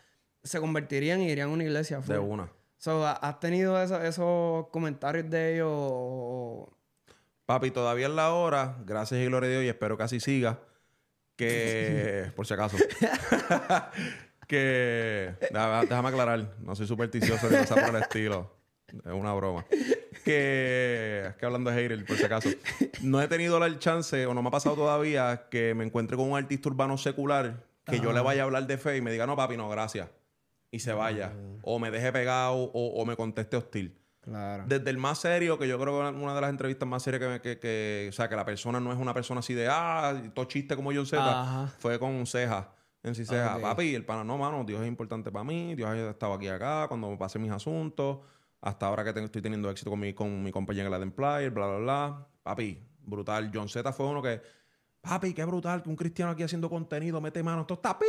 se 0.43 0.61
convertirían 0.61 1.23
y 1.23 1.31
irían 1.31 1.49
a 1.49 1.53
una 1.53 1.65
iglesia. 1.65 2.03
full. 2.03 2.13
De 2.13 2.19
una. 2.19 2.53
So, 2.79 3.05
¿ha- 3.07 3.13
¿Has 3.13 3.41
tenido 3.41 3.81
eso- 3.83 4.01
esos 4.03 4.69
comentarios 4.69 5.29
de 5.29 5.55
ellos? 5.57 5.69
o- 5.71 6.73
Papi, 7.47 7.71
todavía 7.71 8.07
es 8.09 8.13
la 8.13 8.33
hora, 8.33 8.77
gracias 8.85 9.21
y 9.21 9.25
gloria 9.27 9.49
a 9.49 9.53
Dios, 9.53 9.65
y 9.65 9.69
espero 9.69 9.97
que 9.97 10.03
así 10.05 10.21
siga. 10.21 10.59
Que, 11.37 12.31
por 12.37 12.47
si 12.47 12.55
acaso, 12.55 12.77
que, 14.47 15.35
déjame, 15.41 16.09
aclarar, 16.09 16.55
no 16.61 16.75
soy 16.75 16.87
supersticioso 16.87 17.49
ni 17.51 17.59
cosa 17.59 17.75
por 17.77 17.95
el 17.97 18.03
estilo, 18.03 18.51
es 18.89 19.13
una 19.13 19.33
broma. 19.35 19.65
Que, 20.25 21.27
es 21.29 21.37
que 21.37 21.47
hablando 21.47 21.71
de 21.71 21.77
hater, 21.83 22.05
por 22.05 22.17
si 22.17 22.25
acaso, 22.25 22.49
no 23.03 23.21
he 23.23 23.29
tenido 23.29 23.65
el 23.65 23.79
chance, 23.79 24.27
o 24.27 24.35
no 24.35 24.43
me 24.43 24.49
ha 24.49 24.53
pasado 24.53 24.75
todavía, 24.77 25.47
que 25.51 25.75
me 25.75 25.85
encuentre 25.85 26.17
con 26.17 26.31
un 26.31 26.37
artista 26.37 26.69
urbano 26.69 26.99
secular, 26.99 27.65
que 27.85 28.01
yo 28.01 28.13
le 28.13 28.21
vaya 28.21 28.43
a 28.43 28.45
hablar 28.45 28.67
de 28.67 28.77
fe 28.79 28.97
y 28.97 29.01
me 29.01 29.11
diga, 29.13 29.27
no, 29.27 29.37
papi, 29.37 29.57
no, 29.57 29.69
gracias, 29.69 30.09
y 30.71 30.81
se 30.81 30.93
vaya, 30.93 31.33
o 31.63 31.79
me 31.79 31.91
deje 31.91 32.13
pegado, 32.13 32.55
o, 32.55 33.01
o 33.01 33.05
me 33.07 33.17
conteste 33.17 33.57
hostil. 33.57 33.99
Claro. 34.21 34.65
Desde 34.67 34.91
el 34.91 34.99
más 34.99 35.19
serio, 35.19 35.59
que 35.59 35.67
yo 35.67 35.79
creo 35.79 36.01
que 36.01 36.19
una 36.19 36.35
de 36.35 36.41
las 36.43 36.51
entrevistas 36.51 36.87
más 36.87 37.03
serias 37.03 37.21
que, 37.23 37.29
me- 37.29 37.41
que, 37.41 37.59
que- 37.59 38.07
o 38.11 38.13
sea, 38.13 38.29
que 38.29 38.37
la 38.37 38.45
persona 38.45 38.79
no 38.79 38.93
es 38.93 38.99
una 38.99 39.15
persona 39.15 39.41
así 39.41 39.55
de, 39.55 39.69
ah, 39.71 40.23
todo 40.35 40.45
chiste 40.45 40.77
como 40.77 40.93
John 40.93 41.07
Z, 41.07 41.21
fue 41.79 41.99
con 41.99 42.27
Ceja. 42.27 42.75
En 43.03 43.15
sí, 43.15 43.25
Ceja, 43.25 43.59
papi, 43.63 43.95
el 43.95 44.05
pana, 44.05 44.25
no, 44.25 44.37
mano, 44.37 44.65
Dios 44.65 44.83
es 44.83 44.89
importante 44.89 45.31
para 45.33 45.45
mí, 45.45 45.75
Dios 45.75 45.89
ha 45.89 46.11
estado 46.11 46.35
aquí 46.35 46.49
acá, 46.49 46.87
cuando 46.89 47.09
me 47.09 47.17
pasé 47.17 47.39
mis 47.39 47.51
asuntos, 47.53 48.19
hasta 48.61 48.87
ahora 48.87 49.05
que 49.05 49.13
tengo- 49.15 49.27
estoy 49.27 49.41
teniendo 49.41 49.71
éxito 49.71 49.89
con 49.89 50.01
mi, 50.01 50.13
con 50.13 50.43
mi 50.43 50.51
compañía 50.51 50.85
en 50.85 50.91
la 50.91 50.99
de 50.99 51.05
Employer, 51.05 51.51
bla, 51.51 51.67
bla, 51.69 51.79
bla. 51.79 52.27
Papi, 52.43 52.83
brutal. 53.01 53.51
John 53.55 53.69
Z 53.69 53.91
fue 53.93 54.05
uno 54.07 54.21
que, 54.21 54.43
papi, 55.01 55.33
qué 55.33 55.45
brutal 55.47 55.83
que 55.83 55.89
un 55.89 55.97
cristiano 55.97 56.33
aquí 56.33 56.43
haciendo 56.43 56.69
contenido, 56.69 57.21
mete 57.21 57.43
mano, 57.43 57.63
esto 57.63 57.75
está 57.75 57.99
pip. 57.99 58.09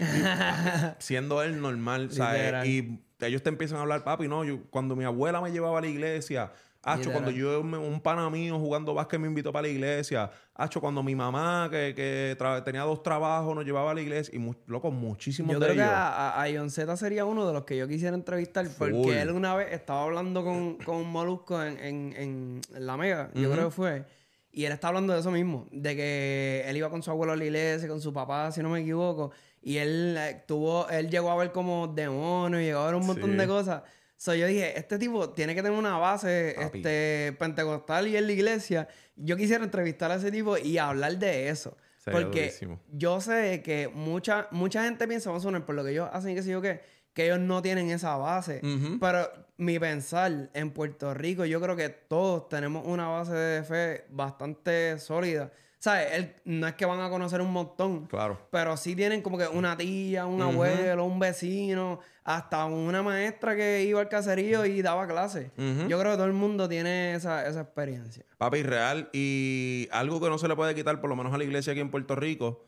Siendo 0.98 1.42
él 1.42 1.60
normal, 1.60 2.10
¿sabes? 2.12 2.66
Y 2.66 3.00
ellos 3.20 3.42
te 3.42 3.50
empiezan 3.50 3.78
a 3.78 3.82
hablar, 3.82 4.04
papi, 4.04 4.28
no, 4.28 4.44
yo, 4.44 4.62
cuando 4.70 4.96
mi 4.96 5.04
abuela 5.04 5.40
me 5.40 5.52
llevaba 5.52 5.78
a 5.78 5.80
la 5.82 5.88
iglesia, 5.88 6.52
Hacho, 6.82 7.12
cuando 7.12 7.30
yo, 7.30 7.60
un 7.60 8.00
pana 8.00 8.30
mío 8.30 8.58
jugando 8.58 8.94
básquet 8.94 9.20
me 9.20 9.26
invitó 9.28 9.52
para 9.52 9.64
la 9.64 9.68
iglesia. 9.68 10.30
Hacho, 10.54 10.80
cuando 10.80 11.02
mi 11.02 11.14
mamá, 11.14 11.68
que, 11.70 11.92
que 11.94 12.36
tenía 12.64 12.82
dos 12.82 13.02
trabajos, 13.02 13.54
nos 13.54 13.66
llevaba 13.66 13.90
a 13.90 13.94
la 13.94 14.00
iglesia. 14.00 14.34
Y, 14.34 14.38
mu- 14.38 14.54
loco, 14.66 14.90
muchísimos 14.90 15.52
Yo 15.52 15.60
de 15.60 15.66
creo 15.66 15.76
que 15.76 15.82
ellos. 15.82 15.92
a, 15.94 16.42
a, 16.42 16.70
Z 16.70 16.96
sería 16.96 17.26
uno 17.26 17.46
de 17.46 17.52
los 17.52 17.64
que 17.64 17.76
yo 17.76 17.86
quisiera 17.86 18.16
entrevistar 18.16 18.66
porque 18.78 19.20
él 19.20 19.30
una 19.30 19.54
vez 19.54 19.72
estaba 19.72 20.04
hablando 20.04 20.42
con, 20.42 20.76
con 20.78 20.96
un 20.96 21.12
molusco 21.12 21.62
en, 21.62 22.14
en, 22.16 22.60
La 22.70 22.96
Mega, 22.96 23.30
yo 23.34 23.50
creo 23.50 23.66
que 23.66 23.74
fue, 23.74 24.04
y 24.50 24.64
él 24.64 24.72
está 24.72 24.88
hablando 24.88 25.12
de 25.12 25.20
eso 25.20 25.30
mismo, 25.30 25.66
de 25.70 25.94
que 25.94 26.64
él 26.66 26.76
iba 26.76 26.88
con 26.88 27.02
su 27.02 27.10
abuelo 27.10 27.34
a 27.34 27.36
la 27.36 27.44
iglesia, 27.44 27.88
con 27.88 28.00
su 28.00 28.12
papá, 28.12 28.50
si 28.52 28.62
no 28.62 28.70
me 28.70 28.80
equivoco, 28.80 29.32
y 29.62 29.76
él 29.78 30.16
eh, 30.18 30.42
tuvo, 30.46 30.88
él 30.88 31.10
llegó 31.10 31.30
a 31.30 31.36
ver 31.36 31.52
como 31.52 31.88
demonios, 31.88 32.62
llegó 32.62 32.80
a 32.80 32.86
ver 32.86 32.94
un 32.94 33.06
montón 33.06 33.30
Sí. 33.32 33.36
de 33.36 33.46
cosas. 33.46 33.82
So, 34.16 34.34
yo 34.34 34.46
dije, 34.46 34.78
este 34.78 34.98
tipo 34.98 35.30
tiene 35.30 35.54
que 35.54 35.62
tener 35.62 35.78
una 35.78 35.96
base 35.96 36.54
Papi. 36.56 36.78
este, 36.78 37.34
pentecostal 37.38 38.06
y 38.06 38.16
en 38.16 38.26
la 38.26 38.32
iglesia. 38.32 38.88
Yo 39.16 39.36
quisiera 39.36 39.64
entrevistar 39.64 40.10
a 40.10 40.16
ese 40.16 40.30
tipo 40.30 40.58
y 40.58 40.76
hablar 40.78 41.16
de 41.18 41.48
eso. 41.48 41.76
Sería 41.96 42.20
porque 42.20 42.40
durísimo. 42.46 42.80
yo 42.92 43.20
sé 43.20 43.62
que 43.62 43.88
mucha, 43.88 44.46
mucha 44.50 44.84
gente 44.84 45.06
piensa, 45.08 45.30
vamos 45.30 45.44
a 45.44 45.48
poner, 45.48 45.64
por 45.64 45.74
lo 45.74 45.84
que 45.84 45.90
ellos 45.92 46.08
hacen, 46.12 46.34
que 46.34 46.42
sé 46.42 46.50
yo 46.50 46.60
qué, 46.60 46.80
que 47.14 47.24
ellos 47.26 47.40
no 47.40 47.60
tienen 47.62 47.90
esa 47.90 48.16
base. 48.16 48.60
Ujú. 48.62 48.98
Pero 49.00 49.30
mi 49.56 49.78
pensar, 49.78 50.50
en 50.54 50.70
Puerto 50.70 51.12
Rico, 51.14 51.44
yo 51.46 51.60
creo 51.60 51.76
que 51.76 51.88
todos 51.88 52.48
tenemos 52.48 52.86
una 52.86 53.08
base 53.08 53.32
de 53.34 53.62
fe 53.64 54.04
bastante 54.10 54.98
sólida. 54.98 55.50
¿Sabes? 55.80 56.12
Él- 56.12 56.34
no 56.44 56.66
es 56.68 56.74
que 56.74 56.84
van 56.84 57.00
a 57.00 57.08
conocer 57.08 57.40
un 57.40 57.50
montón. 57.52 58.04
Claro. 58.06 58.38
Pero 58.52 58.76
sí 58.76 58.94
tienen 58.94 59.22
como 59.22 59.38
que 59.38 59.48
una 59.48 59.76
tía, 59.76 60.26
un 60.26 60.40
abuelo, 60.42 61.04
un 61.06 61.18
vecino, 61.18 62.00
hasta 62.22 62.66
una 62.66 63.02
maestra 63.02 63.56
que 63.56 63.82
iba 63.84 63.98
al 63.98 64.08
caserío 64.10 64.66
y 64.66 64.82
daba 64.82 65.08
clases. 65.08 65.50
Yo 65.56 65.98
creo 65.98 66.12
que 66.12 66.16
todo 66.18 66.26
el 66.26 66.34
mundo 66.34 66.68
tiene 66.68 67.14
esa, 67.14 67.46
esa 67.48 67.62
experiencia. 67.62 68.24
Papi, 68.36 68.62
real. 68.62 69.08
Y 69.14 69.88
algo 69.90 70.20
que 70.20 70.28
no 70.28 70.36
se 70.38 70.48
le 70.48 70.54
puede 70.54 70.74
quitar, 70.74 71.00
por 71.00 71.08
lo 71.08 71.16
menos 71.16 71.32
a 71.32 71.38
la 71.38 71.44
iglesia 71.44 71.72
aquí 71.72 71.80
en 71.80 71.90
Puerto 71.90 72.14
Rico, 72.14 72.66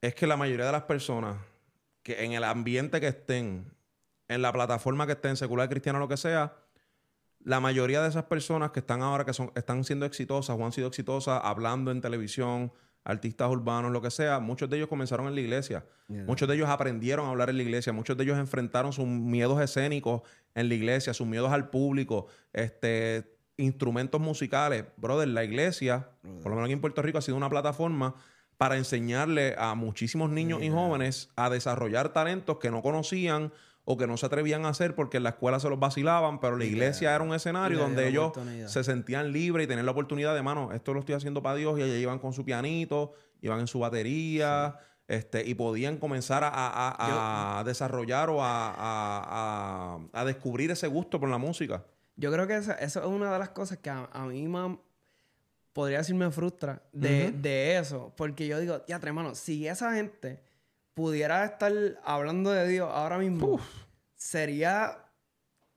es 0.00 0.14
que 0.14 0.26
la 0.28 0.36
mayoría 0.36 0.66
de 0.66 0.72
las 0.72 0.84
personas 0.84 1.36
que 2.04 2.24
en 2.24 2.32
el 2.32 2.44
ambiente 2.44 3.00
que 3.00 3.08
estén, 3.08 3.66
en 4.28 4.40
la 4.40 4.52
plataforma 4.52 5.04
que 5.04 5.12
estén, 5.12 5.36
secular, 5.36 5.68
cristiano, 5.68 5.98
lo 5.98 6.06
que 6.08 6.16
sea, 6.16 6.54
la 7.42 7.60
mayoría 7.60 8.02
de 8.02 8.08
esas 8.08 8.24
personas 8.24 8.70
que 8.70 8.80
están 8.80 9.02
ahora, 9.02 9.24
que 9.24 9.32
son, 9.32 9.50
están 9.54 9.84
siendo 9.84 10.06
exitosas 10.06 10.56
o 10.58 10.64
han 10.64 10.72
sido 10.72 10.88
exitosas 10.88 11.40
hablando 11.42 11.90
en 11.90 12.00
televisión, 12.00 12.72
artistas 13.04 13.50
urbanos, 13.50 13.92
lo 13.92 14.02
que 14.02 14.10
sea, 14.10 14.40
muchos 14.40 14.68
de 14.68 14.76
ellos 14.76 14.88
comenzaron 14.88 15.26
en 15.26 15.34
la 15.34 15.40
iglesia. 15.40 15.84
Muchos 16.08 16.48
de 16.48 16.56
ellos 16.56 16.68
aprendieron 16.68 17.26
a 17.26 17.30
hablar 17.30 17.50
en 17.50 17.56
la 17.56 17.62
iglesia. 17.62 17.92
Muchos 17.92 18.16
de 18.16 18.24
ellos 18.24 18.36
enfrentaron 18.36 18.92
sus 18.92 19.06
miedos 19.06 19.60
escénicos 19.60 20.22
en 20.54 20.68
la 20.68 20.74
iglesia, 20.74 21.14
sus 21.14 21.26
miedos 21.26 21.52
al 21.52 21.70
público, 21.70 22.26
este, 22.52 23.36
instrumentos 23.56 24.20
musicales. 24.20 24.84
Brother, 24.96 25.28
la 25.28 25.44
iglesia, 25.44 26.08
por 26.42 26.50
lo 26.50 26.56
menos 26.56 26.64
aquí 26.64 26.72
en 26.72 26.80
Puerto 26.80 27.00
Rico, 27.00 27.18
ha 27.18 27.22
sido 27.22 27.36
una 27.36 27.48
plataforma 27.48 28.16
para 28.56 28.76
enseñarle 28.76 29.54
a 29.56 29.74
muchísimos 29.74 30.30
niños 30.30 30.62
y 30.62 30.68
jóvenes 30.68 31.30
a 31.36 31.48
desarrollar 31.48 32.12
talentos 32.12 32.58
que 32.58 32.70
no 32.70 32.82
conocían 32.82 33.52
o 33.84 33.96
que 33.96 34.06
no 34.06 34.16
se 34.16 34.26
atrevían 34.26 34.64
a 34.66 34.68
hacer 34.68 34.94
porque 34.94 35.16
en 35.16 35.24
la 35.24 35.30
escuela 35.30 35.58
se 35.58 35.68
los 35.68 35.78
vacilaban, 35.78 36.40
pero 36.40 36.56
la 36.56 36.64
iglesia 36.64 37.14
era 37.14 37.24
un 37.24 37.34
escenario 37.34 37.78
donde 37.78 38.08
ellos 38.08 38.32
se 38.66 38.84
sentían 38.84 39.32
libres 39.32 39.64
y 39.64 39.68
tenían 39.68 39.86
la 39.86 39.92
oportunidad 39.92 40.34
de, 40.34 40.42
mano, 40.42 40.72
esto 40.72 40.94
lo 40.94 41.00
estoy 41.00 41.14
haciendo 41.14 41.42
para 41.42 41.56
Dios 41.56 41.78
y 41.78 41.82
ellos 41.82 41.96
iban 41.96 42.18
con 42.18 42.32
su 42.32 42.44
pianito, 42.44 43.14
iban 43.40 43.60
en 43.60 43.66
su 43.66 43.78
batería. 43.78 44.78
Este, 45.08 45.44
y 45.44 45.54
podían 45.54 45.96
comenzar 45.96 46.44
a, 46.44 47.64
desarrollar 47.66 48.30
o 48.30 48.38
a, 48.40 49.98
descubrir 50.24 50.70
ese 50.70 50.86
gusto 50.86 51.18
por 51.18 51.28
la 51.28 51.36
música. 51.38 51.84
Yo 52.14 52.30
creo 52.30 52.46
que 52.46 52.56
eso, 52.56 52.72
es 52.78 52.94
una 52.94 53.32
de 53.32 53.38
las 53.40 53.48
cosas 53.48 53.78
que 53.78 53.90
a, 53.90 54.06
mí 54.28 54.46
más 54.46 54.76
podría 55.72 55.98
decir 55.98 56.14
me 56.14 56.30
frustra 56.30 56.80
de, 56.92 57.76
eso. 57.76 58.12
Porque 58.16 58.46
yo 58.46 58.60
digo, 58.60 58.84
ya, 58.86 59.00
hermano, 59.02 59.34
si 59.34 59.66
esa 59.66 59.94
gente 59.94 60.44
pudiera 61.00 61.44
estar 61.46 61.72
hablando 62.04 62.50
de 62.50 62.68
Dios 62.68 62.90
ahora 62.92 63.16
mismo, 63.16 63.58
sería 64.16 64.98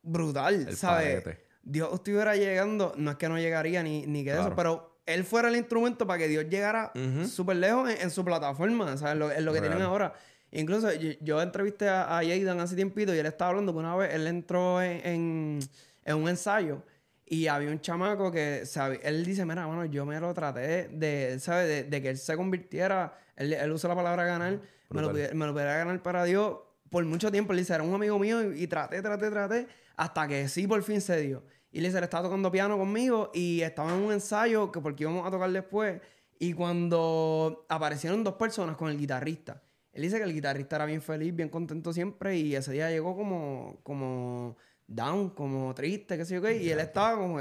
brutal, 0.02 0.76
¿sabes? 0.76 1.24
Dios 1.62 1.94
estuviera 1.94 2.36
llegando, 2.36 2.94
no 2.98 3.12
es 3.12 3.18
que 3.18 3.30
no 3.30 3.40
llegaría 3.40 3.82
ni, 3.84 4.06
ni 4.06 4.26
que 4.26 4.32
eso, 4.32 4.54
pero 4.54 5.00
él 5.06 5.24
fuera 5.24 5.48
el 5.48 5.56
instrumento 5.56 6.06
para 6.06 6.20
que 6.20 6.28
Dios 6.28 6.46
llegara 6.50 6.92
súper 7.26 7.56
lejos 7.56 7.90
en, 7.90 8.12
su 8.12 8.26
plataforma, 8.26 8.98
¿sabes? 8.98 9.16
Lo, 9.16 9.32
en 9.32 9.46
lo 9.46 9.54
que 9.54 9.62
tienen 9.62 9.82
ahora. 9.82 10.14
Incluso 10.52 10.92
yo, 10.92 11.42
entrevisté 11.42 11.88
a, 11.88 12.20
a 12.20 12.22
Jaydan 12.22 12.60
hace 12.60 12.76
tiempito 12.76 13.16
y 13.16 13.18
él 13.18 13.26
estaba 13.26 13.50
hablando 13.50 13.72
que 13.72 13.80
una 13.80 13.96
vez 13.96 14.14
él 14.14 14.28
entró 14.28 14.82
en, 14.82 15.60
un 16.06 16.30
ensayo 16.30 16.84
y 17.26 17.48
había 17.48 17.72
un 17.72 17.80
chamaco 17.80 18.30
que, 18.30 18.66
¿sabe? 18.66 19.00
Él 19.04 19.26
dice, 19.26 19.46
mira, 19.46 19.66
bueno, 19.66 19.86
yo 19.86 20.06
me 20.06 20.20
lo 20.20 20.34
traté 20.34 20.90
de, 20.90 21.40
¿sabes? 21.40 21.90
De, 21.90 22.02
que 22.02 22.10
él 22.10 22.18
se 22.18 22.36
convirtiera, 22.36 23.18
él, 23.38 23.54
él 23.54 23.72
usa 23.72 23.88
la 23.88 23.96
palabra 23.96 24.26
ganar, 24.26 24.60
me 24.90 25.02
lo, 25.02 25.12
me 25.12 25.46
lo 25.46 25.54
pudiera 25.54 25.78
ganar 25.78 26.02
para 26.02 26.24
Dios 26.24 26.58
por 26.94 27.04
mucho 27.06 27.32
tiempo. 27.32 27.54
Dice, 27.56 27.74
era 27.74 27.84
un 27.84 27.94
amigo 27.94 28.20
mío 28.20 28.54
y, 28.54 28.68
traté, 28.68 29.02
traté, 29.02 29.30
traté, 29.32 29.68
hasta 29.96 30.28
que 30.28 30.48
sí 30.48 30.68
por 30.68 30.82
fin 30.84 31.02
se 31.02 31.20
dio. 31.22 31.44
Y 31.72 31.80
él 31.80 31.86
estaba 31.88 32.24
tocando 32.24 32.52
piano 32.52 32.78
conmigo 32.78 33.32
y 33.34 33.62
estaba 33.62 33.94
en 33.96 34.04
un 34.04 34.14
ensayo 34.14 34.72
que 34.72 34.80
porque 34.80 35.04
íbamos 35.04 35.26
a 35.26 35.32
tocar 35.32 35.52
después. 35.52 36.00
Y 36.38 36.54
cuando 36.54 37.66
aparecieron 37.68 38.24
dos 38.24 38.36
personas 38.36 38.78
con 38.78 38.92
el 38.92 38.98
guitarrista, 38.98 39.64
él 39.92 40.04
dice 40.04 40.18
que 40.18 40.24
el 40.24 40.34
guitarrista 40.34 40.76
era 40.76 40.86
bien 40.86 41.02
feliz, 41.02 41.36
bien 41.36 41.50
contento 41.50 41.92
siempre 41.94 42.38
y 42.38 42.56
ese 42.56 42.74
día 42.74 42.90
llegó 42.90 43.16
como, 43.16 43.80
como 43.82 44.56
down, 44.88 45.32
como 45.32 45.74
triste, 45.74 46.16
qué 46.16 46.26
sé 46.26 46.36
yo 46.36 46.42
qué. 46.42 46.58
Y 46.58 46.70
él 46.70 46.80
estaba 46.80 47.18
como, 47.18 47.40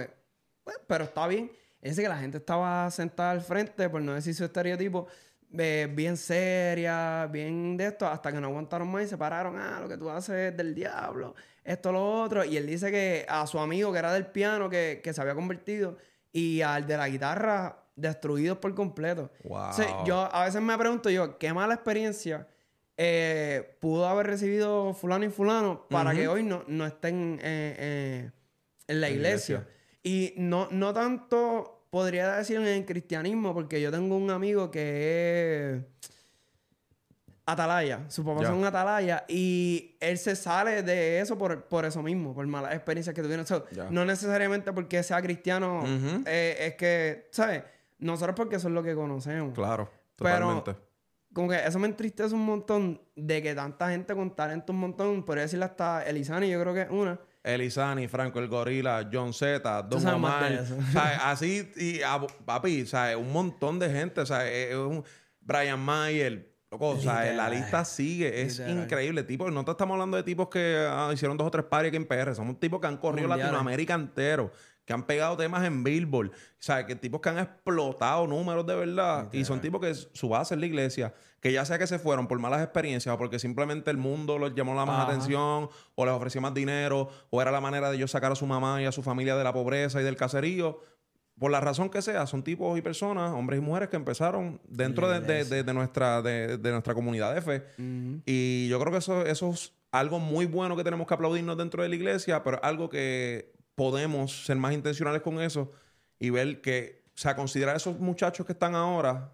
pues, 0.64 0.80
pero 0.86 1.04
está 1.04 1.26
bien. 1.26 1.50
Él 1.82 1.90
dice 1.90 2.02
que 2.02 2.08
la 2.08 2.18
gente 2.18 2.38
estaba 2.38 2.90
sentada 2.90 3.32
al 3.32 3.42
frente, 3.42 3.90
por 3.90 4.00
no 4.00 4.14
decir 4.14 4.34
su 4.34 4.44
estereotipo, 4.44 5.08
bien 5.52 6.16
seria, 6.16 7.28
bien 7.30 7.76
de 7.76 7.86
esto, 7.86 8.06
hasta 8.06 8.32
que 8.32 8.40
no 8.40 8.48
aguantaron 8.48 8.90
más 8.90 9.04
y 9.04 9.08
se 9.08 9.18
pararon, 9.18 9.56
ah, 9.58 9.80
lo 9.80 9.88
que 9.88 9.96
tú 9.96 10.10
haces 10.10 10.52
es 10.52 10.56
del 10.56 10.74
diablo, 10.74 11.34
esto, 11.64 11.92
lo 11.92 12.22
otro. 12.22 12.44
Y 12.44 12.56
él 12.56 12.66
dice 12.66 12.90
que 12.90 13.26
a 13.28 13.46
su 13.46 13.58
amigo 13.58 13.92
que 13.92 13.98
era 13.98 14.12
del 14.12 14.26
piano, 14.26 14.68
que, 14.68 15.00
se 15.12 15.20
había 15.20 15.34
convertido, 15.34 15.96
y 16.32 16.62
al 16.62 16.86
de 16.86 16.96
la 16.96 17.08
guitarra, 17.08 17.84
destruidos 17.94 18.58
por 18.58 18.74
completo. 18.74 19.30
Wow. 19.44 20.04
yo 20.06 20.34
a 20.34 20.44
veces 20.44 20.62
me 20.62 20.76
pregunto 20.78 21.10
yo, 21.10 21.38
qué 21.38 21.52
mala 21.52 21.74
experiencia 21.74 22.48
eh, 22.96 23.76
pudo 23.80 24.06
haber 24.06 24.26
recibido 24.26 24.92
fulano 24.94 25.24
y 25.24 25.30
fulano 25.30 25.86
para 25.88 26.14
que 26.14 26.28
hoy 26.28 26.42
no, 26.42 26.62
no 26.66 26.86
estén 26.86 27.38
eh, 27.42 27.76
eh, 27.78 28.30
en 28.86 29.00
la 29.00 29.10
iglesia. 29.10 29.66
Y 30.02 30.34
no, 30.36 30.68
no 30.70 30.92
tanto 30.92 31.71
podría 31.92 32.36
decir 32.36 32.56
en 32.56 32.66
el 32.66 32.86
cristianismo, 32.86 33.52
porque 33.52 33.78
yo 33.78 33.90
tengo 33.90 34.16
un 34.16 34.30
amigo 34.30 34.70
que 34.70 35.74
es 35.74 35.82
atalaya. 37.44 38.06
Su 38.08 38.24
papá 38.24 38.44
es 38.44 38.48
un 38.48 38.64
atalaya 38.64 39.26
y 39.28 39.98
él 40.00 40.16
se 40.16 40.34
sale 40.34 40.82
de 40.82 41.20
eso 41.20 41.36
por, 41.36 41.64
por 41.64 41.84
eso 41.84 42.02
mismo, 42.02 42.34
por 42.34 42.46
malas 42.46 42.72
experiencias 42.72 43.14
que 43.14 43.20
tuvieron. 43.20 43.44
no 43.90 44.06
necesariamente 44.06 44.72
porque 44.72 45.02
sea 45.02 45.20
cristiano, 45.20 45.84
eh, 46.24 46.56
es 46.60 46.76
que, 46.76 47.28
¿sabes? 47.30 47.62
Nosotros 47.98 48.36
porque 48.36 48.56
eso 48.56 48.68
es 48.68 48.74
lo 48.74 48.82
que 48.82 48.94
conocemos. 48.94 49.52
Claro, 49.52 49.90
totalmente. 50.16 50.72
Pero, 50.72 50.86
como 51.34 51.50
que 51.50 51.62
eso 51.62 51.78
me 51.78 51.88
entristece 51.88 52.34
un 52.34 52.46
montón 52.46 53.02
de 53.14 53.42
que 53.42 53.54
tanta 53.54 53.90
gente 53.90 54.14
con 54.14 54.34
talento 54.34 54.72
un 54.72 54.78
montón, 54.78 55.24
podría 55.26 55.42
decirle 55.42 55.66
hasta 55.66 56.04
Elizani, 56.04 56.48
yo 56.48 56.58
creo 56.58 56.72
que 56.72 56.82
es 56.82 56.90
una 56.90 57.20
Elizani, 57.42 58.06
Franco 58.08 58.38
el 58.38 58.48
Gorila, 58.48 59.08
John 59.12 59.32
Z, 59.32 59.82
Don 59.82 60.06
Omar. 60.06 60.64
Así, 61.22 61.70
y 61.76 62.00
papi, 62.44 62.86
¿sabes? 62.86 63.16
un 63.16 63.32
montón 63.32 63.78
de 63.78 63.90
gente. 63.90 64.24
¿sabes? 64.26 64.74
Un 64.74 65.04
Brian 65.40 65.80
Mayer. 65.80 66.50
Loco, 66.70 66.98
la 67.04 67.50
lista 67.50 67.84
sigue. 67.84 68.42
Es 68.42 68.58
increíble. 68.60 69.24
Tipo, 69.24 69.50
no 69.50 69.64
te 69.64 69.72
estamos 69.72 69.94
hablando 69.94 70.16
de 70.16 70.22
tipos 70.22 70.48
que 70.48 70.86
ah, 70.88 71.10
hicieron 71.12 71.36
dos 71.36 71.46
o 71.46 71.50
tres 71.50 71.66
pares 71.66 71.88
aquí 71.88 71.96
en 71.96 72.06
PR. 72.06 72.34
Somos 72.34 72.58
tipos 72.58 72.80
que 72.80 72.86
han 72.86 72.96
corrido 72.96 73.28
Latinoamérica 73.28 73.94
entero 73.94 74.52
que 74.92 74.94
han 74.94 75.04
pegado 75.04 75.38
temas 75.38 75.64
en 75.64 75.82
Billboard, 75.82 76.28
o 76.28 76.32
sea, 76.58 76.84
que 76.84 76.94
tipos 76.94 77.22
que 77.22 77.30
han 77.30 77.38
explotado 77.38 78.26
números 78.26 78.66
de 78.66 78.74
verdad, 78.74 79.32
y 79.32 79.46
son 79.46 79.62
tipos 79.62 79.80
que 79.80 79.94
su 79.94 80.28
base 80.28 80.54
es 80.54 80.60
la 80.60 80.66
iglesia, 80.66 81.14
que 81.40 81.50
ya 81.50 81.64
sea 81.64 81.78
que 81.78 81.86
se 81.86 81.98
fueron 81.98 82.28
por 82.28 82.38
malas 82.38 82.62
experiencias 82.62 83.14
o 83.14 83.16
porque 83.16 83.38
simplemente 83.38 83.90
el 83.90 83.96
mundo 83.96 84.38
los 84.38 84.54
llamó 84.54 84.74
la 84.74 84.84
más 84.84 85.08
atención, 85.08 85.70
o 85.94 86.04
les 86.04 86.14
ofreció 86.14 86.42
más 86.42 86.52
dinero, 86.52 87.08
o 87.30 87.40
era 87.40 87.50
la 87.50 87.62
manera 87.62 87.90
de 87.90 87.96
ellos 87.96 88.10
sacar 88.10 88.32
a 88.32 88.34
su 88.34 88.46
mamá 88.46 88.82
y 88.82 88.84
a 88.84 88.92
su 88.92 89.02
familia 89.02 89.34
de 89.34 89.44
la 89.44 89.52
pobreza 89.54 89.98
y 90.00 90.04
del 90.04 90.16
caserío. 90.16 90.80
Por 91.38 91.50
la 91.50 91.60
razón 91.60 91.88
que 91.88 92.02
sea, 92.02 92.26
son 92.26 92.42
tipos 92.42 92.78
y 92.78 92.82
personas, 92.82 93.32
hombres 93.32 93.58
y 93.58 93.62
mujeres 93.62 93.88
que 93.88 93.96
empezaron 93.96 94.60
dentro 94.68 95.08
de, 95.08 95.72
nuestra, 95.72 96.20
de, 96.20 96.58
nuestra 96.58 96.92
comunidad 96.92 97.34
de 97.34 97.40
fe. 97.40 97.64
Y 98.26 98.68
yo 98.68 98.78
creo 98.78 98.92
que 98.92 98.98
eso, 98.98 99.24
eso 99.24 99.50
es 99.50 99.72
algo 99.90 100.18
muy 100.18 100.44
bueno 100.44 100.76
que 100.76 100.84
tenemos 100.84 101.06
que 101.06 101.14
aplaudirnos 101.14 101.56
dentro 101.56 101.82
de 101.82 101.88
la 101.88 101.94
iglesia, 101.94 102.44
pero 102.44 102.62
algo 102.62 102.90
que 102.90 103.52
podemos 103.82 104.44
ser 104.44 104.56
más 104.58 104.72
intencionales 104.74 105.22
con 105.22 105.40
eso 105.40 105.72
y 106.20 106.30
ver 106.30 106.60
que, 106.60 107.02
o 107.08 107.18
sea, 107.18 107.34
considerar 107.34 107.74
a 107.74 107.78
esos 107.78 107.98
muchachos 107.98 108.46
que 108.46 108.52
están 108.52 108.76
ahora 108.76 109.32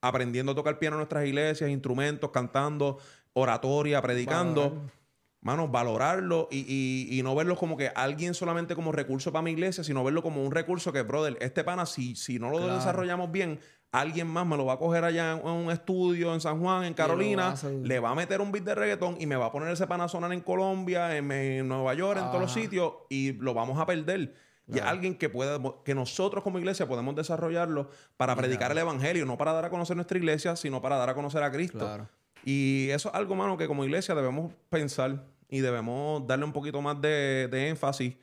aprendiendo 0.00 0.52
a 0.52 0.54
tocar 0.54 0.78
piano 0.78 0.96
en 0.96 1.00
nuestras 1.00 1.26
iglesias, 1.26 1.68
instrumentos, 1.68 2.30
cantando, 2.30 2.98
oratoria, 3.34 4.00
predicando. 4.00 4.90
Mano, 5.42 5.68
valorarlo 5.68 6.48
y, 6.50 7.18
no 7.24 7.34
verlo 7.34 7.56
como 7.56 7.76
que 7.76 7.88
alguien 7.94 8.34
solamente 8.34 8.74
como 8.74 8.92
recurso 8.92 9.32
para 9.32 9.42
mi 9.42 9.52
iglesia, 9.52 9.82
sino 9.82 10.04
verlo 10.04 10.22
como 10.22 10.44
un 10.44 10.52
recurso 10.52 10.92
que, 10.92 11.00
brother, 11.00 11.38
este 11.40 11.64
pana, 11.64 11.86
si, 11.86 12.14
si 12.14 12.38
no 12.38 12.50
lo 12.50 12.66
desarrollamos 12.66 13.32
bien, 13.32 13.58
alguien 13.90 14.26
más 14.26 14.46
me 14.46 14.56
lo 14.58 14.66
va 14.66 14.74
a 14.74 14.78
coger 14.78 15.02
allá 15.04 15.32
en, 15.32 15.46
un 15.46 15.70
estudio 15.70 16.34
en 16.34 16.40
San 16.40 16.60
Juan, 16.60 16.84
en 16.84 16.92
Carolina, 16.92 17.54
le 17.82 18.00
va 18.00 18.10
a 18.10 18.14
meter 18.14 18.40
un 18.40 18.52
beat 18.52 18.64
de 18.64 18.74
reggaetón 18.74 19.16
y 19.18 19.26
me 19.26 19.36
va 19.36 19.46
a 19.46 19.52
poner 19.52 19.70
ese 19.70 19.86
pana 19.86 20.04
a 20.04 20.08
sonar 20.08 20.32
en 20.32 20.40
Colombia, 20.42 21.16
en, 21.16 21.66
Nueva 21.66 21.94
York, 21.94 22.18
en 22.18 22.26
todos 22.26 22.40
los 22.40 22.52
sitios 22.52 22.92
y 23.08 23.32
lo 23.32 23.54
vamos 23.54 23.78
a 23.78 23.86
perder. 23.86 24.34
Y 24.72 24.78
alguien 24.78 25.16
que 25.16 25.28
pueda, 25.28 25.58
que 25.84 25.94
nosotros 25.96 26.44
como 26.44 26.58
iglesia 26.58 26.86
podemos 26.86 27.16
desarrollarlo 27.16 27.90
para 28.16 28.36
predicar 28.36 28.70
el 28.70 28.78
evangelio, 28.78 29.26
no 29.26 29.36
para 29.36 29.52
dar 29.52 29.64
a 29.64 29.70
conocer 29.70 29.96
nuestra 29.96 30.16
iglesia, 30.16 30.54
sino 30.54 30.80
para 30.80 30.96
dar 30.96 31.10
a 31.10 31.14
conocer 31.14 31.42
a 31.42 31.50
Cristo. 31.50 32.06
Y 32.44 32.88
eso 32.90 33.08
es 33.08 33.14
algo, 33.14 33.34
mano, 33.34 33.56
que 33.56 33.66
como 33.66 33.84
iglesia 33.84 34.14
debemos 34.14 34.52
pensar 34.68 35.24
y 35.48 35.60
debemos 35.60 36.26
darle 36.26 36.44
un 36.44 36.52
poquito 36.52 36.80
más 36.80 37.00
de, 37.00 37.48
de 37.50 37.68
énfasis 37.68 38.14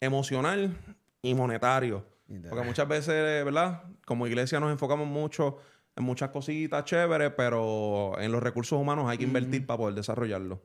emocional 0.00 0.76
y 1.22 1.34
monetario 1.34 2.04
porque 2.48 2.64
muchas 2.64 2.86
veces, 2.86 3.44
¿verdad? 3.44 3.82
Como 4.04 4.26
iglesia 4.26 4.60
nos 4.60 4.70
enfocamos 4.70 5.06
mucho 5.06 5.58
en 5.96 6.04
muchas 6.04 6.30
cositas 6.30 6.84
chéveres, 6.84 7.32
pero 7.36 8.18
en 8.20 8.30
los 8.30 8.42
recursos 8.42 8.78
humanos 8.78 9.08
hay 9.08 9.18
que 9.18 9.24
invertir 9.24 9.66
para 9.66 9.78
poder 9.78 9.94
desarrollarlo. 9.94 10.60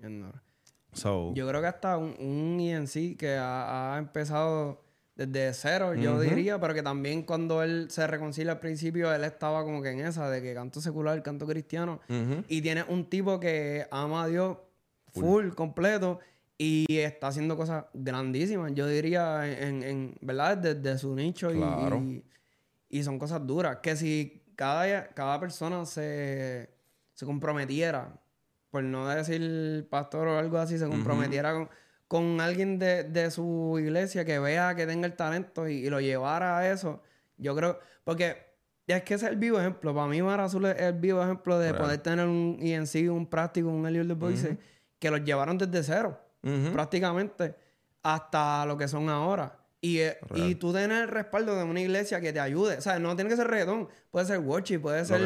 yo 1.34 1.48
creo 1.48 1.62
que 1.62 1.68
hasta 1.68 1.98
un, 1.98 2.16
un 2.20 2.88
sí 2.88 3.16
que 3.16 3.38
ha, 3.40 3.96
empezado 3.98 4.84
desde 5.16 5.54
cero, 5.54 5.94
yo 5.94 6.20
diría, 6.20 6.60
pero 6.60 6.74
que 6.74 6.82
también 6.82 7.24
cuando 7.24 7.62
él 7.62 7.88
se 7.92 8.08
reconcilia 8.08 8.54
al 8.54 8.60
principio, 8.60 9.14
él 9.14 9.24
estaba 9.24 9.64
como 9.64 9.82
que 9.82 9.92
en 9.92 10.00
esa 10.00 10.30
de 10.30 10.42
que 10.42 10.56
canto 10.56 10.82
secular, 10.82 11.22
canto 11.22 11.46
cristiano, 11.46 12.00
y 12.48 12.62
tiene 12.62 12.84
un 12.88 13.10
tipo 13.10 13.40
que 13.40 13.88
ama 13.92 14.24
a 14.24 14.28
Dios 14.28 14.58
full. 15.12 15.50
completo 15.50 16.20
y 16.58 16.98
está 16.98 17.28
haciendo 17.28 17.56
cosas 17.58 17.86
grandísimas, 17.94 18.74
yo 18.74 18.88
diría, 18.88 19.42
en, 19.48 20.16
¿verdad? 20.22 20.58
Desde 20.58 20.98
su 20.98 21.16
nicho 21.16 21.52
y, 21.54 22.24
y, 22.90 23.04
son 23.04 23.20
cosas 23.20 23.46
duras. 23.46 23.80
Que 23.82 23.96
si 23.96 24.44
cada, 24.56 25.10
cada 25.10 25.40
persona 25.40 25.86
se, 25.86 26.70
se 27.14 27.26
comprometiera, 27.26 28.20
por 28.70 28.84
no 28.84 29.08
decir 29.08 29.88
pastor 29.90 30.28
o 30.28 30.38
algo 30.38 30.58
así, 30.58 30.78
se 30.80 30.88
comprometiera 30.88 31.54
con, 31.54 31.70
con 32.14 32.40
alguien 32.42 32.78
de, 32.78 33.06
de, 33.06 33.32
su 33.32 33.76
iglesia 33.80 34.24
que 34.24 34.38
vea 34.38 34.76
que 34.76 34.86
tenga 34.86 35.08
el 35.08 35.16
talento 35.16 35.68
y, 35.68 35.90
lo 35.90 36.00
llevara 36.00 36.60
a 36.60 36.72
eso, 36.72 37.02
yo 37.38 37.56
creo, 37.56 37.80
porque 38.04 38.38
es 38.86 39.02
que 39.02 39.16
ese 39.16 39.26
es 39.26 39.32
el 39.32 39.38
vivo 39.40 39.60
ejemplo. 39.60 39.96
Para 39.96 40.06
mí, 40.06 40.22
Mar 40.22 40.40
Azul 40.40 40.64
es 40.66 40.80
el 40.80 40.94
vivo 40.94 41.24
ejemplo 41.24 41.58
de 41.58 41.74
poder 41.74 41.98
tener 42.04 42.28
un 42.28 42.60
INC, 42.62 43.12
un 43.12 43.26
práctico, 43.26 43.70
un 43.70 43.88
Elliot 43.88 44.06
de 44.06 44.14
Boise, 44.14 44.60
que 45.00 45.10
los 45.10 45.24
llevaron 45.24 45.58
desde 45.58 45.82
cero, 45.82 46.22
prácticamente, 46.72 47.56
hasta 48.04 48.64
lo 48.68 48.78
que 48.78 48.88
son 48.88 49.10
ahora. 49.10 49.58
Y, 49.82 49.98
eh, 49.98 50.20
y 50.36 50.54
tú 50.54 50.72
tener 50.72 51.06
el 51.06 51.08
respaldo 51.08 51.58
de 51.58 51.64
una 51.64 51.82
iglesia 51.82 52.22
que 52.22 52.32
te 52.32 52.40
ayude. 52.40 52.78
O 52.78 52.82
sea, 52.82 53.00
no 53.00 53.16
tiene 53.16 53.32
que 53.32 53.38
ser 53.38 53.48
reggaetón. 53.48 53.90
Puede 54.12 54.28
ser 54.28 54.38
worship, 54.38 54.78
puede 54.78 55.04
ser... 55.04 55.20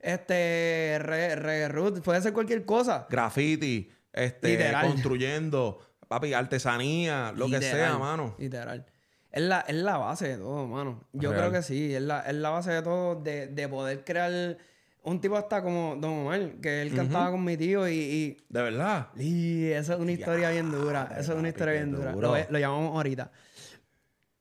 Este... 0.00 0.98
Re, 0.98 1.68
root, 1.68 2.02
puede 2.02 2.20
ser 2.20 2.32
cualquier 2.32 2.64
cosa. 2.64 3.06
Graffiti. 3.08 3.88
Este... 4.12 4.72
Construyendo. 4.82 5.87
Papi, 6.08 6.32
artesanía. 6.32 7.32
Lo 7.36 7.48
que 7.48 7.60
sea, 7.60 7.98
mano. 7.98 8.34
Literal. 8.38 8.86
Es 9.30 9.42
la, 9.42 9.60
es 9.60 9.74
la 9.74 9.98
base 9.98 10.28
de 10.28 10.36
todo, 10.38 10.66
mano. 10.66 11.06
Yo 11.12 11.30
creo 11.30 11.52
que 11.52 11.62
sí. 11.62 11.94
Es 11.94 12.02
la, 12.02 12.20
es 12.22 12.34
la 12.34 12.50
base 12.50 12.72
de 12.72 12.82
todo 12.82 13.14
de, 13.14 13.46
de 13.46 13.68
poder 13.68 14.04
crear 14.04 14.56
un 15.02 15.20
tipo 15.20 15.36
hasta 15.36 15.62
como 15.62 15.96
Don 15.96 16.10
Omar, 16.10 16.54
que 16.60 16.82
él 16.82 16.94
cantaba 16.94 17.30
con 17.30 17.44
mi 17.44 17.56
tío 17.56 17.88
y, 17.88 18.36
¿De 18.48 18.62
verdad? 18.62 19.08
Y 19.16 19.66
esa 19.66 19.94
es 19.94 20.00
una 20.00 20.12
historia 20.12 20.50
bien 20.50 20.70
dura. 20.70 21.08
Esa 21.12 21.32
es 21.32 21.38
una 21.38 21.48
historia 21.48 21.74
bien 21.74 21.92
dura. 21.92 22.12
Lo, 22.12 22.36
lo, 22.36 22.58
llamamos 22.58 22.94
ahorita. 22.96 23.30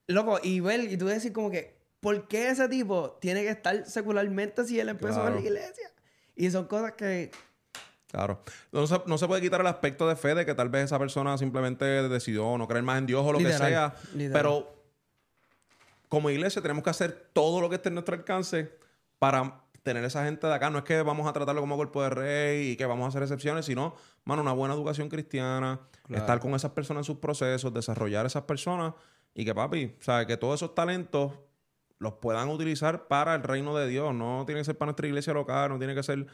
Loco, 0.07 0.39
y 0.41 0.59
ver, 0.59 0.82
y 0.82 0.97
tú 0.97 1.05
decir 1.07 1.34
como 1.34 1.51
que, 1.51 1.78
¿por 1.99 2.28
qué 2.28 2.49
ese 2.49 2.68
tipo 2.70 3.18
tiene 3.22 3.43
que 3.43 3.49
estar 3.49 3.86
secularmente 3.86 4.65
si 4.65 4.80
él 4.80 4.89
empezó 4.89 5.28
en 5.28 5.36
la 5.36 5.41
iglesia? 5.41 5.91
Y 6.36 6.49
son 6.51 6.65
cosas 6.65 6.93
que... 6.93 7.32
Claro. 8.07 8.41
No 8.71 8.87
se, 8.87 9.01
no 9.05 9.17
se, 9.17 9.27
puede 9.27 9.41
quitar 9.41 9.61
el 9.61 9.67
aspecto 9.67 10.07
de 10.07 10.15
fe 10.15 10.33
de 10.33 10.45
que 10.45 10.55
tal 10.55 10.69
vez 10.69 10.85
esa 10.85 10.97
persona 10.97 11.37
simplemente 11.37 11.85
decidió 11.85 12.57
no 12.57 12.67
creer 12.67 12.83
más 12.83 12.97
en 12.99 13.05
Dios 13.05 13.25
o 13.25 13.33
lo 13.33 13.39
que 13.39 13.51
sea. 13.51 13.93
Pero 14.13 14.73
como 16.07 16.29
iglesia 16.29 16.61
tenemos 16.61 16.83
que 16.83 16.89
hacer 16.89 17.29
todo 17.33 17.59
lo 17.59 17.69
que 17.69 17.75
esté 17.75 17.89
en 17.89 17.95
nuestro 17.95 18.15
alcance 18.15 18.71
para 19.19 19.61
tener 19.83 20.03
esa 20.03 20.23
gente 20.25 20.47
de 20.47 20.53
acá. 20.53 20.69
No 20.69 20.79
es 20.79 20.83
que 20.83 21.01
vamos 21.01 21.27
a 21.27 21.33
tratarlo 21.33 21.61
como 21.61 21.75
cuerpo 21.75 22.01
de 22.03 22.09
rey 22.09 22.71
y 22.71 22.75
que 22.77 22.85
vamos 22.85 23.05
a 23.05 23.07
hacer 23.09 23.23
excepciones, 23.23 23.65
sino, 23.65 23.95
mano, 24.23 24.41
una 24.41 24.53
buena 24.53 24.73
educación 24.73 25.09
cristiana, 25.09 25.79
estar 26.09 26.39
con 26.39 26.53
esas 26.55 26.71
personas 26.71 27.01
en 27.01 27.05
sus 27.05 27.17
procesos, 27.17 27.73
desarrollar 27.73 28.25
esas 28.25 28.43
personas 28.43 28.93
y 29.33 29.45
que, 29.45 29.53
papi, 29.53 29.95
o 30.05 30.27
que 30.27 30.37
todos 30.37 30.55
esos 30.55 30.75
talentos 30.75 31.33
los 31.99 32.13
puedan 32.13 32.49
utilizar 32.49 33.07
para 33.07 33.35
el 33.35 33.43
reino 33.43 33.75
de 33.75 33.87
Dios. 33.87 34.13
No 34.13 34.43
tiene 34.45 34.61
que 34.61 34.65
ser 34.65 34.77
para 34.77 34.87
nuestra 34.87 35.07
iglesia 35.07 35.33
local, 35.33 35.69
no 35.69 35.77
tiene 35.77 35.95
que 35.95 36.03
ser 36.03 36.27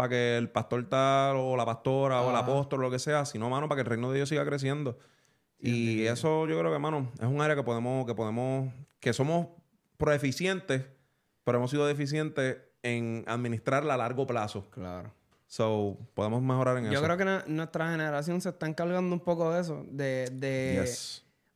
para 0.00 0.08
que 0.08 0.38
el 0.38 0.48
pastor 0.48 0.88
tal 0.88 1.36
o 1.36 1.58
la 1.58 1.66
pastora 1.66 2.22
o 2.22 2.30
el 2.30 2.36
apóstol 2.36 2.80
lo 2.80 2.90
que 2.90 2.98
sea, 2.98 3.26
sino, 3.26 3.50
mano, 3.50 3.68
para 3.68 3.76
que 3.76 3.80
el 3.82 3.86
reino 3.86 4.10
de 4.10 4.16
Dios 4.16 4.30
siga 4.30 4.46
creciendo. 4.46 4.98
y 5.58 6.06
eso 6.06 6.48
yo 6.48 6.58
creo 6.58 6.72
que, 6.72 6.78
mano, 6.78 7.12
es 7.20 7.26
un 7.26 7.42
área 7.42 7.54
que 7.54 7.62
podemos, 7.62 8.06
que 8.06 8.14
podemos, 8.14 8.72
que 8.98 9.12
somos 9.12 9.48
proeficientes, 9.98 10.86
pero 11.44 11.58
hemos 11.58 11.70
sido 11.70 11.86
deficientes 11.86 12.56
en 12.82 13.24
administrarla 13.26 13.92
a 13.92 13.98
largo 13.98 14.26
plazo. 14.26 14.70
Claro. 14.70 15.12
So, 15.46 15.98
podemos 16.14 16.40
mejorar 16.40 16.78
en 16.78 16.86
eso. 16.86 16.94
Yo 16.94 17.02
creo 17.02 17.18
que 17.18 17.50
nuestra 17.50 17.90
generación 17.90 18.40
se 18.40 18.48
está 18.48 18.66
encargando 18.66 19.14
un 19.14 19.20
poco 19.20 19.52
de 19.52 19.60
eso, 19.60 19.84
de, 19.90 20.30
de 20.32 20.90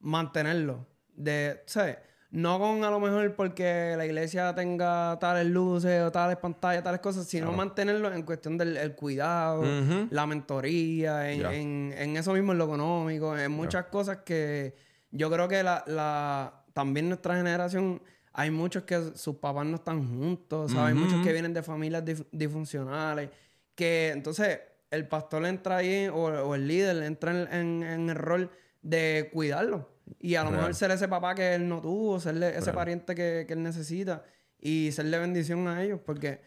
mantenerlo 0.00 0.86
de, 1.14 1.62
¿sabes? 1.64 1.96
No 2.34 2.58
con 2.58 2.82
a 2.82 2.90
lo 2.90 2.98
mejor 2.98 3.32
porque 3.36 3.94
la 3.96 4.04
iglesia 4.06 4.52
tenga 4.56 5.16
tales 5.20 5.46
luces 5.46 6.02
o 6.02 6.10
tales 6.10 6.36
pantallas, 6.36 6.82
tales 6.82 6.98
cosas, 6.98 7.28
sino 7.28 7.52
mantenerlo 7.52 8.12
en 8.12 8.24
cuestión 8.24 8.58
del 8.58 8.96
cuidado, 8.96 9.62
la 10.10 10.26
mentoría, 10.26 11.30
en, 11.30 11.94
en, 11.96 12.16
eso 12.16 12.32
mismo 12.32 12.50
en 12.50 12.58
lo 12.58 12.64
económico, 12.64 13.38
en 13.38 13.52
muchas 13.52 13.84
cosas 13.84 14.18
que 14.24 14.74
yo 15.12 15.30
creo 15.30 15.46
que 15.46 15.62
la, 15.62 15.84
la, 15.86 16.64
también 16.72 17.08
nuestra 17.08 17.36
generación, 17.36 18.02
hay 18.32 18.50
muchos 18.50 18.82
que 18.82 19.12
sus 19.14 19.36
papás 19.36 19.64
no 19.66 19.76
están 19.76 20.04
juntos, 20.04 20.72
¿sabes? 20.72 20.88
Hay 20.88 20.94
muchos 20.94 21.24
que 21.24 21.32
vienen 21.32 21.54
de 21.54 21.62
familias 21.62 22.02
disfuncionales, 22.32 23.30
que 23.76 24.10
entonces 24.10 24.58
el 24.90 25.06
pastor 25.06 25.46
entra 25.46 25.76
ahí 25.76 26.08
o, 26.08 26.56
el 26.56 26.66
líder 26.66 27.00
entra 27.04 27.30
en, 27.30 27.84
en 27.84 28.10
el 28.10 28.16
rol 28.16 28.50
de 28.82 29.30
cuidarlo 29.32 29.93
y 30.20 30.34
a 30.34 30.44
lo 30.44 30.50
mejor 30.50 30.74
ser 30.74 30.90
ese 30.90 31.08
papá 31.08 31.34
que 31.34 31.54
él 31.54 31.68
no 31.68 31.80
tuvo, 31.80 32.20
serle 32.20 32.56
ese 32.56 32.72
pariente 32.72 33.14
que, 33.14 33.46
él 33.48 33.62
necesita 33.62 34.22
y 34.60 34.90
serle 34.92 35.18
bendición 35.18 35.66
a 35.68 35.82
ellos, 35.82 36.00
porque 36.04 36.40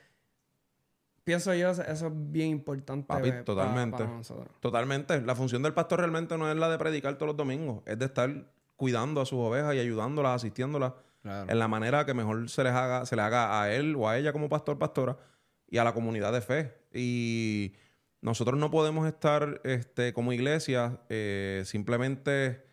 pienso 1.24 1.54
yo, 1.54 1.70
eso 1.72 1.84
es 1.84 2.14
bien 2.14 2.50
importante. 2.50 3.08
Papi, 3.08 3.32
totalmente. 3.44 4.04
Totalmente. 4.60 5.22
La 5.22 5.36
función 5.36 5.62
del 5.64 5.74
pastor 5.74 6.00
realmente 6.00 6.38
no 6.38 6.50
es 6.50 6.58
la 6.58 6.70
de 6.70 6.78
predicar 6.78 7.16
todos 7.16 7.28
los 7.28 7.38
domingos, 7.38 7.84
es 7.86 8.00
de 8.00 8.06
estar 8.06 8.52
cuidando 8.76 9.22
a 9.22 9.26
sus 9.26 9.40
ovejas 9.40 9.76
y 9.76 9.80
ayudándolas, 9.80 10.36
asistiéndolas 10.36 10.94
en 11.24 11.60
la 11.60 11.68
manera 11.68 12.06
que 12.06 12.14
mejor 12.14 12.50
se 12.50 12.64
les 12.64 12.74
haga, 12.74 13.06
se 13.06 13.16
le 13.16 13.22
haga 13.22 13.62
a 13.62 13.74
él 13.74 13.96
o 13.98 14.08
a 14.08 14.18
ella 14.18 14.32
como 14.32 14.50
pastor, 14.50 14.78
pastora 14.78 15.18
y 15.68 15.78
a 15.78 15.84
la 15.84 15.94
comunidad 15.94 16.32
de 16.32 16.42
fe. 16.42 16.74
Y 16.94 17.74
nosotros 18.22 18.58
no 18.58 18.72
podemos 18.72 19.08
estar 19.08 19.62
este, 19.64 20.14
como 20.14 20.32
iglesia 20.32 21.02
eh, 21.10 21.64
simplemente 21.66 22.67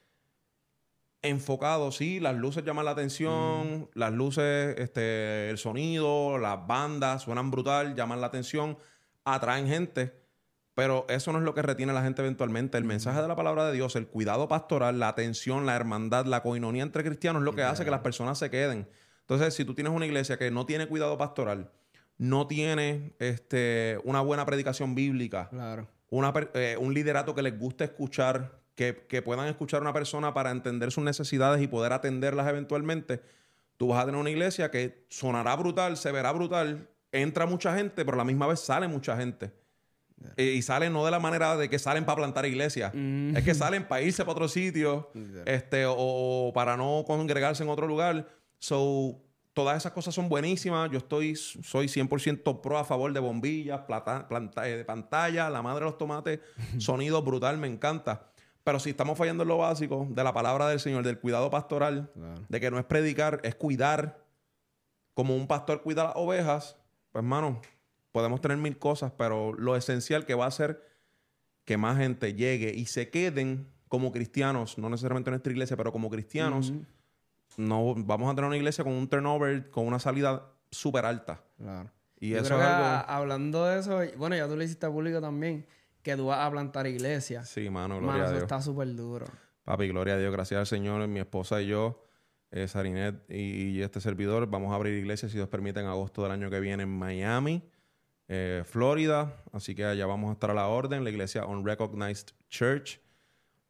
enfocado, 1.25 1.91
sí, 1.91 2.21
las 2.21 2.37
luces 2.37 2.65
llaman 2.65 2.85
la 2.85 2.93
atención, 2.93 3.81
mm. 3.81 3.89
las 3.95 4.13
luces, 4.13 4.77
este, 4.79 5.51
el 5.51 5.59
sonido, 5.59 6.39
las 6.39 6.67
bandas 6.67 7.23
suenan 7.23 7.51
brutal, 7.51 7.95
llaman 7.95 8.21
la 8.21 8.29
atención, 8.29 8.79
atraen 9.25 9.67
gente, 9.67 10.15
pero 10.75 11.07
eso 11.09 11.33
no 11.33 11.39
es 11.39 11.45
lo 11.45 11.55
que 11.55 11.63
retiene 11.63 11.93
a 11.93 11.95
la 11.95 12.03
gente 12.03 12.23
eventualmente. 12.23 12.79
El 12.79 12.85
mm. 12.85 12.89
mensaje 12.89 13.23
de 13.23 13.29
la 13.29 13.37
palabra 13.37 13.67
de 13.67 13.73
Dios, 13.73 13.97
el 13.97 14.07
cuidado 14.07 14.49
pastoral, 14.49 14.99
la 14.99 15.09
atención, 15.09 15.67
la 15.67 15.75
hermandad, 15.75 16.27
la 16.27 16.43
coinonía 16.43 16.83
entre 16.83 17.03
cristianos 17.03 17.41
es 17.41 17.45
lo 17.45 17.55
que 17.55 17.63
hace 17.63 17.85
que 17.85 17.91
las 17.91 18.01
personas 18.01 18.39
se 18.39 18.51
queden. 18.51 18.89
Entonces, 19.21 19.55
si 19.55 19.65
tú 19.65 19.75
tienes 19.75 19.93
una 19.93 20.07
iglesia 20.07 20.37
que 20.37 20.51
no 20.51 20.67
tiene 20.67 20.87
cuidado 20.87 21.17
pastoral, 21.17 21.71
no 22.19 22.47
tiene 22.47 23.15
este, 23.19 23.99
una 24.05 24.21
buena 24.21 24.45
predicación 24.45 24.95
bíblica, 24.95 25.49
claro. 25.49 25.89
Eh, 26.55 26.77
un 26.79 26.95
liderato 26.95 27.35
que 27.35 27.43
les 27.43 27.59
guste 27.59 27.85
escuchar, 27.85 28.61
que, 28.75 29.23
puedan 29.23 29.47
escuchar 29.47 29.79
a 29.79 29.83
una 29.83 29.93
persona 29.93 30.35
para 30.35 30.51
entender 30.51 30.91
sus 30.91 31.05
necesidades 31.05 31.63
y 31.63 31.69
poder 31.69 31.93
atenderlas 31.93 32.49
eventualmente, 32.49 33.23
tú 33.77 33.89
vas 33.89 34.03
a 34.03 34.07
tener 34.07 34.21
una 34.21 34.31
iglesia 34.31 34.71
que 34.71 35.07
sonará 35.09 35.55
brutal, 35.57 35.97
se 35.97 36.11
verá 36.13 36.33
brutal, 36.33 36.89
entra 37.13 37.47
mucha 37.47 37.77
gente, 37.77 38.05
pero 38.05 38.15
a 38.15 38.19
la 38.19 38.25
misma 38.25 38.47
vez 38.47 38.61
sale 38.61 38.89
mucha 38.89 39.17
gente. 39.17 39.53
Y 40.37 40.63
salen 40.63 40.93
no 40.93 41.05
de 41.05 41.11
la 41.11 41.19
manera 41.19 41.57
de 41.57 41.69
que 41.69 41.79
salen 41.79 42.05
para 42.05 42.17
plantar 42.17 42.47
iglesias, 42.47 42.93
mm. 42.95 43.37
es 43.37 43.45
que 43.45 43.55
salen 43.55 43.87
para 43.87 44.03
irse 44.03 44.23
para 44.23 44.33
otro 44.33 44.49
sitio, 44.49 45.11
este, 45.45 45.85
o, 45.87 46.51
para 46.55 46.77
no 46.77 47.05
congregarse 47.07 47.63
en 47.63 47.69
otro 47.69 47.87
lugar. 47.87 48.27
So, 48.59 49.21
todas 49.53 49.77
esas 49.77 49.93
cosas 49.93 50.15
son 50.15 50.29
buenísimas. 50.29 50.91
Yo 50.91 50.99
estoy, 50.99 51.37
soy 51.37 51.87
100% 51.87 52.61
pro 52.61 52.79
a 52.79 52.85
favor 52.85 53.13
de 53.13 53.21
bombillas, 53.21 53.81
plata, 53.83 54.27
eh, 54.65 54.77
de 54.77 54.85
pantalla, 54.85 55.51
la 55.51 55.63
madre 55.63 55.85
de 55.85 55.91
los 55.91 55.99
tomates, 55.99 56.41
sonido 56.79 57.23
brutal, 57.23 57.59
me 57.59 57.67
encanta. 57.67 58.31
Pero 58.65 58.81
si 58.81 58.91
estamos 58.91 59.19
fallando 59.19 59.43
en 59.43 59.49
lo 59.51 59.59
básico 59.59 60.07
de 60.11 60.25
la 60.25 60.33
palabra 60.33 60.69
del 60.69 60.81
Señor, 60.81 61.05
del 61.05 61.19
cuidado 61.19 61.51
pastoral, 61.51 62.11
de 62.49 62.61
que 62.61 62.71
no 62.71 62.79
es 62.79 62.85
predicar, 62.87 63.41
es 63.45 63.55
cuidar, 63.55 64.25
como 65.13 65.37
un 65.37 65.47
pastor 65.47 65.83
cuida 65.83 66.05
las 66.05 66.17
ovejas, 66.17 66.79
pues 67.13 67.23
hermano, 67.23 67.61
podemos 68.11 68.41
tener 68.41 68.57
mil 68.57 68.79
cosas, 68.79 69.13
pero 69.17 69.53
lo 69.53 69.77
esencial 69.77 70.25
que 70.25 70.35
va 70.35 70.47
a 70.47 70.51
ser 70.51 70.83
que 71.67 71.77
más 71.77 71.99
gente 71.99 72.35
llegue 72.35 72.73
y 72.75 72.87
se 72.87 73.11
queden 73.11 73.69
como 73.89 74.13
cristianos, 74.13 74.79
no 74.79 74.89
necesariamente 74.89 75.29
en 75.29 75.33
nuestra 75.33 75.53
iglesia, 75.53 75.77
pero 75.77 75.93
como 75.93 76.09
cristianos, 76.09 76.73
no 77.59 77.95
vamos 77.95 78.33
a 78.33 78.35
tener 78.35 78.49
una 78.49 78.57
iglesia 78.57 78.83
con 78.83 78.95
un 78.95 79.09
turnover, 79.09 79.71
con 79.71 79.87
una 79.87 79.99
salida 79.99 80.51
súper 80.71 81.05
alta. 81.05 81.43
Claro. 81.59 81.91
Y 82.19 82.33
eso 82.33 82.59
es 82.59 82.63
algo... 82.63 83.05
hablando 83.07 83.67
de 83.67 83.79
eso, 83.79 84.01
bueno, 84.17 84.35
ya 84.35 84.49
tú 84.49 84.57
lo 84.57 84.63
hiciste 84.63 84.89
público 84.89 85.21
también 85.21 85.67
que 86.05 86.17
tú 86.17 86.27
vas 86.27 86.47
a 86.47 86.51
plantar 86.51 86.87
iglesia. 86.87 87.45
Sí, 87.45 87.71
mano, 87.71 87.99
gloria 87.99 88.13
mano, 88.13 88.25
a 88.27 88.31
Dios. 88.31 88.43
está 88.43 88.61
súper 88.61 88.95
duro. 88.95 89.27
Papi, 89.65 89.89
gloria 89.89 90.15
a 90.15 90.19
Dios, 90.19 90.31
gracias 90.31 90.61
al 90.61 90.67
Señor, 90.67 91.09
mi 91.09 91.19
esposa 91.19 91.63
y 91.63 91.69
yo, 91.69 92.05
eh, 92.51 92.69
Sarinet 92.69 93.25
y, 93.31 93.81
este 93.81 94.03
servidor, 94.03 94.47
vamos 94.47 94.71
a 94.73 94.75
abrir 94.75 94.93
iglesia, 94.95 95.31
si 95.31 95.37
Dios 95.37 95.49
permite, 95.49 95.81
en 95.81 95.87
agosto 95.87 96.23
del 96.23 96.33
año 96.33 96.51
que 96.51 96.61
viene 96.61 96.83
en 96.83 96.91
Miami, 96.91 97.63
eh, 98.29 98.63
Florida. 98.67 99.35
Así 99.53 99.75
que 99.75 99.87
allá 99.87 100.05
vamos 100.05 100.29
a 100.29 100.35
estar 100.35 100.51
a 100.51 100.55
la 100.55 100.69
orden, 100.69 101.03
la 101.05 101.11
iglesia 101.11 101.47
Unrecognized 101.47 102.33
Church. 102.51 103.01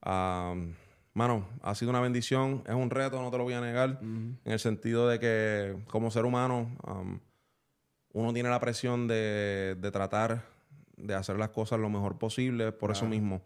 mano, 0.03 1.49
ha 1.63 1.75
sido 1.77 1.91
una 1.91 2.01
bendición, 2.01 2.65
es 2.67 2.75
un 2.75 2.91
reto, 2.91 3.23
no 3.23 3.31
te 3.31 3.39
lo 3.39 3.45
voy 3.45 3.55
a 3.55 3.61
negar, 3.61 4.01
en 4.03 4.39
el 4.45 4.59
sentido 4.59 5.09
de 5.09 5.21
que 5.21 5.77
como 5.87 6.11
ser 6.11 6.25
humano, 6.25 6.77
uno 8.13 8.33
tiene 8.33 8.49
la 8.49 8.59
presión 8.59 9.07
de, 9.07 9.77
de 9.79 9.91
tratar 9.93 10.54
de 10.97 11.15
hacer 11.15 11.37
las 11.39 11.51
cosas 11.51 11.81
lo 11.81 11.91
mejor 11.91 12.19
posible, 12.19 12.73
por 12.73 12.91
eso 12.91 13.07
mismo, 13.07 13.43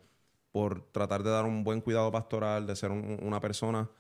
por 0.53 0.83
tratar 0.93 1.23
de 1.23 1.31
dar 1.31 1.45
un 1.45 1.65
buen 1.65 1.81
cuidado 1.81 2.11
pastoral, 2.11 2.67
de 2.67 2.77
ser 2.77 2.91
una 2.91 3.41
persona 3.41 3.91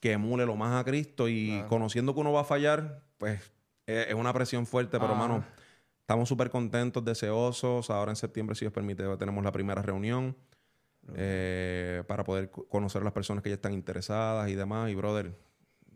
que 0.00 0.12
emule 0.12 0.46
lo 0.46 0.56
más 0.56 0.80
a 0.80 0.84
Cristo 0.84 1.28
y 1.28 1.64
conociendo 1.68 2.14
que 2.14 2.20
uno 2.20 2.32
va 2.32 2.40
a 2.40 2.44
fallar, 2.44 3.04
pues 3.18 3.52
es, 3.86 4.14
una 4.14 4.32
presión 4.32 4.66
fuerte, 4.66 4.98
pero 4.98 5.12
hermano, 5.12 5.44
estamos 6.00 6.28
súper 6.28 6.50
contentos, 6.50 7.04
deseosos. 7.04 7.90
Ahora 7.90 8.12
en 8.12 8.16
septiembre, 8.16 8.54
si 8.54 8.60
Dios 8.64 8.72
permite, 8.72 9.04
tenemos 9.16 9.44
la 9.44 9.52
primera 9.52 9.82
reunión 9.82 10.36
eh, 11.14 12.02
para 12.06 12.24
poder 12.24 12.50
co- 12.50 12.66
conocer 12.68 13.02
a 13.02 13.04
las 13.04 13.12
personas 13.12 13.42
que 13.42 13.50
ya 13.50 13.56
están 13.56 13.72
interesadas 13.72 14.48
y 14.48 14.54
demás. 14.54 14.90
Y, 14.90 14.94
brother, 14.94 15.36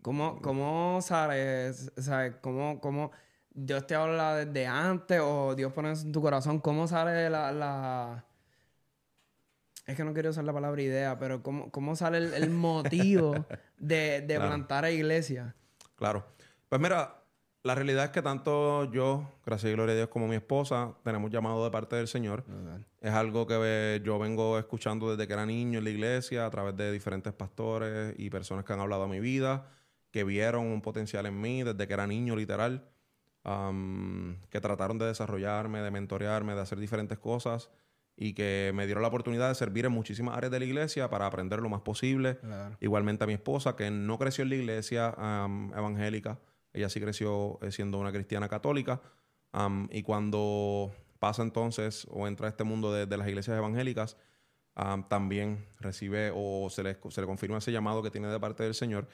¿Cómo, 0.03 0.39
cómo 0.43 1.01
sabes, 1.01 1.91
sabes, 1.97 2.37
cómo, 2.43 2.79
cómo 2.81 3.11
Dios 3.55 3.87
te 3.87 3.95
habla 3.95 4.35
desde 4.45 4.67
antes 4.67 5.21
o 5.23 5.55
Dios 5.55 5.73
pone 5.73 5.93
eso 5.93 6.05
en 6.05 6.13
tu 6.13 6.21
corazón? 6.21 6.59
¿Cómo 6.61 6.87
sale 6.89 7.31
la, 7.31 7.53
la... 7.53 8.25
Es 9.87 9.97
que 9.97 10.05
no 10.05 10.13
quiero 10.15 10.31
usar 10.31 10.45
la 10.45 10.53
palabra 10.53 10.81
idea, 10.83 11.19
pero 11.19 11.43
¿cómo, 11.43 11.71
cómo 11.71 11.95
sale 11.95 12.19
el, 12.19 12.35
el 12.35 12.51
motivo 12.51 13.47
de, 13.79 14.23
de 14.23 14.35
Claro. 14.35 14.49
plantar 14.49 14.85
a 14.85 14.91
iglesia? 14.91 15.55
Claro. 15.97 16.25
Pues 16.69 16.81
mira, 16.81 17.23
la 17.63 17.75
realidad 17.75 18.07
es 18.07 18.11
que 18.11 18.23
tanto 18.23 18.91
yo, 18.91 19.39
gracias 19.47 19.71
y 19.71 19.75
gloria 19.75 19.93
a 19.93 19.97
Dios, 19.97 20.09
como 20.09 20.27
mi 20.27 20.37
esposa, 20.37 20.95
tenemos 21.05 21.31
llamado 21.31 21.63
de 21.65 21.71
parte 21.71 21.97
del 21.97 22.09
Señor. 22.09 22.45
Es 23.01 23.13
algo 23.13 23.47
que 23.47 24.01
yo 24.05 24.19
vengo 24.19 24.59
escuchando 24.59 25.11
desde 25.15 25.27
que 25.27 25.35
era 25.35 25.47
niño 25.47 25.79
en 25.79 25.85
la 25.85 25.91
iglesia, 25.91 26.47
a 26.47 26.51
través 26.51 26.77
de 26.77 26.91
diferentes 26.91 27.33
pastores 27.35 28.15
y 28.19 28.31
personas 28.31 28.65
que 28.65 28.73
han 28.73 28.81
hablado 28.81 29.05
a 29.05 29.09
mi 29.09 29.21
vida, 29.21 29.69
que 30.11 30.25
vieron 30.25 30.67
un 30.67 30.81
potencial 30.81 31.27
en 31.27 31.41
mí 31.41 31.63
desde 31.63 31.87
que 31.87 31.93
era 31.95 32.07
niño, 32.07 32.35
literal, 32.37 32.89
que 33.45 34.61
trataron 34.61 34.99
de 34.99 35.07
desarrollarme, 35.07 35.82
de 35.82 35.90
mentorearme, 35.90 36.55
de 36.55 36.62
hacer 36.62 36.78
diferentes 36.78 37.18
cosas 37.18 37.70
y 38.16 38.32
que 38.32 38.72
me 38.74 38.86
dieron 38.86 39.03
la 39.03 39.09
oportunidad 39.09 39.49
de 39.49 39.55
servir 39.55 39.84
en 39.84 39.92
muchísimas 39.92 40.36
áreas 40.36 40.51
de 40.51 40.61
la 40.61 40.64
iglesia 40.64 41.11
para 41.11 41.26
aprender 41.26 41.61
lo 41.61 41.68
más 41.68 41.82
posible. 41.82 42.38
Claro. 42.38 42.76
Igualmente 42.80 43.24
a 43.24 43.26
mi 43.26 43.34
esposa, 43.34 43.76
que 43.76 43.90
no 43.90 44.18
creció 44.18 44.42
en 44.42 44.51
la 44.51 44.55
iglesia 44.55 45.14
evangélica, 45.76 46.38
ella 46.72 46.88
sí 46.88 47.01
creció 47.01 47.59
eh, 47.62 47.70
siendo 47.70 47.99
una 47.99 48.12
cristiana 48.12 48.49
católica. 48.49 49.01
y 49.90 50.03
cuando 50.03 50.92
pasa 51.18 51.42
entonces 51.42 52.07
o 52.11 52.26
entra 52.26 52.47
a 52.49 52.51
este 52.51 52.64
mundo 52.64 52.92
de, 52.92 53.07
de 53.07 53.16
las 53.16 53.28
iglesias 53.28 53.57
evangélicas, 53.57 54.16
am, 54.74 55.09
también 55.09 55.64
recibe 55.80 56.32
o 56.34 56.68
se 56.70 56.82
le, 56.82 56.99
se 57.09 57.20
le 57.20 57.26
confirma 57.26 57.59
ese 57.59 57.72
llamado 57.72 58.03
que 58.03 58.11
tiene 58.11 58.28
de 58.28 58.40
parte 58.40 58.62
del 58.62 58.74
Señor. 58.74 59.09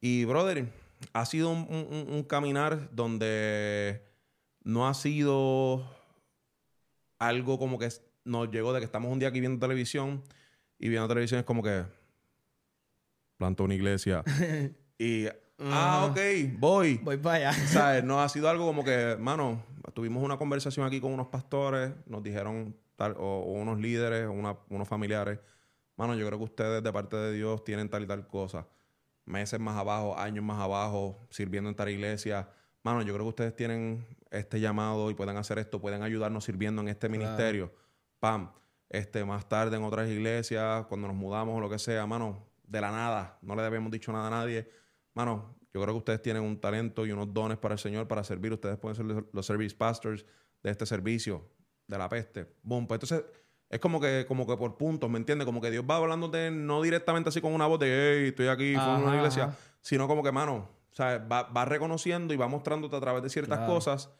Y, 0.00 0.24
brother, 0.24 0.66
ha 1.12 1.24
sido 1.26 1.50
un, 1.50 1.66
un- 2.10 2.22
caminar 2.24 2.94
donde 2.94 4.02
no 4.62 4.86
ha 4.88 4.94
sido 4.94 5.84
algo 7.18 7.58
como 7.58 7.78
que 7.78 7.88
nos 8.24 8.50
llegó 8.50 8.72
de 8.72 8.80
que 8.80 8.84
estamos 8.86 9.10
un 9.12 9.18
día 9.18 9.28
aquí 9.28 9.40
viendo 9.40 9.58
televisión 9.58 10.22
y 10.78 10.88
viendo 10.88 11.08
televisión 11.08 11.40
es 11.40 11.46
como 11.46 11.62
que 11.62 11.84
plantó 13.36 13.64
una 13.64 13.74
iglesia 13.74 14.22
y 14.98 15.26
ah 15.58 16.08
ok 16.10 16.18
voy 16.58 16.98
Voy 17.02 17.16
para 17.16 17.50
allá. 17.50 17.66
¿Sabes? 17.66 18.04
No 18.04 18.20
ha 18.20 18.28
sido 18.28 18.48
algo 18.48 18.66
como 18.66 18.84
que, 18.84 19.16
mano, 19.18 19.62
tuvimos 19.94 20.22
una 20.22 20.36
conversación 20.38 20.86
aquí 20.86 21.00
con 21.00 21.12
unos 21.12 21.26
pastores, 21.28 21.92
nos 22.06 22.22
dijeron, 22.22 22.74
tal, 22.96 23.12
o, 23.18 23.40
o 23.40 23.52
unos 23.52 23.78
líderes, 23.78 24.26
o 24.26 24.32
una- 24.32 24.56
unos 24.70 24.88
familiares, 24.88 25.38
mano, 25.96 26.14
yo 26.14 26.26
creo 26.26 26.38
que 26.38 26.44
ustedes 26.44 26.82
de 26.82 26.92
parte 26.92 27.16
de 27.16 27.32
Dios 27.34 27.62
tienen 27.64 27.88
tal 27.90 28.02
y 28.02 28.06
tal 28.06 28.26
cosa. 28.26 28.66
Meses 29.24 29.60
más 29.60 29.76
abajo, 29.76 30.18
años 30.18 30.44
más 30.44 30.58
abajo, 30.60 31.26
sirviendo 31.30 31.70
en 31.70 31.76
tal 31.76 31.88
iglesia. 31.88 32.48
Mano, 32.82 33.02
yo 33.02 33.12
creo 33.14 33.26
que 33.26 33.30
ustedes 33.30 33.54
tienen 33.56 34.06
este 34.30 34.58
llamado 34.60 35.10
y 35.10 35.14
pueden 35.14 35.36
hacer 35.36 35.58
esto, 35.58 35.80
pueden 35.80 36.02
ayudarnos 36.02 36.44
sirviendo 36.44 36.82
en 36.82 36.88
este 36.88 37.08
ministerio. 37.08 37.72
Pam. 38.18 38.52
Este, 38.88 39.24
más 39.24 39.48
tarde 39.48 39.76
en 39.76 39.84
otras 39.84 40.08
iglesias, 40.08 40.86
cuando 40.86 41.06
nos 41.06 41.16
mudamos 41.16 41.56
o 41.56 41.60
lo 41.60 41.70
que 41.70 41.78
sea, 41.78 42.06
mano, 42.06 42.48
de 42.64 42.80
la 42.80 42.90
nada, 42.90 43.38
no 43.42 43.54
le 43.54 43.62
habíamos 43.62 43.92
dicho 43.92 44.10
nada 44.12 44.26
a 44.26 44.30
nadie. 44.30 44.68
Mano, 45.14 45.56
yo 45.72 45.80
creo 45.80 45.94
que 45.94 45.98
ustedes 45.98 46.22
tienen 46.22 46.42
un 46.42 46.60
talento 46.60 47.06
y 47.06 47.12
unos 47.12 47.32
dones 47.32 47.58
para 47.58 47.74
el 47.74 47.78
Señor 47.78 48.08
para 48.08 48.24
servir. 48.24 48.52
Ustedes 48.52 48.78
pueden 48.78 48.96
ser 48.96 49.04
los- 49.04 49.24
los 49.32 49.46
service 49.46 49.76
pastors 49.76 50.24
de 50.62 50.70
este 50.70 50.86
servicio, 50.86 51.48
de 51.86 51.98
la 51.98 52.08
peste. 52.08 52.56
Boom. 52.62 52.86
Pues 52.88 53.00
entonces, 53.02 53.24
es 53.70 53.78
como 53.78 54.00
que, 54.00 54.24
como 54.26 54.46
que 54.46 54.56
por 54.56 54.76
puntos, 54.76 55.08
¿me 55.08 55.16
entiendes? 55.18 55.46
Como 55.46 55.60
que 55.60 55.70
Dios 55.70 55.84
va 55.88 55.96
hablándote 55.96 56.50
no 56.50 56.82
directamente 56.82 57.28
así 57.28 57.40
con 57.40 57.54
una 57.54 57.66
voz 57.66 57.78
de, 57.78 57.86
hey, 58.18 58.28
estoy 58.28 58.48
aquí, 58.48 58.74
fue 58.74 58.96
una 58.96 59.16
iglesia, 59.16 59.44
ajá. 59.44 59.56
sino 59.80 60.08
como 60.08 60.24
que, 60.24 60.32
mano, 60.32 60.68
o 60.90 60.94
sea, 60.94 61.18
va, 61.18 61.44
va 61.44 61.64
reconociendo 61.64 62.34
y 62.34 62.36
va 62.36 62.48
mostrándote 62.48 62.96
a 62.96 63.00
través 63.00 63.22
de 63.22 63.30
ciertas 63.30 63.58
Claro. 63.58 63.72
cosas. 63.72 64.10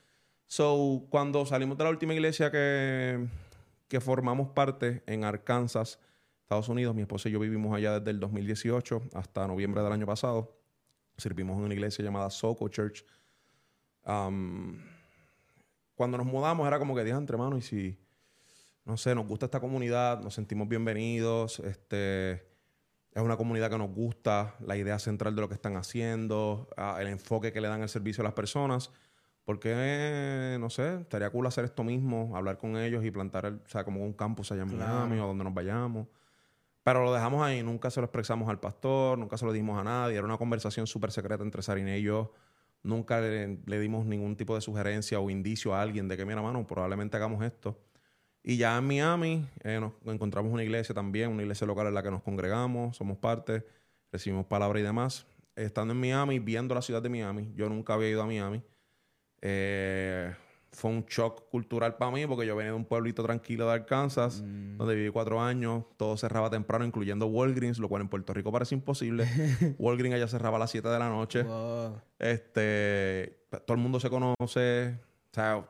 So, 0.47 1.05
cuando 1.11 1.45
salimos 1.47 1.77
de 1.79 1.85
la 1.85 1.91
última 1.91 2.15
iglesia 2.15 2.51
que, 2.53 3.27
que 3.89 4.01
formamos 4.01 4.51
parte 4.51 5.03
en 5.07 5.25
Arkansas, 5.25 5.99
Estados 6.43 6.69
Unidos, 6.69 6.95
mi 6.95 7.03
esposa 7.03 7.29
y 7.29 7.33
yo 7.33 7.41
vivimos 7.41 7.77
allá 7.77 7.99
desde 7.99 8.11
el 8.13 8.21
2018 8.21 9.03
hasta 9.15 9.47
noviembre 9.49 9.83
del 9.83 9.93
año 9.93 10.07
pasado. 10.07 10.57
Servimos 11.17 11.59
en 11.59 11.65
una 11.65 11.75
iglesia 11.75 12.05
llamada 12.05 12.31
Soco 12.31 12.69
Church. 12.69 13.05
Um, 14.05 14.79
cuando 15.95 16.19
nos 16.19 16.27
mudamos 16.27 16.67
era 16.67 16.79
como 16.79 16.95
que 16.97 17.05
dije 17.05 17.17
entre 17.17 17.37
manos 17.37 17.59
y 17.59 17.63
si, 17.63 17.99
no 18.91 18.97
sé, 18.97 19.15
nos 19.15 19.25
gusta 19.27 19.47
esta 19.47 19.61
comunidad, 19.61 20.21
nos 20.21 20.35
sentimos 20.35 20.69
bienvenidos, 20.69 21.61
este, 21.61 22.33
es 22.33 23.23
una 23.23 23.37
comunidad 23.37 23.71
que 23.71 23.79
nos 23.79 23.91
gusta, 23.95 24.57
la 24.67 24.77
idea 24.77 24.99
central 24.99 25.37
de 25.37 25.41
lo 25.43 25.49
que 25.49 25.55
están 25.55 25.77
haciendo, 25.77 26.69
ah, 26.77 26.99
el 27.01 27.07
enfoque 27.07 27.53
que 27.53 27.61
le 27.61 27.69
dan 27.69 27.83
al 27.83 27.89
servicio 27.89 28.23
a 28.23 28.25
las 28.25 28.33
personas. 28.35 28.91
Porque, 29.45 30.57
no 30.61 30.71
sé, 30.71 30.97
estaría 31.03 31.31
cool 31.31 31.47
hacer 31.47 31.65
esto 31.65 31.83
mismo, 31.85 32.37
hablar 32.37 32.59
con 32.59 32.77
ellos 32.77 33.05
y 33.05 33.11
plantar, 33.13 33.47
el- 33.47 33.61
o 33.65 33.69
sea, 33.69 33.85
como 33.85 34.03
un 34.05 34.13
campus 34.13 34.51
allá 34.53 34.63
en 34.63 34.69
Claro. 34.71 35.07
Miami 35.07 35.21
o 35.21 35.27
donde 35.29 35.45
nos 35.45 35.55
vayamos. 35.55 36.09
Pero 36.83 37.05
lo 37.05 37.13
dejamos 37.13 37.43
ahí, 37.45 37.63
nunca 37.63 37.91
se 37.91 38.01
lo 38.01 38.07
expresamos 38.07 38.49
al 38.49 38.59
pastor, 38.59 39.19
nunca 39.19 39.37
se 39.39 39.47
lo 39.47 39.53
dimos 39.53 39.79
a 39.81 39.85
nadie. 39.85 40.17
Era 40.17 40.25
una 40.27 40.37
conversación 40.37 40.87
súper 40.89 41.13
secreta 41.13 41.43
entre 41.45 41.63
Sarine 41.63 41.99
y 41.99 42.03
yo. 42.03 42.33
Nunca 42.83 43.21
le, 43.21 43.59
le 43.67 43.79
dimos 43.81 44.05
ningún 44.07 44.37
tipo 44.37 44.55
de 44.57 44.61
sugerencia 44.61 45.21
o 45.21 45.31
indicio 45.31 45.75
a 45.75 45.81
alguien 45.83 46.07
de 46.09 46.17
que, 46.17 46.25
mira, 46.25 46.43
mano, 46.43 46.67
probablemente 46.67 47.17
hagamos 47.17 47.45
esto. 47.45 47.79
Y 48.43 48.57
ya 48.57 48.79
en 48.79 48.87
Miami 48.87 49.47
eh, 49.63 49.79
nos 49.81 49.93
encontramos 50.07 50.53
una 50.53 50.63
iglesia 50.63 50.95
también, 50.95 51.31
una 51.31 51.43
iglesia 51.43 51.67
local 51.67 51.87
en 51.87 51.95
la 51.95 52.03
que 52.03 52.11
nos 52.11 52.23
congregamos, 52.23 52.97
somos 52.97 53.19
parte, 53.19 53.67
recibimos 54.11 54.47
palabra 54.47 54.81
y 54.81 54.83
demás. 54.83 55.27
Estando 55.57 55.93
en 55.93 56.01
Miami, 56.01 56.39
viendo 56.39 56.75
la 56.75 56.83
ciudad 56.83 57.03
de 57.03 57.11
Miami, 57.11 57.53
yo 57.55 57.69
nunca 57.69 57.95
había 57.95 58.09
ido 58.09 58.23
a 58.23 58.27
Miami. 58.27 58.63
Eh, 59.43 60.33
fue 60.73 60.91
un 60.91 61.05
shock 61.05 61.51
cultural 61.51 61.97
para 61.97 62.13
mí 62.13 62.27
porque 62.27 62.47
yo 62.47 62.55
venía 62.55 62.71
de 62.71 62.77
un 62.77 62.85
pueblito 62.85 63.23
tranquilo 63.23 63.67
de 63.67 63.73
Arkansas, 63.73 64.41
donde 64.41 64.95
viví 64.95 65.11
cuatro 65.11 65.41
años, 65.41 65.85
todo 65.97 66.17
cerraba 66.17 66.49
temprano, 66.49 66.85
incluyendo 66.85 67.27
Walgreens, 67.27 67.79
lo 67.79 67.89
cual 67.89 68.03
en 68.03 68.09
Puerto 68.09 68.33
Rico 68.33 68.53
parece 68.53 68.75
imposible. 68.75 69.27
Walgreens 69.79 70.15
allá 70.15 70.29
cerraba 70.29 70.57
a 70.57 70.61
las 70.61 70.71
7 70.71 70.89
de 70.89 70.99
la 70.99 71.09
noche. 71.09 71.43
Wow. 71.43 72.01
Este, 72.19 73.45
todo 73.67 73.75
el 73.75 73.83
mundo 73.83 73.99
se 73.99 74.09
conoce, 74.09 74.99
o 75.31 75.35
sea, 75.35 75.69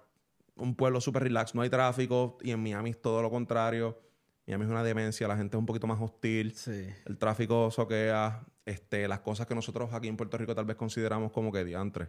un 0.60 0.74
pueblo 0.74 1.00
súper 1.00 1.22
relax, 1.24 1.54
no 1.54 1.62
hay 1.62 1.70
tráfico, 1.70 2.38
y 2.42 2.50
en 2.52 2.62
Miami 2.62 2.90
es 2.90 3.00
todo 3.00 3.22
lo 3.22 3.30
contrario. 3.30 3.98
Miami 4.46 4.64
es 4.64 4.70
una 4.70 4.82
demencia, 4.82 5.26
la 5.28 5.36
gente 5.36 5.56
es 5.56 5.58
un 5.58 5.66
poquito 5.66 5.86
más 5.86 6.00
hostil, 6.00 6.54
Sí. 6.54 6.86
el 7.06 7.18
tráfico 7.18 7.70
soquea, 7.70 8.44
este, 8.64 9.06
las 9.08 9.20
cosas 9.20 9.46
que 9.46 9.54
nosotros 9.54 9.92
aquí 9.92 10.08
en 10.08 10.16
Puerto 10.16 10.36
Rico 10.38 10.54
tal 10.54 10.64
vez 10.64 10.76
consideramos 10.76 11.32
como 11.32 11.50
que 11.52 11.64
diantres. 11.64 12.08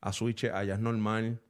A 0.00 0.12
switch, 0.12 0.44
allá 0.44 0.74
es 0.74 0.80
normal. 0.80 1.40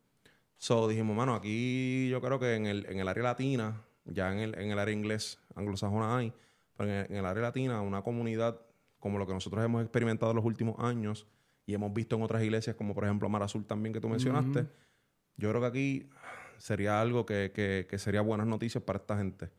So 0.59 0.89
dijimos, 0.89 1.17
mano, 1.17 1.35
aquí 1.35 2.09
yo 2.09 2.21
creo 2.21 2.39
que 2.39 2.55
en 2.55 2.67
el, 2.67 2.87
en 2.87 2.99
el 2.99 3.09
área 3.09 3.25
latina, 3.25 3.83
ya 4.05 4.33
en 4.33 4.39
el, 4.39 4.55
en 4.59 4.71
el 4.71 4.79
área 4.79 4.95
inglés, 4.95 5.39
anglosajona 5.55 6.17
hay, 6.17 6.33
pero 6.77 6.89
en 6.91 6.97
el, 6.97 7.07
en 7.11 7.17
el 7.19 7.27
área 7.27 7.43
latina, 7.43 7.81
una 7.83 8.03
comunidad 8.03 8.61
como 8.99 9.19
lo 9.19 9.27
que 9.27 9.35
nosotros 9.35 9.63
hemos 9.65 9.83
experimentado 9.83 10.33
en 10.33 10.37
los 10.37 10.45
últimos 10.45 10.79
años 10.79 11.27
y 11.67 11.75
hemos 11.75 11.93
visto 11.93 12.17
en 12.17 12.23
otras 12.23 12.43
iglesias, 12.43 12.77
como 12.77 12.95
por 12.95 13.05
ejemplo 13.05 13.29
Mar 13.29 13.43
Azul 13.43 13.67
también 13.67 13.93
que 13.93 14.01
tú 14.01 14.09
mencionaste, 14.09 14.67
yo 15.37 15.51
creo 15.51 15.61
que 15.61 15.67
aquí 15.67 16.09
sería 16.59 17.01
algo 17.01 17.27
que, 17.27 17.53
que, 17.55 17.87
que 17.89 17.99
sería 17.99 18.21
buenas 18.21 18.47
noticias 18.47 18.83
para 18.83 18.99
esta 18.99 19.17
gente. 19.17 19.51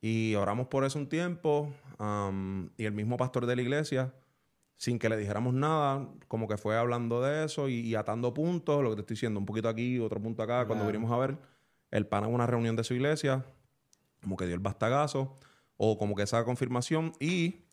Y 0.00 0.34
oramos 0.36 0.68
por 0.68 0.84
eso 0.84 0.98
un 0.98 1.08
tiempo. 1.08 1.72
y 2.76 2.84
el 2.84 2.92
mismo 2.92 3.16
pastor 3.16 3.46
de 3.46 3.56
la 3.56 3.62
iglesia, 3.62 4.14
sin 4.76 4.98
que 4.98 5.08
le 5.08 5.16
dijéramos 5.16 5.54
nada, 5.54 6.08
como 6.28 6.46
que 6.46 6.56
fue 6.56 6.76
hablando 6.76 7.20
de 7.20 7.44
eso 7.44 7.68
y, 7.68 7.80
y 7.80 7.94
atando 7.96 8.32
puntos, 8.32 8.82
lo 8.82 8.90
que 8.90 8.96
te 8.96 9.00
estoy 9.02 9.14
diciendo, 9.14 9.40
un 9.40 9.46
poquito 9.46 9.68
aquí, 9.68 9.98
otro 9.98 10.20
punto 10.20 10.42
acá. 10.42 10.66
Cuando 10.66 10.86
vinimos 10.86 11.10
a 11.10 11.16
ver, 11.16 11.38
el 11.90 12.06
pana 12.06 12.28
en 12.28 12.34
una 12.34 12.46
reunión 12.46 12.76
de 12.76 12.84
su 12.84 12.94
iglesia, 12.94 13.44
como 14.22 14.36
que 14.36 14.46
dio 14.46 14.54
el 14.54 14.60
bastagazo, 14.60 15.38
o 15.76 15.98
como 15.98 16.14
que 16.14 16.22
esa 16.22 16.44
confirmación. 16.44 17.12
Y 17.18 17.64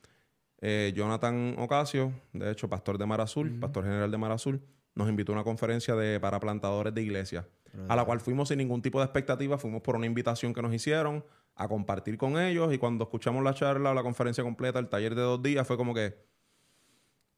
eh, 0.62 0.94
Jonathan 0.96 1.56
Ocasio, 1.60 2.12
de 2.34 2.52
hecho, 2.52 2.70
pastor 2.70 2.98
de 2.98 3.06
Mar 3.06 3.22
Azul, 3.22 3.60
pastor 3.60 3.84
general 3.84 4.10
de 4.10 4.18
Mar 4.18 4.32
Azul, 4.32 4.62
nos 4.96 5.10
invitó 5.10 5.34
a 5.34 5.36
una 5.36 5.44
conferencia 5.44 5.96
de, 5.96 6.20
para 6.20 6.40
plantadores 6.40 6.94
de 6.94 7.02
iglesia, 7.02 7.48
a 7.88 7.96
la 7.96 8.06
cual 8.06 8.20
fuimos 8.20 8.50
sin 8.50 8.58
ningún 8.58 8.82
tipo 8.82 9.00
de 9.00 9.06
expectativa, 9.06 9.58
fuimos 9.58 9.82
por 9.82 9.96
una 9.96 10.06
invitación 10.06 10.54
que 10.54 10.62
nos 10.62 10.74
hicieron 10.74 11.24
a 11.56 11.68
compartir 11.68 12.18
con 12.18 12.38
ellos 12.38 12.74
y 12.74 12.78
cuando 12.78 13.06
escuchamos 13.06 13.44
la 13.44 13.54
charla 13.54 13.92
o 13.92 13.94
la 13.94 14.04
conferencia 14.04 14.44
completa, 14.44 14.80
el 14.80 14.90
taller 14.90 15.16
de 15.16 15.22
dos 15.22 15.42
días, 15.42 15.66
fue 15.66 15.78
como 15.78 15.94
que, 15.94 16.16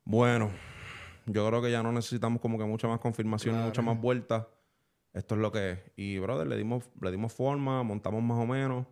bueno, 0.03 0.51
yo 1.25 1.47
creo 1.47 1.61
que 1.61 1.71
ya 1.71 1.83
no 1.83 1.91
necesitamos 1.91 2.41
como 2.41 2.57
que 2.57 2.63
mucha 2.65 2.87
más 2.87 2.99
confirmación, 2.99 3.55
Claro. 3.55 3.67
mucha 3.67 3.81
más 3.81 3.99
vuelta. 3.99 4.47
Esto 5.13 5.35
es 5.35 5.41
lo 5.41 5.51
que 5.51 5.71
es. 5.71 5.79
Y, 5.95 6.19
brother, 6.19 6.47
le 6.47 6.55
dimos, 6.57 6.89
le 7.01 7.11
dimos 7.11 7.33
forma, 7.33 7.83
montamos 7.83 8.21
más 8.23 8.37
o 8.37 8.45
menos. 8.45 8.85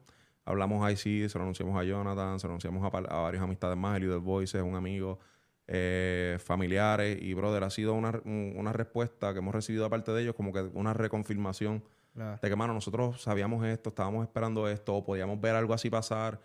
Hablamos 0.43 0.83
ahí 0.85 0.95
sí, 0.95 1.27
se 1.29 1.37
lo 1.37 1.43
anunciamos 1.43 1.79
a 1.79 1.83
Jonathan, 1.83 2.39
se 2.39 2.47
lo 2.47 2.51
anunciamos 2.53 2.83
a, 2.83 2.87
a 2.97 3.21
varias 3.21 3.41
amistades 3.43 3.77
más, 3.77 3.95
el 3.97 4.03
Leader 4.03 4.19
Voices, 4.19 4.61
un 4.61 4.75
amigo, 4.75 5.19
eh, 5.67 6.37
familiares. 6.39 7.17
Y, 7.21 7.33
brother, 7.33 7.63
ha 7.63 7.69
sido 7.69 7.93
una, 7.93 8.21
una 8.23 8.73
respuesta 8.73 9.33
que 9.33 9.39
hemos 9.39 9.53
recibido 9.53 9.85
aparte 9.85 10.11
de 10.11 10.21
ellos, 10.21 10.35
como 10.35 10.53
que 10.53 10.61
una 10.73 10.93
reconfirmación 10.93 11.83
de 12.15 12.49
que, 12.49 12.55
mano, 12.55 12.73
nosotros 12.73 13.21
sabíamos 13.21 13.65
esto, 13.65 13.89
estábamos 13.89 14.23
esperando 14.23 14.69
esto, 14.69 14.95
o 14.95 15.03
podíamos 15.03 15.39
ver 15.41 15.55
algo 15.55 15.73
así 15.73 15.89
pasar. 15.89 16.39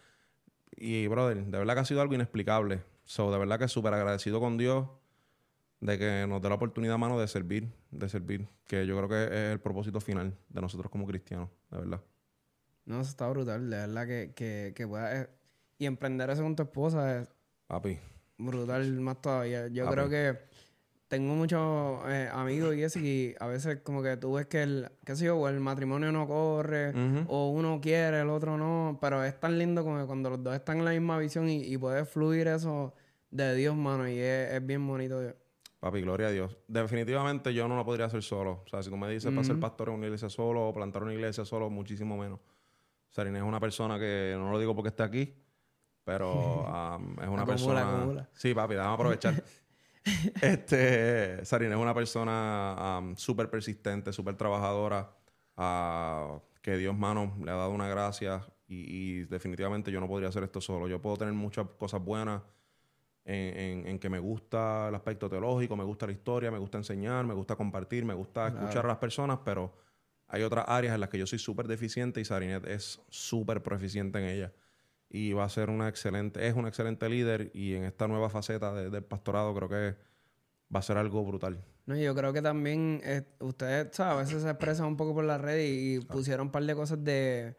Y, 0.72 1.06
brother, 1.06 1.44
de 1.44 1.58
verdad 1.58 1.74
que 1.74 1.80
ha 1.80 1.84
sido 1.84 2.00
algo 2.00 2.14
inexplicable. 2.14 2.82
So, 3.04 3.30
de 3.30 3.38
verdad 3.38 3.58
que 3.58 3.68
súper 3.68 3.94
agradecido 3.94 4.40
con 4.40 4.56
Dios 4.58 4.88
de 5.80 5.98
que 5.98 6.26
nos 6.28 6.42
dé 6.42 6.48
la 6.48 6.56
oportunidad, 6.56 6.98
mano, 6.98 7.18
de 7.18 7.26
servir, 7.26 7.72
de 7.90 8.08
servir, 8.08 8.48
que 8.66 8.86
yo 8.86 8.96
creo 8.96 9.08
que 9.08 9.24
es 9.24 9.52
el 9.52 9.60
propósito 9.60 10.00
final 10.00 10.36
de 10.48 10.60
nosotros 10.60 10.90
como 10.90 11.06
cristianos, 11.06 11.48
de 11.70 11.78
verdad. 11.78 12.00
No, 12.84 13.00
eso 13.00 13.10
está 13.10 13.28
brutal, 13.28 13.70
de 13.70 13.76
verdad 13.76 14.06
que, 14.06 14.32
que, 14.34 14.72
que 14.74 14.86
puedas... 14.86 15.14
Eh, 15.14 15.30
y 15.78 15.86
emprender 15.86 16.28
eso 16.30 16.42
con 16.42 16.54
tu 16.54 16.62
esposa 16.62 17.20
es... 17.20 17.28
Papi. 17.66 17.98
Brutal 18.40 19.00
más 19.00 19.20
todavía. 19.20 19.68
Yo 19.68 19.86
creo 19.90 20.08
que 20.08 20.38
tengo 21.08 21.34
muchos 21.34 22.02
eh, 22.08 22.28
amigos 22.32 22.76
y 22.76 22.82
eso, 22.82 22.98
y 23.00 23.34
a 23.40 23.46
veces 23.48 23.80
como 23.82 24.02
que 24.02 24.16
tú 24.16 24.34
ves 24.34 24.46
que 24.46 24.62
el, 24.62 24.88
qué 25.04 25.16
sé 25.16 25.24
yo, 25.24 25.48
el 25.48 25.58
matrimonio 25.58 26.12
no 26.12 26.26
corre, 26.26 26.92
o 27.26 27.50
uno 27.50 27.80
quiere, 27.80 28.20
el 28.20 28.30
otro 28.30 28.56
no, 28.56 28.98
pero 29.00 29.24
es 29.24 29.38
tan 29.38 29.58
lindo 29.58 29.82
como 29.82 30.06
cuando 30.06 30.30
los 30.30 30.42
dos 30.42 30.54
están 30.54 30.78
en 30.78 30.84
la 30.84 30.92
misma 30.92 31.18
visión 31.18 31.48
y, 31.48 31.64
y 31.64 31.76
puedes 31.76 32.08
fluir 32.08 32.46
eso 32.46 32.94
de 33.30 33.54
Dios, 33.54 33.76
mano, 33.76 34.08
y 34.08 34.18
es, 34.18 34.64
bien 34.64 34.86
bonito. 34.86 35.20
Papi, 35.80 36.00
gloria 36.02 36.28
a 36.28 36.30
Dios. 36.30 36.56
Definitivamente 36.68 37.54
yo 37.54 37.66
no 37.66 37.76
lo 37.76 37.84
podría 37.84 38.06
hacer 38.06 38.22
solo. 38.22 38.62
O 38.64 38.68
sea, 38.68 38.82
si 38.82 38.90
tú 38.90 38.96
me 38.96 39.10
dices 39.10 39.32
para 39.32 39.44
ser 39.44 39.58
pastor 39.58 39.88
en 39.88 39.94
una 39.94 40.06
iglesia 40.06 40.28
solo 40.28 40.68
o 40.68 40.74
plantar 40.74 41.02
una 41.02 41.14
iglesia 41.14 41.44
solo, 41.44 41.70
muchísimo 41.70 42.16
menos. 42.18 42.38
Sarine 43.08 43.38
es 43.38 43.44
una 43.44 43.58
persona 43.58 43.98
que, 43.98 44.34
no 44.36 44.52
lo 44.52 44.58
digo 44.58 44.74
porque 44.74 44.90
está 44.90 45.04
aquí, 45.04 45.34
pero 46.10 46.66
es 47.22 47.28
una 47.28 47.46
persona... 47.46 48.28
Sí, 48.34 48.52
papi, 48.52 48.74
déjame 48.74 48.94
aprovechar. 48.94 49.44
este, 50.42 51.44
Sarina 51.44 51.76
es 51.76 51.80
una 51.80 51.94
persona 51.94 53.14
súper 53.14 53.48
persistente, 53.48 54.12
súper 54.12 54.34
trabajadora, 54.34 55.08
que 56.60 56.76
Dios, 56.76 56.98
mano, 56.98 57.36
le 57.44 57.50
ha 57.52 57.54
dado 57.54 57.70
una 57.70 57.86
gracia 57.86 58.44
y, 58.66 59.22
definitivamente 59.24 59.92
yo 59.92 60.00
no 60.00 60.08
podría 60.08 60.30
hacer 60.30 60.42
esto 60.42 60.60
solo. 60.60 60.88
Yo 60.88 61.00
puedo 61.00 61.16
tener 61.16 61.34
muchas 61.34 61.66
cosas 61.78 62.02
buenas 62.02 62.42
en, 63.24 63.98
que 64.00 64.08
me 64.08 64.18
gusta 64.18 64.88
el 64.88 64.94
aspecto 64.96 65.28
teológico, 65.28 65.76
me 65.76 65.84
gusta 65.84 66.06
la 66.06 66.12
historia, 66.12 66.50
me 66.50 66.58
gusta 66.58 66.78
enseñar, 66.78 67.24
me 67.24 67.34
gusta 67.34 67.54
compartir, 67.54 68.04
me 68.04 68.14
gusta 68.14 68.48
escuchar 68.48 68.84
a 68.84 68.88
las 68.88 68.98
personas, 68.98 69.38
pero 69.44 69.72
hay 70.26 70.42
otras 70.42 70.64
áreas 70.66 70.94
en 70.94 71.00
las 71.00 71.08
que 71.08 71.18
yo 71.18 71.26
soy 71.26 71.38
súper 71.38 71.68
deficiente 71.68 72.20
y 72.20 72.24
Sarinet 72.24 72.66
es 72.66 73.00
súper 73.10 73.62
proficiente 73.62 74.18
en 74.18 74.24
ellas 74.24 74.52
y 75.10 75.32
va 75.32 75.44
a 75.44 75.48
ser 75.48 75.68
una 75.70 75.88
excelente, 75.88 76.46
es 76.46 76.54
una 76.54 76.68
excelente 76.68 77.08
líder 77.08 77.50
y 77.52 77.74
en 77.74 77.84
esta 77.84 78.06
nueva 78.06 78.30
faceta 78.30 78.72
del 78.72 79.02
pastorado 79.02 79.52
creo 79.54 79.68
que 79.68 79.96
va 80.74 80.78
a 80.78 80.82
ser 80.82 80.96
algo 80.96 81.24
brutal. 81.24 81.58
No, 81.86 81.96
yo 81.96 82.14
creo 82.14 82.32
que 82.32 82.40
también 82.40 83.00
eh, 83.02 83.24
ustedes, 83.40 83.88
¿sabes? 83.90 84.14
A 84.14 84.20
veces 84.20 84.42
se 84.44 84.48
expresan 84.48 84.86
un 84.86 84.96
poco 84.96 85.12
por 85.12 85.24
la 85.24 85.36
red 85.36 85.58
y, 85.60 85.98
pusieron 86.00 86.46
un 86.46 86.52
par 86.52 86.62
de 86.62 86.74
cosas 86.76 87.02
de, 87.02 87.56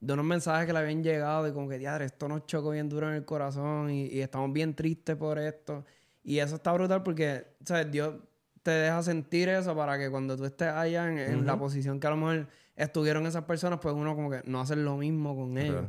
de 0.00 0.12
unos 0.14 0.24
mensajes 0.24 0.66
que 0.66 0.72
le 0.72 0.78
habían 0.78 1.02
llegado 1.02 1.46
y 1.46 1.52
como 1.52 1.68
que, 1.68 1.78
diadre, 1.78 2.06
esto 2.06 2.26
nos 2.26 2.46
chocó 2.46 2.70
bien 2.70 2.88
duro 2.88 3.10
en 3.10 3.16
el 3.16 3.26
corazón 3.26 3.90
y, 3.90 4.20
estamos 4.20 4.50
bien 4.54 4.74
tristes 4.74 5.16
por 5.16 5.38
esto. 5.38 5.84
Y 6.22 6.38
eso 6.38 6.54
está 6.54 6.72
brutal 6.72 7.02
porque, 7.02 7.46
¿sabes? 7.66 7.90
Dios 7.90 8.14
te 8.62 8.70
deja 8.70 9.02
sentir 9.02 9.50
eso 9.50 9.76
para 9.76 9.98
que 9.98 10.10
cuando 10.10 10.38
tú 10.38 10.46
estés 10.46 10.68
allá 10.68 11.06
en, 11.06 11.44
la 11.44 11.58
posición 11.58 12.00
que 12.00 12.06
a 12.06 12.10
lo 12.10 12.16
mejor 12.16 12.48
estuvieron 12.74 13.26
esas 13.26 13.44
personas, 13.44 13.78
pues 13.82 13.94
uno 13.94 14.14
como 14.14 14.30
que 14.30 14.40
no 14.46 14.62
hace 14.62 14.74
lo 14.74 14.96
mismo 14.96 15.36
con 15.36 15.58
ellos. 15.58 15.84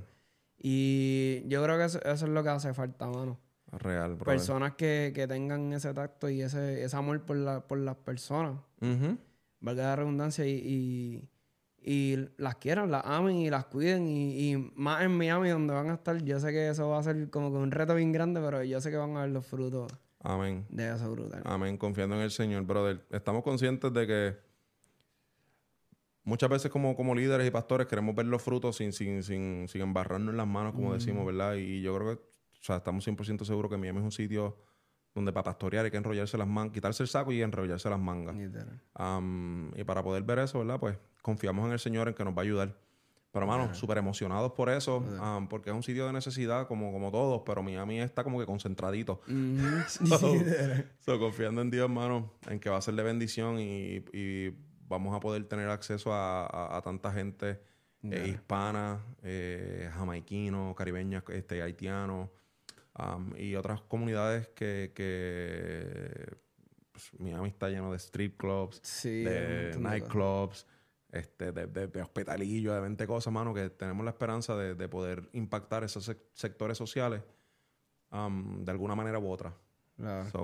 Y 0.68 1.48
yo 1.48 1.64
creo 1.64 1.78
que 1.78 1.86
eso, 1.86 2.00
es 2.04 2.24
lo 2.24 2.42
que 2.42 2.50
hace 2.50 2.74
falta, 2.74 3.06
mano. 3.06 3.38
Real, 3.72 4.16
bro. 4.16 4.26
Personas 4.26 4.74
que, 4.74 5.14
tengan 5.28 5.72
ese 5.74 5.94
tacto 5.94 6.28
y 6.28 6.42
ese, 6.42 6.84
ese 6.84 6.98
amor 6.98 7.22
por, 7.22 7.38
la, 7.38 7.68
por 7.68 7.78
las 7.78 7.96
personas. 7.98 8.60
Valga 9.60 9.84
la 9.84 9.96
redundancia 9.96 10.44
y, 10.48 11.30
y, 11.84 12.30
las 12.38 12.56
quieran, 12.56 12.90
las 12.90 13.06
amen 13.06 13.36
y 13.36 13.52
las 13.52 13.66
cuiden. 13.66 14.08
Y, 14.08 14.72
más 14.74 15.04
en 15.04 15.16
Miami, 15.16 15.50
donde 15.50 15.72
van 15.72 15.92
a 15.92 15.94
estar, 15.94 16.20
yo 16.24 16.40
sé 16.40 16.50
que 16.50 16.70
eso 16.70 16.90
va 16.90 16.98
a 16.98 17.04
ser 17.04 17.30
como 17.30 17.52
que 17.52 17.58
un 17.58 17.70
reto 17.70 17.94
bien 17.94 18.12
grande, 18.12 18.42
pero 18.42 18.64
yo 18.64 18.82
sé 18.82 18.90
que 18.90 18.98
van 18.98 19.16
a 19.18 19.22
ver 19.22 19.30
los 19.30 19.46
frutos. 19.46 19.92
Amén. 20.22 20.66
De 20.70 20.92
eso 20.96 21.12
brutal. 21.12 21.44
Amén. 21.46 21.78
Confiando 21.78 22.16
en 22.16 22.22
el 22.22 22.32
Señor, 22.32 22.64
brother. 22.64 23.06
Estamos 23.12 23.44
conscientes 23.44 23.94
de 23.94 24.08
que 24.08 24.38
muchas 26.26 26.50
veces 26.50 26.72
como, 26.72 26.96
como 26.96 27.16
líderes 27.16 27.48
y 27.48 27.52
pastores 27.52 27.88
queremos 27.88 28.14
ver 28.16 28.26
los 28.26 28.42
frutos 28.42 28.76
sin, 28.76 28.92
sin, 28.92 29.24
sin, 29.24 29.68
sin 29.70 29.82
embarrarnos 29.82 30.32
en 30.32 30.38
las 30.38 30.48
manos, 30.48 30.74
como 30.74 30.94
decimos, 30.94 31.26
¿verdad? 31.26 31.56
Y 31.56 31.82
yo 31.82 31.96
creo 31.96 32.16
que, 32.16 32.22
o 32.24 32.64
sea, 32.64 32.78
estamos 32.78 33.08
100% 33.08 33.46
seguros 33.46 33.72
que 33.72 33.78
Miami 33.78 34.00
es 34.00 34.06
un 34.06 34.12
sitio 34.12 34.58
donde 35.14 35.32
para 35.32 35.46
pastorear 35.46 35.86
hay 35.86 35.92
que 35.92 35.98
enrollarse 35.98 36.38
las 36.38 36.48
mangas, 36.48 36.74
quitarse 36.74 37.02
el 37.02 37.08
saco 37.08 37.32
y 37.32 37.42
enrollarse 37.42 37.90
las 37.90 38.00
mangas. 38.00 38.36
y 38.36 39.84
para 39.86 40.04
poder 40.04 40.24
ver 40.24 40.40
eso, 40.40 40.60
¿verdad? 40.60 40.80
Pues 40.80 40.98
confiamos 41.22 41.66
en 41.68 41.72
el 41.72 41.80
Señor 41.80 42.10
en 42.10 42.14
que 42.14 42.26
nos 42.26 42.34
va 42.34 42.40
a 42.40 42.44
ayudar. 42.44 42.76
Pero, 43.32 43.46
hermano, 43.46 43.74
súper 43.74 43.98
emocionados 43.98 44.54
por 44.54 44.70
eso, 44.70 45.04
porque 45.50 45.70
es 45.70 45.76
un 45.76 45.84
sitio 45.84 46.08
de 46.08 46.14
necesidad 46.14 46.68
como, 46.68 46.92
como 46.92 47.12
todos, 47.12 47.42
pero 47.46 47.62
Miami 47.62 48.00
está 48.00 48.24
como 48.24 48.40
que 48.40 48.46
concentradito. 48.46 49.22
so, 51.00 51.20
confiando 51.20 51.62
en 51.62 51.70
Dios, 51.70 51.86
hermano, 51.86 52.32
en 52.50 52.60
que 52.60 52.70
va 52.70 52.78
a 52.78 52.82
ser 52.82 52.96
de 52.96 53.04
bendición 53.04 53.60
y, 53.60 54.04
y 54.14 54.54
vamos 54.88 55.16
a 55.16 55.20
poder 55.20 55.44
tener 55.46 55.70
acceso 55.70 56.12
a, 56.14 56.82
tanta 56.84 57.12
gente 57.12 57.60
eh, 58.04 58.28
hispana, 58.28 59.04
eh, 59.24 59.90
jamaiquino, 59.94 60.76
caribeña, 60.76 61.24
este, 61.30 61.62
haitiano 61.62 62.32
y 63.38 63.56
otras 63.56 63.82
comunidades 63.82 64.48
que, 64.50 64.92
que 64.96 66.38
pues, 66.92 67.12
Miami 67.20 67.50
está 67.50 67.70
lleno 67.70 67.92
de 67.92 67.98
strip 67.98 68.38
clubs, 68.38 68.82
de 69.04 69.76
nightclubs, 69.78 70.66
este, 71.12 71.52
de, 71.52 71.68
de, 71.68 72.02
hospitalillo, 72.02 72.74
de 72.74 72.82
20 72.82 73.08
cosas, 73.08 73.34
mano, 73.34 73.54
que 73.54 73.70
tenemos 73.70 74.04
la 74.06 74.12
esperanza 74.12 74.56
de, 74.56 74.88
poder 74.88 75.30
impactar 75.34 75.84
esos 75.84 76.16
sectores 76.34 76.78
sociales 76.78 77.22
de 78.12 78.72
alguna 78.72 78.96
manera 78.96 79.20
u 79.20 79.30
otra. 79.30 79.54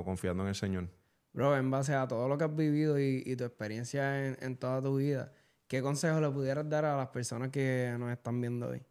confiando 0.03 0.43
en 0.43 0.49
el 0.49 0.55
Señor. 0.55 0.89
Bro, 1.33 1.57
en 1.57 1.71
base 1.71 1.93
a 1.93 2.07
todo 2.07 2.27
lo 2.27 2.37
que 2.37 2.43
has 2.43 2.55
vivido 2.55 2.99
y, 2.99 3.35
tu 3.35 3.45
experiencia 3.45 4.27
en, 4.27 4.57
toda 4.57 4.81
tu 4.81 4.97
vida, 4.97 5.31
¿qué 5.67 5.81
consejo 5.81 6.19
le 6.19 6.29
pudieras 6.29 6.69
dar 6.69 6.83
a 6.85 6.97
las 6.97 7.07
personas 7.07 7.49
que 7.49 7.95
nos 7.97 8.11
están 8.11 8.41
viendo 8.41 8.67
hoy? 8.67 8.81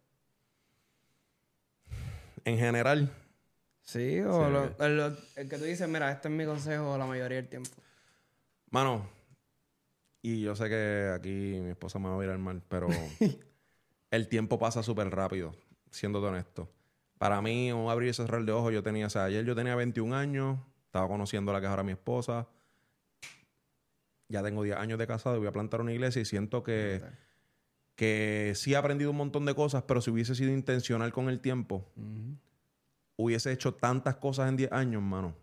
En 2.43 2.57
general. 2.57 3.11
Sí, 3.83 4.21
o 4.21 4.73
el, 4.79 5.49
que 5.49 5.57
tú 5.57 5.63
dices, 5.65 5.87
mira, 5.87 6.11
este 6.11 6.29
es 6.29 6.33
mi 6.33 6.45
consejo 6.45 6.97
la 6.97 7.05
mayoría 7.05 7.37
del 7.37 7.47
tiempo. 7.47 7.69
Mano, 8.69 9.07
y 10.21 10.41
yo 10.41 10.55
sé 10.55 10.69
que 10.69 11.11
aquí 11.13 11.59
mi 11.61 11.71
esposa 11.71 11.99
me 11.99 12.09
va 12.09 12.15
a 12.15 12.19
mirar 12.19 12.37
mal, 12.37 12.61
pero 12.67 12.87
el 14.11 14.27
tiempo 14.27 14.57
pasa 14.57 14.81
súper 14.81 15.09
rápido, 15.09 15.53
siendo 15.89 16.21
honesto. 16.21 16.69
Para 17.17 17.41
mí, 17.41 17.71
un 17.71 17.89
abrir 17.89 18.09
y 18.09 18.13
cerrar 18.13 18.43
de 18.43 18.51
ojos, 18.51 18.73
yo 18.73 18.81
tenía, 18.81 19.07
o 19.07 19.09
sea, 19.09 19.25
ayer 19.25 19.45
yo 19.45 19.55
tenía 19.55 19.75
21 19.75 20.15
años, 20.15 20.57
estaba 20.91 21.07
conociendo 21.07 21.51
a 21.51 21.53
la 21.53 21.61
que 21.61 21.67
es 21.67 21.69
ahora 21.69 21.83
mi 21.83 21.93
esposa. 21.93 22.49
Ya 24.27 24.43
tengo 24.43 24.61
10 24.61 24.75
años 24.75 24.99
de 24.99 25.07
casado 25.07 25.37
y 25.37 25.39
voy 25.39 25.47
a 25.47 25.53
plantar 25.53 25.79
una 25.79 25.93
iglesia 25.93 26.21
y 26.21 26.25
siento 26.25 26.63
que, 26.63 27.01
que 27.95 28.51
sí 28.55 28.73
he 28.73 28.75
aprendido 28.75 29.11
un 29.11 29.15
montón 29.15 29.45
de 29.45 29.55
cosas, 29.55 29.83
pero 29.83 30.01
si 30.01 30.11
hubiese 30.11 30.35
sido 30.35 30.51
intencional 30.51 31.13
con 31.13 31.29
el 31.29 31.39
tiempo, 31.39 31.89
hubiese 33.15 33.53
hecho 33.53 33.73
tantas 33.73 34.17
cosas 34.17 34.49
en 34.49 34.57
10 34.57 34.73
años, 34.73 35.01
mano. 35.01 35.33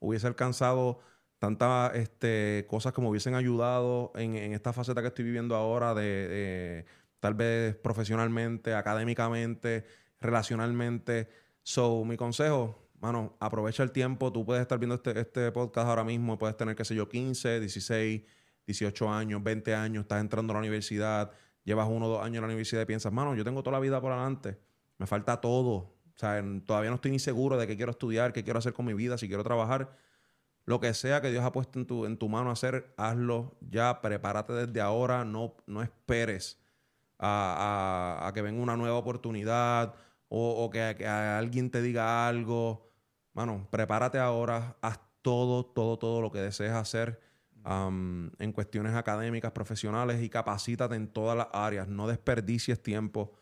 Hubiese 0.00 0.26
alcanzado 0.26 1.00
tantas 1.38 1.94
este, 1.94 2.64
cosas 2.66 2.94
que 2.94 3.02
me 3.02 3.08
hubiesen 3.08 3.34
ayudado 3.34 4.12
en, 4.14 4.36
esta 4.54 4.72
faceta 4.72 5.02
que 5.02 5.08
estoy 5.08 5.26
viviendo 5.26 5.54
ahora 5.54 5.92
de, 5.92 6.86
tal 7.20 7.34
vez 7.34 7.76
profesionalmente, 7.76 8.72
académicamente, 8.72 9.84
relacionalmente. 10.18 11.28
So, 11.62 12.06
mi 12.06 12.16
consejo, 12.16 12.87
mano, 13.00 13.36
aprovecha 13.40 13.82
el 13.82 13.92
tiempo. 13.92 14.32
Tú 14.32 14.44
puedes 14.44 14.62
estar 14.62 14.78
viendo 14.78 14.94
este, 14.94 15.18
este 15.18 15.52
podcast 15.52 15.88
ahora 15.88 16.04
mismo, 16.04 16.38
puedes 16.38 16.56
tener, 16.56 16.76
qué 16.76 16.84
sé 16.84 16.94
yo, 16.94 17.08
15, 17.08 17.60
16, 17.60 18.22
18 18.66 19.10
años, 19.10 19.42
20 19.42 19.74
años, 19.74 20.02
estás 20.02 20.20
entrando 20.20 20.52
a 20.52 20.54
la 20.54 20.60
universidad, 20.60 21.30
llevas 21.64 21.88
uno 21.90 22.06
o 22.06 22.08
dos 22.08 22.22
años 22.22 22.36
en 22.36 22.42
la 22.42 22.46
universidad 22.48 22.82
y 22.82 22.86
piensas, 22.86 23.12
mano, 23.12 23.34
yo 23.34 23.44
tengo 23.44 23.62
toda 23.62 23.76
la 23.76 23.80
vida 23.80 24.00
por 24.00 24.12
delante, 24.12 24.58
me 24.98 25.06
falta 25.06 25.40
todo. 25.40 25.74
O 25.74 26.20
sea, 26.20 26.42
todavía 26.66 26.90
no 26.90 26.96
estoy 26.96 27.12
ni 27.12 27.18
seguro 27.18 27.56
de 27.56 27.66
qué 27.66 27.76
quiero 27.76 27.92
estudiar, 27.92 28.32
qué 28.32 28.42
quiero 28.42 28.58
hacer 28.58 28.72
con 28.72 28.84
mi 28.86 28.94
vida, 28.94 29.16
si 29.18 29.28
quiero 29.28 29.44
trabajar. 29.44 29.96
Lo 30.64 30.80
que 30.80 30.92
sea 30.92 31.20
que 31.20 31.30
Dios 31.30 31.44
ha 31.44 31.52
puesto 31.52 31.78
en 31.78 31.86
tu, 31.86 32.04
en 32.06 32.18
tu 32.18 32.28
mano 32.28 32.50
hacer, 32.50 32.92
hazlo 32.96 33.56
ya, 33.60 34.00
prepárate 34.00 34.52
desde 34.52 34.80
ahora, 34.80 35.24
no, 35.24 35.56
no 35.66 35.82
esperes 35.82 36.60
a, 37.18 38.30
que 38.34 38.42
venga 38.42 38.62
una 38.62 38.76
nueva 38.76 38.96
oportunidad 38.96 39.94
o, 40.28 40.68
que, 40.70 41.06
alguien 41.06 41.70
te 41.70 41.80
diga 41.80 42.28
algo 42.28 42.87
mano, 43.38 43.68
prepárate 43.70 44.18
ahora, 44.18 44.76
haz 44.82 44.98
todo, 45.22 45.64
todo, 45.64 45.96
todo 45.96 46.20
lo 46.20 46.32
que 46.32 46.40
desees 46.40 46.72
hacer 46.72 47.20
en 47.64 48.52
cuestiones 48.52 48.94
académicas, 48.94 49.52
profesionales 49.52 50.22
y 50.22 50.28
capacítate 50.28 50.96
en 50.96 51.06
todas 51.06 51.36
las 51.36 51.48
áreas. 51.52 51.86
No 51.86 52.08
desperdicies 52.08 52.82
tiempo 52.82 53.32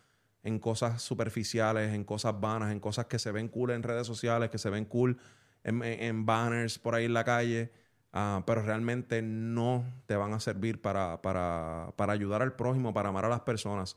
en 0.43 0.59
cosas 0.59 1.01
superficiales, 1.01 1.95
en 1.95 2.05
cosas 2.05 2.39
vanas, 2.39 2.73
en 2.73 2.81
cosas 2.81 3.07
que 3.07 3.19
se 3.19 3.33
ven 3.33 3.49
cool 3.49 3.71
en 3.71 3.83
redes 3.83 4.07
sociales, 4.07 4.51
que 4.51 4.59
se 4.59 4.69
ven 4.69 4.85
cool 4.85 5.17
en, 5.65 5.83
en 5.83 6.27
banners 6.27 6.79
por 6.79 6.95
ahí 6.95 7.07
en 7.07 7.15
la 7.15 7.25
calle, 7.25 7.73
ah, 8.13 8.43
pero 8.47 8.63
realmente 8.63 9.23
no 9.23 9.85
te 10.05 10.17
van 10.17 10.35
a 10.35 10.41
servir 10.41 10.83
para, 10.83 11.23
para, 11.23 11.95
para 11.97 12.13
ayudar 12.13 12.43
al 12.43 12.55
prójimo, 12.55 12.93
para 12.93 13.09
amar 13.09 13.25
a 13.25 13.29
las 13.31 13.41
personas. 13.41 13.97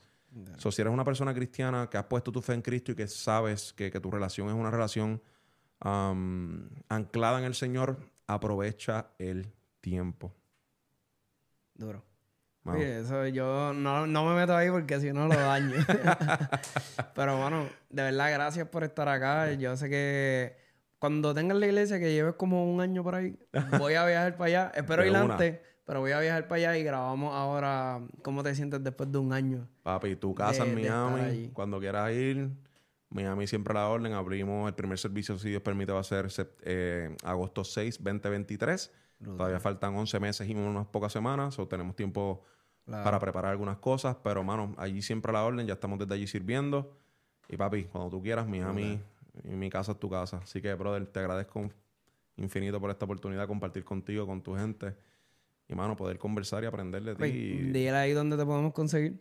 So, 0.58 0.72
si 0.72 0.82
eres 0.82 0.94
una 0.94 1.04
persona 1.04 1.34
cristiana 1.34 1.90
que 1.90 1.98
has 1.98 2.06
puesto 2.06 2.32
tu 2.32 2.42
fe 2.42 2.54
en 2.54 2.62
Cristo 2.62 2.92
y 2.92 2.96
que 2.96 3.08
sabes 3.08 3.74
que, 3.74 3.92
que 3.92 4.00
tu 4.00 4.12
relación 4.12 4.48
es 4.48 4.54
una 4.54 4.72
relación 4.72 5.22
am, 5.80 6.70
anclada 6.90 7.40
en 7.40 7.46
el 7.46 7.56
Señor, 7.56 7.98
aprovecha 8.28 9.08
el 9.18 9.48
tiempo. 9.82 10.34
Duro. 11.76 12.04
Mano. 12.64 12.80
Sí, 12.80 12.86
eso 12.86 13.26
yo 13.28 13.74
no, 13.74 14.06
no 14.06 14.26
me 14.26 14.36
meto 14.36 14.56
ahí 14.56 14.70
porque 14.70 15.00
si 15.00 15.14
no 15.14 15.28
lo 15.28 15.36
daño. 15.36 15.76
Pero 17.16 17.38
bueno, 17.40 17.70
de 17.90 18.04
verdad, 18.04 18.32
gracias 18.34 18.68
por 18.68 18.84
estar 18.84 19.08
acá. 19.08 19.52
Yo 19.54 19.76
sé 19.78 19.90
que 19.90 20.58
cuando 21.00 21.34
tengas 21.34 21.58
la 21.58 21.66
iglesia, 21.68 22.00
que 22.00 22.12
lleves 22.12 22.36
como 22.36 22.70
un 22.72 22.82
año 22.82 23.02
por 23.04 23.16
ahí, 23.16 23.40
voy 23.78 23.94
a 23.94 24.06
viajar 24.06 24.36
para 24.36 24.46
allá. 24.48 24.72
Espero 24.76 25.06
ir 25.06 25.16
antes, 25.16 25.60
pero 25.86 26.02
voy 26.02 26.12
a 26.12 26.20
viajar 26.20 26.48
para 26.50 26.56
allá 26.58 26.78
y 26.78 26.84
grabamos 26.84 27.34
ahora 27.34 28.02
cómo 28.22 28.44
te 28.44 28.54
sientes 28.54 28.84
después 28.84 29.10
de 29.10 29.18
un 29.18 29.32
año. 29.32 29.66
Papi, 29.84 30.18
tu 30.18 30.36
casa 30.36 30.66
de- 30.66 30.70
en 30.70 30.76
Miami, 30.76 31.50
cuando 31.54 31.80
quieras 31.80 32.12
ir, 32.12 32.50
Miami 33.10 33.48
siempre 33.48 33.72
a 33.72 33.76
la 33.82 33.88
orden. 33.90 34.14
Abrimos 34.14 34.68
el 34.68 34.76
primer 34.76 34.98
servicio, 35.00 35.38
si 35.40 35.50
Dios 35.50 35.62
permite, 35.62 35.92
va 35.92 36.00
a 36.00 36.04
ser 36.04 36.28
eh, 36.64 37.16
agosto 37.24 37.64
6, 37.64 37.98
2023. 38.04 38.92
Todavía 39.24 39.60
faltan 39.60 39.96
11 39.96 40.20
meses 40.20 40.48
y 40.48 40.54
unas 40.56 40.88
pocas 40.88 41.12
semanas, 41.12 41.58
o 41.60 41.68
tenemos 41.68 41.96
tiempo 41.96 42.44
Claro. 42.86 43.04
para 43.04 43.20
preparar 43.20 43.52
algunas 43.52 43.78
cosas, 43.78 44.16
pero 44.24 44.44
mano, 44.44 44.74
allí 44.80 45.04
siempre 45.04 45.30
a 45.30 45.34
la 45.34 45.44
orden, 45.46 45.68
ya 45.68 45.74
estamos 45.74 46.00
desde 46.00 46.16
allí 46.16 46.26
sirviendo. 46.26 46.98
Y 47.48 47.56
papi, 47.56 47.84
cuando 47.84 48.10
tú 48.10 48.20
quieras, 48.22 48.48
Miami, 48.48 49.00
y 49.44 49.50
mi 49.50 49.70
casa 49.70 49.92
es 49.92 50.00
tu 50.00 50.10
casa. 50.10 50.38
Así 50.42 50.60
que, 50.60 50.74
brother, 50.74 51.06
te 51.06 51.20
agradezco 51.20 51.70
infinito 52.38 52.80
por 52.82 52.90
esta 52.90 53.06
oportunidad 53.06 53.42
de 53.42 53.48
compartir 53.48 53.84
contigo, 53.84 54.26
con 54.26 54.42
tu 54.42 54.56
gente. 54.56 54.96
Y, 55.68 55.76
mano, 55.76 55.96
poder 55.96 56.18
conversar 56.18 56.64
y 56.64 56.66
aprender 56.68 57.04
de 57.04 57.12
ti. 57.14 57.18
Pues, 57.20 57.32
y- 57.36 57.58
Dile 57.72 57.92
ahí 57.92 58.14
dónde 58.14 58.38
te 58.38 58.46
podemos 58.46 58.74
conseguir. 58.74 59.20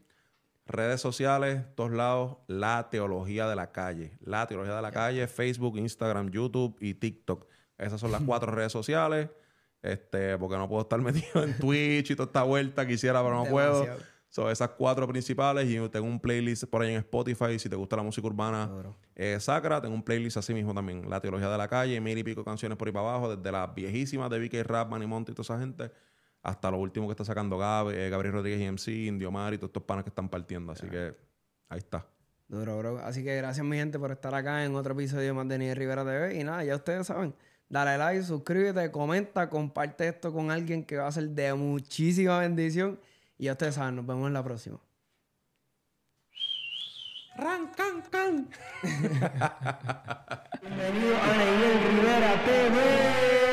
Redes 0.68 1.00
sociales, 1.00 1.64
todos 1.74 1.90
lados, 1.92 2.36
la 2.46 2.90
teología 2.90 3.48
de 3.48 3.56
la 3.56 3.72
calle. 3.72 4.12
La 4.20 4.46
teología 4.46 4.76
de 4.76 4.82
la 4.82 4.92
calle, 4.92 5.26
Facebook, 5.26 5.78
Instagram, 5.78 6.30
YouTube 6.30 6.76
y 6.80 6.92
TikTok. 6.92 7.46
Esas 7.78 7.98
son 7.98 8.12
las 8.12 8.20
cuatro 8.20 8.52
redes 8.52 8.70
sociales. 8.70 9.30
Este, 9.80 10.36
porque 10.36 10.58
no 10.58 10.68
puedo 10.68 10.82
estar 10.82 11.00
metido 11.00 11.42
en 11.42 11.56
Twitch 11.56 12.10
y 12.10 12.16
toda 12.16 12.26
esta 12.26 12.42
vuelta. 12.42 12.86
Quisiera, 12.86 13.22
pero 13.22 13.34
no 13.34 13.46
puedo. 13.46 13.86
Son 14.28 14.50
esas 14.50 14.68
cuatro 14.70 15.08
principales. 15.08 15.70
Y 15.70 15.88
tengo 15.88 16.06
un 16.06 16.20
playlist 16.20 16.64
por 16.64 16.82
ahí 16.82 16.90
en 16.90 16.98
Spotify. 16.98 17.58
Si 17.58 17.70
te 17.70 17.76
gusta 17.76 17.96
la 17.96 18.02
música 18.02 18.26
urbana 18.26 18.70
eh, 19.14 19.38
sacra, 19.40 19.80
tengo 19.80 19.94
un 19.94 20.02
playlist 20.02 20.36
así 20.36 20.52
mismo 20.52 20.74
también. 20.74 21.08
La 21.08 21.18
teología 21.18 21.48
de 21.48 21.56
la 21.56 21.68
calle, 21.68 21.98
mil 21.98 22.18
y 22.18 22.24
pico 22.24 22.44
canciones 22.44 22.76
por 22.76 22.88
ahí 22.88 22.92
para 22.92 23.08
abajo. 23.08 23.34
Desde 23.34 23.50
las 23.50 23.74
viejísimas 23.74 24.28
de 24.28 24.38
VK 24.38 24.66
Rap, 24.66 24.90
Manny 24.90 25.06
Monte 25.06 25.32
y 25.32 25.34
toda 25.34 25.44
esa 25.44 25.58
gente. 25.58 25.90
Hasta 26.42 26.70
lo 26.70 26.78
último 26.78 27.06
que 27.06 27.12
está 27.12 27.24
sacando 27.24 27.58
Gab, 27.58 27.90
eh, 27.90 28.08
Gabriel 28.10 28.34
Rodríguez 28.34 28.60
y 28.60 28.64
MC, 28.64 29.06
Indio 29.06 29.30
Mar 29.30 29.54
y 29.54 29.58
todos 29.58 29.70
estos 29.70 29.82
panas 29.82 30.04
que 30.04 30.10
están 30.10 30.28
partiendo. 30.28 30.72
Así 30.72 30.86
que 30.88 31.14
ahí 31.68 31.78
está. 31.78 32.06
Duro, 32.48 32.78
bro. 32.78 32.98
Así 32.98 33.22
que 33.22 33.36
gracias, 33.36 33.64
mi 33.64 33.76
gente, 33.76 33.98
por 33.98 34.10
estar 34.10 34.34
acá 34.34 34.64
en 34.64 34.74
otro 34.74 34.94
episodio 34.94 35.34
más 35.34 35.46
de 35.48 35.58
Niel 35.58 35.76
Rivera 35.76 36.04
TV. 36.04 36.40
Y 36.40 36.44
nada, 36.44 36.64
ya 36.64 36.76
ustedes 36.76 37.06
saben. 37.06 37.34
Dale 37.68 37.98
like, 37.98 38.22
suscríbete, 38.22 38.90
comenta, 38.90 39.50
comparte 39.50 40.08
esto 40.08 40.32
con 40.32 40.50
alguien 40.50 40.84
que 40.84 40.96
va 40.96 41.06
a 41.06 41.12
ser 41.12 41.28
de 41.28 41.52
muchísima 41.52 42.38
bendición. 42.38 42.98
Y 43.36 43.44
ya 43.44 43.52
ustedes 43.52 43.74
saben, 43.74 43.96
nos 43.96 44.06
vemos 44.06 44.26
en 44.26 44.32
la 44.32 44.42
próxima. 44.42 44.80
Ran, 47.36 47.68
can, 47.68 48.02
can. 48.10 48.48
Bienvenido 50.62 51.16
a 51.18 51.36
Niel 51.36 51.78
Rivera 51.84 52.44
TV. 52.44 53.47